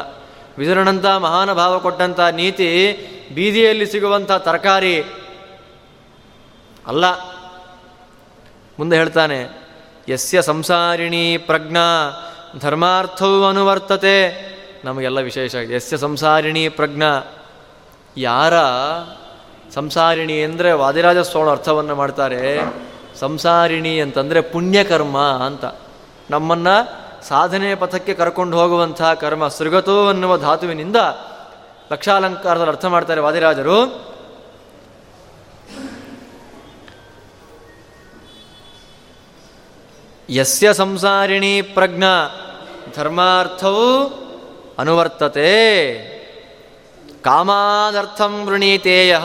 [0.59, 2.99] ವಿದುರನಂಥ ಮಹಾನುಭಾವ ಕೊಟ್ಟಂಥ ನೀತಿ
[3.35, 4.97] ಬೀದಿಯಲ್ಲಿ ಸಿಗುವಂಥ ತರಕಾರಿ
[6.87, 7.05] ಅಲ್ಲ.
[8.78, 9.39] ಮುಂದೆ ಹೇಳ್ತಾನೆ,
[10.09, 11.89] ಯಸ್ಯ ಸಂಸಾರಿಣಿ ಪ್ರಜ್ಞಾ
[12.59, 14.16] ಧರ್ಮಾರ್ಥವು ಅನುವರ್ತತೆ.
[14.85, 17.12] ನಮಗೆಲ್ಲ ವಿಶೇಷ ಯಸ್ಯ ಸಂಸಾರಿಣಿ ಪ್ರಜ್ಞಾ.
[18.16, 18.55] ಯಾರ
[19.70, 22.61] ಸಂಸಾರಿಣಿ ಅಂದರೆ ವಾದಿರಾಜ ಸ್ವಾಮಿ ಅರ್ಥವನ್ನು ಮಾಡ್ತಾರೆ.
[23.18, 25.64] ಸಂಸಾರಿಣಿ ಅಂತಂದರೆ ಪುಣ್ಯಕರ್ಮ ಅಂತ.
[26.31, 26.76] ನಮ್ಮನ್ನು
[27.28, 30.97] ಸಾಧನೆ ಪಥಕ್ಕೆ ಕರ್ಕೊಂಡು ಹೋಗುವಂಥ ಕರ್ಮ ಸೃಗತೋ ಅನ್ನುವ ಧಾತುವಿನಿಂದ
[31.93, 34.11] ಲಕ್ಷಾಲಂಕಾರದಲ್ಲಿ ಅರ್ಥ ಮಾಡ್ತಾರೆ ವಾದಿರಾಜರು.
[40.30, 42.05] ಯಸ್ಯ ಸಂಸಾರಿಣಿ ಪ್ರಜ್ಞ,
[42.97, 44.05] ಧರ್ಮಾರ್ಥವು
[44.78, 45.51] ಅನುವರ್ತತೆ.
[47.22, 49.18] ಕಾಮಾದರ್ಥಂ ವೃಣೀತೇಯ.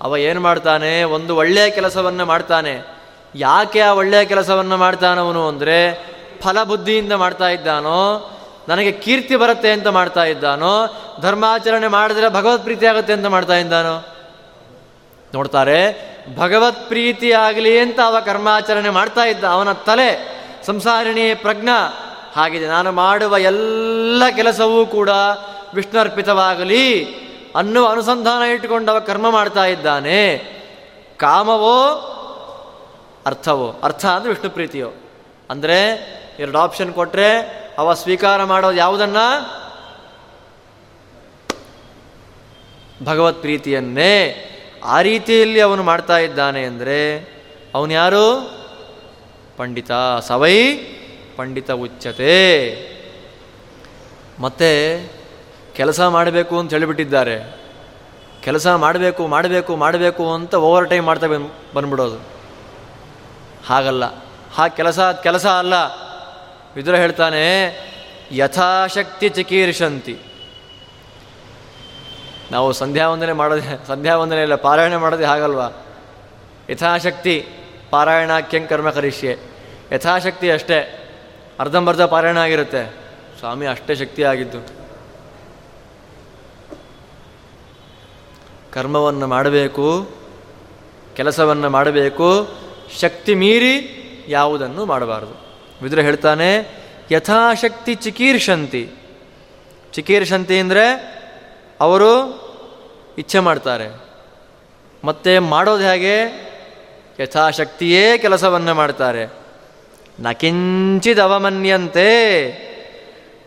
[0.00, 1.02] ಅವ ಏನು ಮಾಡ್ತಾನೆ?
[1.02, 2.80] ಒಂದು ಒಳ್ಳೆಯ ಕೆಲಸವನ್ನು ಮಾಡ್ತಾನೆ.
[3.34, 6.06] ಯಾಕೆ ಆ ಒಳ್ಳೆಯ ಕೆಲಸವನ್ನು ಮಾಡ್ತಾನವನು ಅಂದರೆ
[6.42, 8.30] ಫಲಬುದ್ಧಿಯಿಂದ ಮಾಡ್ತಾ ಇದ್ದಾನೋ
[8.68, 10.96] ನನಗೆ ಕೀರ್ತಿ ಬರುತ್ತೆ ಅಂತ ಮಾಡ್ತಾ ಇದ್ದಾನೋ?
[11.20, 14.06] ಧರ್ಮಾಚರಣೆ ಮಾಡಿದ್ರೆ ಭಗವತ್ ಪ್ರೀತಿ ಆಗುತ್ತೆ ಅಂತ ಮಾಡ್ತಾ ಇದ್ದಾನೋ?
[15.34, 15.80] ನೋಡ್ತಾರೆ,
[16.36, 21.78] ಭಗವತ್ ಪ್ರೀತಿ ಆಗಲಿ ಅಂತ ಅವ ಕರ್ಮಾಚರಣೆ ಮಾಡ್ತಾ ಇದ್ದ, ಅವನ ತಲೆ ಸಂಸಾರಿಣಿ ಪ್ರಜ್ಞಾ.
[22.34, 25.08] ಹಾಗಿದೆ, ನಾನು ಮಾಡುವ ಎಲ್ಲ ಕೆಲಸವೂ ಕೂಡ
[25.74, 27.04] ವಿಷ್ಣುರ್ಪಿತವಾಗಲಿ
[27.56, 30.38] ಅನ್ನುವ ಅನುಸಂಧಾನ ಇಟ್ಟುಕೊಂಡು ಅವ ಕರ್ಮ ಮಾಡ್ತಾ ಇದ್ದಾನೆ.
[31.16, 31.78] ಕಾಮವೋ,
[33.26, 33.80] ಅರ್ಥವೋ?
[33.82, 34.90] ಅರ್ಥ ಅಂದರೆ ವಿಷ್ಣು ಪ್ರೀತಿಯೋ?
[35.50, 35.78] ಅಂದರೆ
[36.38, 39.16] ಎರಡು ಆಪ್ಷನ್ ಕೊಟ್ಟರೆ ಅವ ಸ್ವೀಕಾರ ಮಾಡೋದು ಯಾವುದನ್ನ?
[43.04, 44.48] ಭಗವತ್ ಪ್ರೀತಿಯನ್ನೇ.
[44.84, 47.18] ಆ ರೀತಿಯಲ್ಲಿ ಅವನು ಮಾಡ್ತಾ ಇದ್ದಾನೆ ಅಂದರೆ
[47.74, 48.52] ಅವನು ಯಾರು?
[49.56, 49.90] ಪಂಡಿತ.
[50.20, 50.74] ಸವೈ
[51.36, 52.42] ಪಂಡಿತ ಉಚ್ಚತೆ
[54.38, 55.02] ಮತ್ತೆ
[55.74, 57.62] ಕೆಲಸ ಮಾಡಬೇಕು ಅಂತ ಹೇಳಿಬಿಟ್ಟಿದ್ದಾರೆ.
[58.42, 62.18] ಕೆಲಸ ಮಾಡಬೇಕು ಮಾಡಬೇಕು ಮಾಡಬೇಕು ಅಂತ ಓವರ್ ಟೈಮ್ ಮಾಡ್ತಾ ಬಂದು ಬಂದ್ಬಿಡೋದು.
[63.66, 64.04] ಹಾಗಲ್ಲ.
[64.54, 66.01] ಹಾ, ಕೆಲಸ ಕೆಲಸ ಅಲ್ಲ.
[66.76, 67.42] ವಿದುರ ಹೇಳ್ತಾನೆ,
[68.32, 70.18] ಯಥಾಶಕ್ತಿ ಚಿಕೀರ್ಷಂತಿ.
[72.50, 75.70] ನಾವು ಸಂಧ್ಯಾ ವಂದನೆ ಮಾಡೋದೇ, ಸಂಧ್ಯಾ ವಂದನೆ ಇಲ್ಲ, ಪಾರಾಯಣ ಮಾಡೋದೇ ಹಾಗಲ್ವಾ?
[76.70, 77.48] ಯಥಾಶಕ್ತಿ
[77.90, 79.38] ಪಾರಾಯಣಾಖ್ಯಂ ಕರ್ಮ ಕರಿಷ್ಯೆ.
[79.92, 81.08] ಯಥಾಶಕ್ತಿ ಅಷ್ಟೇ,
[81.60, 82.94] ಅರ್ಧಂಬರ್ಧ ಪಾರಾಯಣ ಆಗಿರುತ್ತೆ.
[83.38, 84.82] ಸ್ವಾಮಿ ಅಷ್ಟೇ ಶಕ್ತಿ ಆಗಿದ್ದು.
[88.72, 90.10] ಕರ್ಮವನ್ನು ಮಾಡಬೇಕು,
[91.14, 92.48] ಕೆಲಸವನ್ನು ಮಾಡಬೇಕು,
[93.00, 93.98] ಶಕ್ತಿ ಮೀರಿ
[94.28, 95.41] ಯಾವುದನ್ನು ಮಾಡಬಾರದು.
[95.82, 98.90] ವಿದುರ ಹೇಳ್ತಾನೆ, ಯಥಾಶಕ್ತಿ ಚಿಕೀರ್ಷಂತಿ.
[99.92, 100.86] ಚಿಕೀರ್ಷಂತಿ ಅಂದರೆ
[101.80, 102.42] ಅವರು
[103.18, 104.04] ಇಚ್ಛೆ ಮಾಡ್ತಾರೆ.
[105.04, 106.16] ಮತ್ತೆ ಮಾಡೋದು ಹೇಗೆ?
[107.20, 109.32] ಯಥಾಶಕ್ತಿಯೇ ಕೆಲಸವನ್ನು ಮಾಡ್ತಾರೆ.
[110.20, 112.08] ನಕಿಂಚಿದ ಅವಮನ್ಯಂತೆ.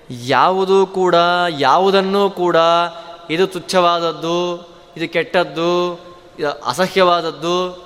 [0.10, 1.16] ಯಾವುದೂ ಕೂಡ,
[1.50, 2.56] ಯಾವುದನ್ನೂ ಕೂಡ
[3.30, 5.94] ಇದು ತುಚ್ಛವಾದದ್ದು, ಇದು ಕೆಟ್ಟದ್ದು
[6.66, 7.86] ಅಸಹ್ಯವಾದದ್ದು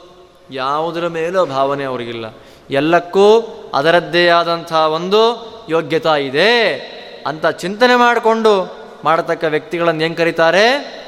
[0.51, 2.25] ಯಾವುದರ ಮೇಲೂ ಭಾವನೆ ಅವರಿಗಿಲ್ಲ.
[2.69, 3.41] ಎಲ್ಲಕ್ಕೂ
[3.73, 5.21] ಅದರದ್ದೇ ಆದಂಥ ಒಂದು
[5.69, 6.73] ಯೋಗ್ಯತಾ ಇದೆ
[7.27, 10.99] ಅಂತ ಚಿಂತನೆ ಮಾಡಿಕೊಂಡು ಮಾಡತಕ್ಕ ವ್ಯಕ್ತಿಗಳನ್ನು ಏನು ಕರೀತಾರೆ?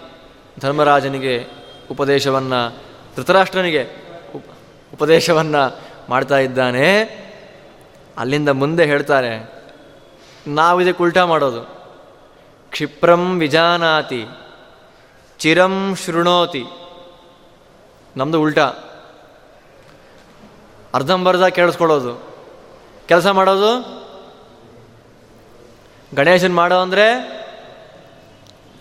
[0.60, 1.46] ಧರ್ಮರಾಜನಿಗೆ
[1.90, 2.78] ಉಪದೇಶವನ್ನು,
[3.16, 3.84] ಧೃತರಾಷ್ಟ್ರನಿಗೆ
[4.34, 4.44] ಉಪ,
[4.94, 7.02] ಉಪದೇಶವನ್ನು ಮಾಡ್ತಾ ಇದ್ದಾನೆ.
[8.18, 9.52] ಅಲ್ಲಿಂದ ಮುಂದೆ ಹೇಳ್ತಾರೆ,
[10.46, 11.79] ನಾವಿದಕ್ಕೆ ಉಲ್ಟಾ ಮಾಡೋದು.
[12.70, 14.26] ಕ್ಷಿಪ್ರಂ ವಿಜಾನಾತಿ,
[15.38, 16.64] ಚಿರಂ ಶೃಣೋತಿ.
[18.16, 18.72] ನಮ್ಮದು ಉಲ್ಟಾ.
[20.94, 22.34] ಅರ್ಧಂಬರ್ಧ ಕೇಳಿಸ್ಕೊಳ್ಳೋದು.
[23.08, 24.00] ಕೆಲಸ ಮಾಡೋದು?
[26.14, 27.14] ಗಣೇಶನ್ ಮಾಡೋ ಅಂದರೆ?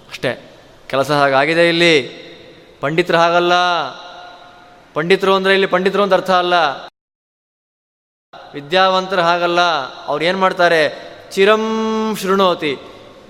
[0.09, 0.59] ಅಷ್ಟೇ.
[0.87, 2.29] ಕೆಲಸ ಹಾಗಾಗಿದೆ ಇಲ್ಲಿ.
[2.81, 3.53] ಪಂಡಿತರು ಹಾಗಲ್ಲ.
[4.93, 6.53] ಪಂಡಿತರು ಅಂದರೆ ಇಲ್ಲಿ ಪಂಡಿತರು ಅಂತ ಅರ್ಥ ಅಲ್ಲ.
[8.53, 9.61] ವಿದ್ಯಾವಂತರು ಹಾಗಲ್ಲ.
[10.05, 11.09] ಅವ್ರು ಏನು ಮಾಡ್ತಾರೆ?
[11.31, 11.61] ಚಿರಂ
[12.21, 12.77] ಶೃಣೋತಿ.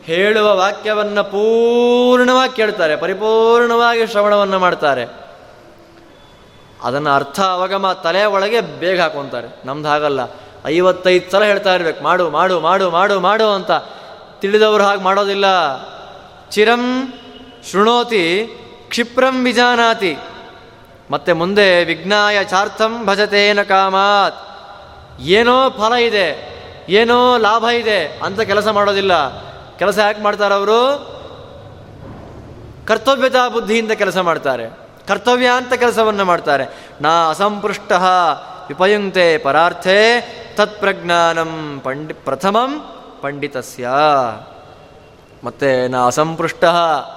[0.05, 5.05] ಹೇಳುವ ವಾಕ್ಯವನ್ನು ಪೂರ್ಣವಾಗಿ ಕೇಳ್ತಾರೆ, ಪರಿಪೂರ್ಣವಾಗಿ ಶ್ರವಣವನ್ನು ಮಾಡ್ತಾರೆ.
[6.83, 9.47] ಅದನ್ನು ಅರ್ಥ ಅವಗಮ ತಲೆ ಒಳಗೆ ಬೇಗ ಹಾಕೊತಾರೆ.
[9.65, 10.19] ನಮ್ದು ಹಾಗಲ್ಲ.
[10.65, 13.71] ಐವತ್ತೈದು ಸಲ ಹೇಳ್ತಾ ಇರ್ಬೇಕು, ಮಾಡು ಮಾಡು ಮಾಡು ಮಾಡು ಮಾಡು ಅಂತ.
[14.39, 15.45] ತಿಳಿದವರು ಹಾಗೆ ಮಾಡೋದಿಲ್ಲ.
[16.51, 17.13] ಚಿರಂ
[17.71, 18.25] ಶೃಣೋತಿ
[18.89, 20.17] ಕ್ಷಿಪ್ರಂ ವಿಜಾನಾತಿ.
[21.11, 24.39] ಮತ್ತೆ ಮುಂದೆ ವಿಜ್ಞಾಯ ಚಾರ್ಥಂ ಭಜತೇನ ಕಾಮಾತ್.
[25.19, 26.27] ಏನೋ ಫಲ ಇದೆ,
[26.89, 29.13] ಏನೋ ಲಾಭ ಇದೆ ಅಂತ ಕೆಲಸ ಮಾಡೋದಿಲ್ಲ.
[29.79, 31.09] ಕೆಲಸ ಯಾಕೆ ಮಾಡ್ತಾರೆ ಅವರು?
[32.85, 34.65] ಕರ್ತವ್ಯತಾ ಬುದ್ಧಿಯಿಂದ ಕೆಲಸ ಮಾಡ್ತಾರೆ.
[35.07, 36.65] ಕರ್ತವ್ಯ ಅಂತ ಕೆಲಸವನ್ನು ಮಾಡ್ತಾರೆ.
[37.01, 37.91] ನಾ ಅಸಂಪೃಷ್ಟ
[38.69, 40.21] ವಿಪಯುಂಕ್ತೆ ಪರಾರ್ಥೆ
[40.55, 43.89] ತತ್ಪ್ರಜ್ಞಾನಂ ಪಂಡಿ, ಪ್ರಥಮಂ ಪಂಡಿತಸ್ಯ.
[45.43, 46.63] ಮತ್ತೆ ನಾ ಅಸಂಪೃಷ್ಟ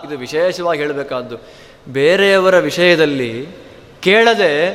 [0.07, 1.37] ಇದು ವಿಶೇಷವಾಗಿ ಹೇಳಬೇಕಾದ್ದು.
[1.89, 3.49] ಬೇರೆಯವರ ವಿಷಯದಲ್ಲಿ
[4.01, 4.71] ಕೇಳದೆ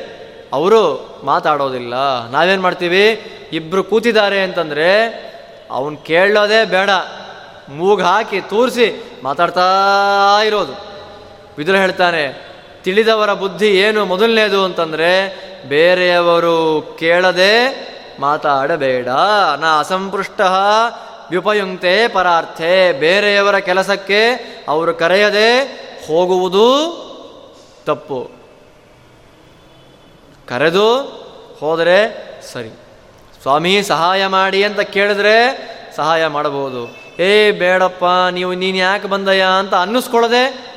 [0.52, 1.94] ಅವರು ಮಾತಾಡೋದಿಲ್ಲ.
[2.30, 3.32] ನಾವೇನು ಮಾಡ್ತೀವಿ?
[3.52, 5.04] ಇಬ್ಬರು ಕೂತಿದ್ದಾರೆ ಅಂತಂದರೆ,
[5.70, 6.90] ಅವನು ಕೇಳೋದೇ ಬೇಡ.
[7.68, 9.62] ಮೂಗು ಹಾಕಿ ತೋರಿಸಿ ಮಾತಾಡ್ತಾ
[10.44, 10.72] ಇರೋದು.
[11.58, 12.48] ವಿದುರ ಹೇಳ್ತಾನೆ,
[12.82, 17.88] ತಿಳಿದವರ ಬುದ್ಧಿ ಏನು ಮೊದಲನೇದು ಅಂತಂದರೆ, ಬೇರೆಯವರು ಕೇಳದೆ
[18.20, 19.08] ಮಾತಾಡಬೇಡ.
[19.60, 20.40] ನಾ ಅಸಂಪೃಷ್ಟ
[21.30, 22.92] ವ್ಯುಪಯುಕ್ತೆ ಪರಾರ್ಥೆ.
[22.92, 24.30] ಬೇರೆಯವರ ಕೆಲಸಕ್ಕೆ
[24.68, 25.60] ಅವರು ಕರೆಯದೆ
[26.08, 26.64] ಹೋಗುವುದು
[27.86, 28.30] ತಪ್ಪು.
[30.48, 31.00] ಕರೆದು
[31.60, 32.70] ಹೋದರೆ ಸರಿ.
[33.42, 37.07] ಸ್ವಾಮಿ, ಸಹಾಯ ಮಾಡಿ ಅಂತ ಕೇಳಿದ್ರೆ ಸಹಾಯ ಮಾಡಬಹುದು.
[37.18, 40.68] ಏ, ಬೇಡಪ್ಪ, ನೀವು ನೀನು ಯಾಕೆ ಬಂದಯ್ಯ ಅಂತ ಅನ್ನಿಸ್ಕೊಳ್ಳದೆ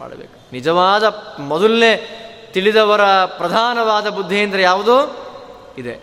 [0.00, 0.52] ಮಾಡಬೇಕು.
[0.52, 2.14] ನಿಜವಾದ ಮೊದಲನೇ
[2.52, 5.16] ತಿಳಿದವರ ಪ್ರಧಾನವಾದ ಬುದ್ಧಿ ಅಂದರೆ ಯಾವುದು?
[5.78, 6.00] ಇದೆ.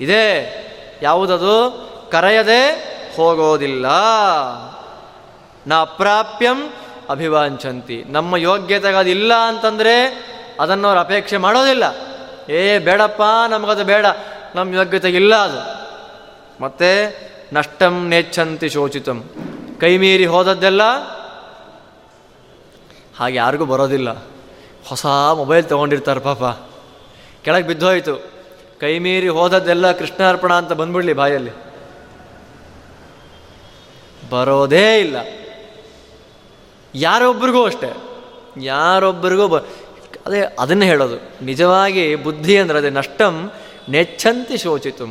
[0.00, 0.64] ಇದೆ.
[1.02, 1.84] ಯಾವುದದು?
[2.12, 2.70] ಕರೆಯದೆ
[3.16, 3.86] ಹೋಗೋದಿಲ್ಲ.
[5.66, 6.72] ನಾ ಅಪ್ರಾಪ್ಯಂ
[7.10, 8.04] ಅಭಿವಾಂಚಂತಿ.
[8.06, 10.24] ನಮ್ಮ ಯೋಗ್ಯತೆಗೆ ಅದಿಲ್ಲ ಅಂತಂದರೆ
[10.60, 11.84] ಅದನ್ನು ಅವ್ರು ಅಪೇಕ್ಷೆ ಮಾಡೋದಿಲ್ಲ.
[12.52, 14.06] ಏ, ಬೇಡಪ್ಪ, ನಮಗದು ಬೇಡ.
[14.54, 15.84] ನಮ್ಮ ಯೋಗ್ಯತೆಗಿಲ್ಲ ಅದು.
[16.62, 19.24] ಮತ್ತೆ ನಷ್ಟಂ ನೆಚ್ಚಂತಿ ಶೋಚಿತಂ.
[19.80, 20.82] ಕೈ ಮೀರಿ ಹೋದದ್ದೆಲ್ಲ
[23.16, 24.24] ಹಾಗೆ ಯಾರಿಗೂ ಬರೋದಿಲ್ಲ.
[24.88, 26.44] ಹೊಸ ಮೊಬೈಲ್ ತೊಗೊಂಡಿರ್ತಾರೆ ಪಾಪ.
[27.44, 28.32] ಕೆಳಗೆ ಬಿದ್ದೋಯ್ತು.
[28.80, 31.50] ಕೈ ಮೀರಿ ಹೋದದ್ದೆಲ್ಲ ಕೃಷ್ಣಾರ್ಪಣ ಅಂತ ಬಂದ್ಬಿಡ್ಲಿ ಬಾಯಲ್ಲಿ.
[34.30, 35.16] ಬರೋದೇ ಇಲ್ಲ.
[36.94, 37.96] ಯಾರೊಬ್ಬರಿಗೂ ಅಷ್ಟೇ.
[38.60, 39.58] ಯಾರೊಬ್ಬರಿಗೂ ಬ,
[40.26, 41.44] ಅದೇ ಅದನ್ನೇ ಹೇಳೋದು.
[41.44, 43.52] ನಿಜವಾಗಿ ಬುದ್ಧಿ ಅಂದರೆ ಅದೇ ನಷ್ಟಂ
[43.88, 45.06] ನೆಚ್ಚಂತಿ ಶೋಚಿತು.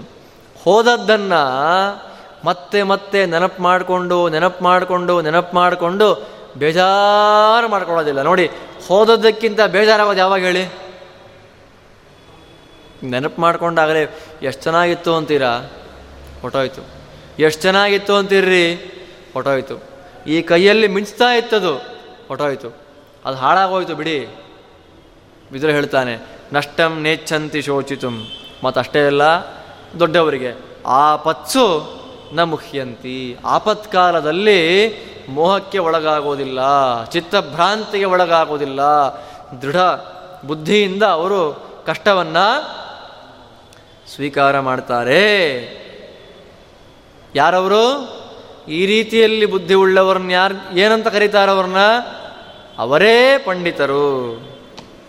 [0.63, 2.12] ಹೋದದ್ದನ್ನು
[2.45, 6.27] ಮತ್ತೆ ಮತ್ತೆ ನೆನಪು ಮಾಡಿಕೊಂಡು ನೆನಪು ಮಾಡಿಕೊಂಡು ನೆನಪು ಮಾಡಿಕೊಂಡು
[6.57, 8.21] ಬೇಜಾರು ಮಾಡ್ಕೊಳ್ಳೋದಿಲ್ಲ.
[8.21, 8.49] ನೋಡಿ,
[8.87, 10.63] ಹೋದದ್ದಕ್ಕಿಂತ ಬೇಜಾರಾಗೋದು ಯಾವಾಗ ಹೇಳಿ?
[13.03, 14.03] ನೆನಪು ಮಾಡ್ಕೊಂಡಾಗಲೇ
[14.41, 15.51] ಎಷ್ಟು ಚೆನ್ನಾಗಿತ್ತು ಅಂತೀರಾ?
[16.41, 16.81] ಹೊಟ್ಟೋಯ್ತು
[17.39, 18.75] ಎಷ್ಟು ಚೆನ್ನಾಗಿತ್ತು ಅಂತೀರ್ರಿ?
[19.33, 19.75] ಹೊಟ್ಟೋಯ್ತು
[20.27, 21.77] ಈ ಕೈಯಲ್ಲಿ ಮಿಂಚ್ತಾ ಇತ್ತದು?
[22.27, 22.69] ಹೊಟ್ಟೋಯ್ತು
[23.25, 24.17] ಅದು ಹಾಳಾಗೋಯ್ತು ಬಿಡಿ.
[25.51, 26.19] ಬಿದ್ರೆ ಹೇಳ್ತಾನೆ,
[26.53, 28.09] ನಷ್ಟಂ ನೇಚ್ಛಂತಿ ಶೋಚಿತು.
[28.63, 29.23] ಮತ್ತು ಅಷ್ಟೇ ಅಲ್ಲ,
[29.99, 30.53] ದೊಡ್ಡವರಿಗೆ,
[30.85, 31.63] ಆ ಪತ್ಸು
[32.33, 34.93] ನ ಮುಹ್ಯಂತಿ ಆಪತ್ಕಾಲದಲ್ಲಿ
[35.29, 36.59] ಮೋಹಕ್ಕೆ ಒಳಗಾಗೋದಿಲ್ಲ,
[37.05, 38.81] ಚಿತ್ತಭ್ರಾಂತಿಗೆ ಒಳಗಾಗೋದಿಲ್ಲ.
[39.61, 39.77] ದೃಢ
[40.45, 42.69] ಬುದ್ಧಿಯಿಂದ ಅವರು ಕಷ್ಟವನ್ನು
[44.15, 45.23] ಸ್ವೀಕಾರ ಮಾಡ್ತಾರೆ.
[47.35, 47.83] ಯಾರವರು?
[48.67, 51.77] ಈ ರೀತಿಯಲ್ಲಿ ಬುದ್ಧಿ ಉಳ್ಳವರನ್ನ ಯಾರು, ಏನಂತ ಕರೀತಾರವ್ರನ್ನ
[52.77, 54.03] ಅವರೇ ಪಂಡಿತರು.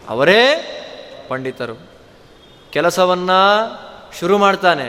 [0.09, 0.71] ಅವರೇ
[1.29, 1.75] ಪಂಡಿತರು.
[2.71, 3.41] ಕೆಲಸವನ್ನು
[4.21, 4.89] ಶುರು ಮಾಡ್ತಾನೆ.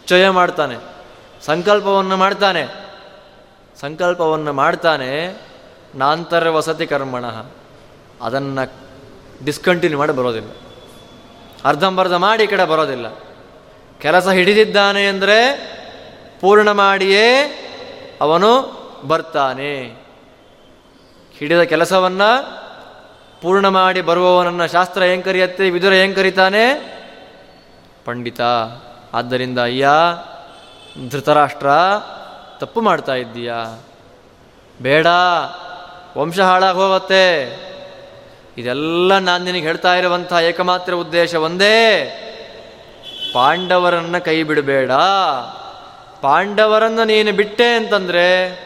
[0.00, 0.76] ನಿಶ್ಚಯ ಮಾಡ್ತಾನೆ.
[1.44, 2.66] ಸಂಕಲ್ಪವನ್ನು ಮಾಡ್ತಾನೆ.
[3.80, 5.40] ಸಂಕಲ್ಪವನ್ನು ಮಾಡ್ತಾನೆ
[5.94, 7.24] ನಾಂತರ ವಸತಿ ಕರ್ಮಣ.
[8.22, 8.72] ಅದನ್ನು
[9.44, 10.50] ಡಿಸ್ಕಂಟಿನ್ಯೂ ಮಾಡಿ ಬರೋದಿಲ್ಲ.
[11.64, 13.06] ಅರ್ಧಂಬರ್ಧ ಮಾಡಿ ಈ ಕಡೆ ಬರೋದಿಲ್ಲ.
[14.00, 15.38] ಕೆಲಸ ಹಿಡಿದಿದ್ದಾನೆ ಅಂದರೆ
[16.40, 17.28] ಪೂರ್ಣ ಮಾಡಿಯೇ
[18.20, 18.50] ಅವನು
[19.04, 20.02] ಬರ್ತಾನೆ.
[21.38, 22.60] ಹಿಡಿದ ಕೆಲಸವನ್ನು
[23.40, 26.64] ಪೂರ್ಣ ಮಾಡಿ ಬರುವವನನ್ನು ಶಾಸ್ತ್ರ ಏನು ಕರೆಯತ್ತೆ, ವಿದುರ ಏನು ಕರೀತಾನೆ?
[28.04, 28.40] ಪಂಡಿತ.
[29.14, 29.88] ಆದ್ದರಿಂದ ಅಯ್ಯ,
[31.08, 31.66] ಧೃತರಾಷ್ಟ್ರ,
[32.58, 33.52] ತಪ್ಪು ಮಾಡ್ತಾ ಇದ್ದೀಯ?
[34.82, 35.06] ಬೇಡ,
[36.18, 37.42] ವಂಶ ಹಾಳಾಗಿ ಹೋಗುತ್ತೆ.
[38.58, 42.06] ಇದೆಲ್ಲ ನಾನು ನಿನಗೆ ಹೇಳ್ತಾ ಇರುವಂಥ ಏಕಮಾತ್ರ ಉದ್ದೇಶ ಒಂದೇ.
[43.34, 44.92] ಪಾಂಡವರನ್ನು ಕೈ ಬಿಡಬೇಡ.
[46.20, 48.60] ಪಾಂಡವರನ್ನು ನೀನು ಬಿಟ್ಟೆ ಅಂತಂದರೆ,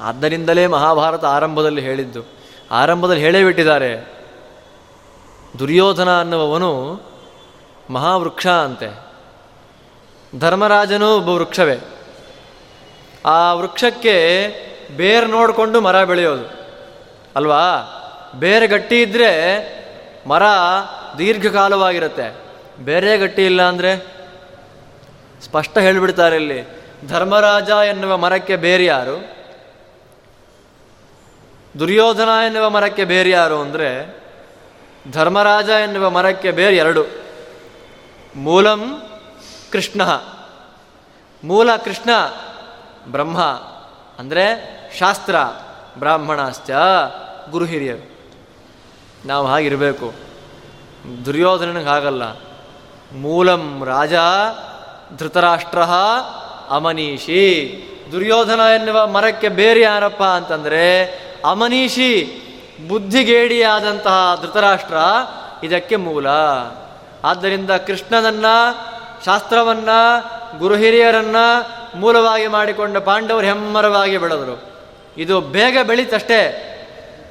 [0.00, 2.22] ಆದ್ದರಿಂದಲೇ ಮಹಾಭಾರತ ಆರಂಭದಲ್ಲಿ ಹೇಳಿದ್ದು.
[2.70, 4.20] ಆರಂಭದಲ್ಲಿ ಹೇಳೇ ಬಿಟ್ಟಿದ್ದಾರೆ.
[5.58, 7.00] ದುರ್ಯೋಧನ ಅನ್ನುವವನು
[7.90, 8.98] ಮಹಾವೃಕ್ಷ ಅಂತೆ.
[10.38, 11.78] ಧರ್ಮರಾಜನೂ ಒಬ್ಬ ವೃಕ್ಷವೇ.
[13.26, 14.46] ಆ ವೃಕ್ಷಕ್ಕೆ
[14.96, 16.50] ಬೇರು ನೋಡಿಕೊಂಡು ಮರ ಬೆಳೆಯೋದು.
[17.36, 17.62] ಅಲ್ವಾ?
[18.34, 19.30] ಬೇರೆ ಗಟ್ಟಿ ಇದ್ದರೆ
[20.26, 20.42] ಮರ
[21.18, 22.36] ದೀರ್ಘಕಾಲವಾಗಿರುತ್ತೆ.
[22.78, 24.06] ಬೇರೆ ಗಟ್ಟಿ ಇಲ್ಲ ಅಂದರೆ?
[25.44, 26.68] ಸ್ಪಷ್ಟ ಹೇಳಿಬಿಡ್ತಾರೆ ಇಲ್ಲಿ.
[27.08, 29.40] ಧರ್ಮರಾಜ ಎನ್ನುವ ಮರಕ್ಕೆ ಬೇರೆ ಯಾರು?
[31.78, 34.20] ದುರ್ಯೋಧನ ಎನ್ನುವ ಮರಕ್ಕೆ ಬೇರೆ ಯಾರು ಅಂದರೆ
[35.12, 37.19] ಧರ್ಮರಾಜ ಎನ್ನುವ ಮರಕ್ಕೆ ಬೇರೆ ಎರಡು.
[38.36, 39.02] ಮೂಲಂ
[39.72, 40.02] ಕೃಷ್ಣ.
[41.44, 42.10] ಮೂಲ ಕೃಷ್ಣ,
[43.06, 43.40] ಬ್ರಹ್ಮ.
[44.18, 45.34] ಅಂದರೆ ಶಾಸ್ತ್ರ,
[45.98, 46.70] ಬ್ರಾಹ್ಮಣಾಶ್ಚ,
[47.50, 48.10] ಗುರು ಹಿರಿಯರು.
[49.26, 50.12] ನಾವು ಹಾಗಿರಬೇಕು.
[51.24, 52.22] ದುರ್ಯೋಧನನಿಗೆ ಹಾಗಲ್ಲ.
[53.16, 54.12] ಮೂಲಂ ರಾಜ
[55.16, 55.78] ಧೃತರಾಷ್ಟ್ರ
[56.70, 57.76] ಅಮನೀಷಿ.
[58.12, 61.04] ದುರ್ಯೋಧನ ಎನ್ನುವ ಮರಕ್ಕೆ ಬೇರೆ ಯಾರಪ್ಪ ಅಂತಂದರೆ
[61.44, 62.40] ಅಮನೀಷಿ,
[62.88, 64.96] ಬುದ್ಧಿಗೇಡಿಯಾದಂತಹ ಧೃತರಾಷ್ಟ್ರ
[65.64, 66.26] ಇದಕ್ಕೆ ಮೂಲ.
[67.24, 68.46] ಆದ್ದರಿಂದ ಕೃಷ್ಣನನ್ನ,
[69.24, 69.88] ಶಾಸ್ತ್ರವನ್ನ
[70.58, 71.36] ಗುರು ಹಿರಿಯರನ್ನ
[71.94, 74.70] ಮೂಲವಾಗಿ ಮಾಡಿಕೊಂಡ ಪಾಂಡವರು ಹೆಮ್ಮರವಾಗಿ ಬೆಳೆದರು.
[75.18, 76.66] ಇದು ಬೇಗ ಬೆಳೀತಷ್ಟೇ.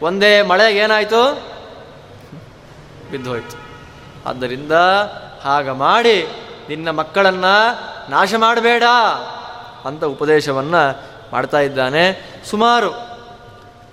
[0.02, 1.42] ಒಂದೇ ಮಳೆಗೆ ಏನಾಯಿತು?
[3.12, 3.58] ಬಿದ್ದೋಯ್ತು.
[4.30, 4.72] ಆದ್ದರಿಂದ
[5.42, 6.28] ಹಾಗ ಮಾಡಿ
[6.70, 7.80] ನಿನ್ನ ಮಕ್ಕಳನ್ನು
[8.12, 8.84] ನಾಶ ಮಾಡಬೇಡ
[9.86, 12.92] ಅಂತ ಉಪದೇಶವನ್ನು ಮಾಡ್ತಾ ಇದ್ದಾನೆ ಸುಮಾರು.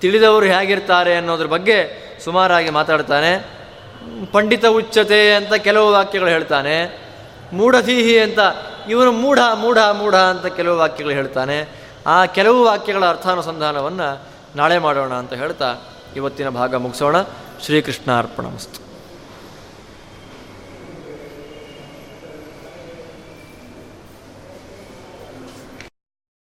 [0.01, 3.56] ತಿಳಿದವರು ಹೇಗಿರ್ತಾರೆ ಅನ್ನೋದ್ರ ಬಗ್ಗೆ ಸುಮಾರಾಗಿ ಮಾತಾಡ್ತಾನೆ.
[4.33, 7.07] ಪಂಡಿತ ಉಚ್ಚತೆ ಅಂತ ಕೆಲವು ವಾಕ್ಯಗಳು ಹೇಳ್ತಾನೆ.
[7.53, 8.39] ಮೂಢಧೀಹಿ ಅಂತ,
[8.89, 11.69] ಇವನು ಮೂಢ ಮೂಢ ಮೂಢ ಅಂತ ಕೆಲವು ವಾಕ್ಯಗಳು ಹೇಳ್ತಾನೆ.
[12.07, 14.23] ಆ ಕೆಲವು ವಾಕ್ಯಗಳ ಅರ್ಥಾನುಸಂಧಾನವನ್ನು
[14.57, 15.75] ನಾಳೆ ಮಾಡೋಣ ಅಂತ ಹೇಳ್ತಾ
[16.17, 17.23] ಇವತ್ತಿನ ಭಾಗ ಮುಗಿಸೋಣ.
[17.65, 18.47] ಶ್ರೀಕೃಷ್ಣ ಅರ್ಪಣ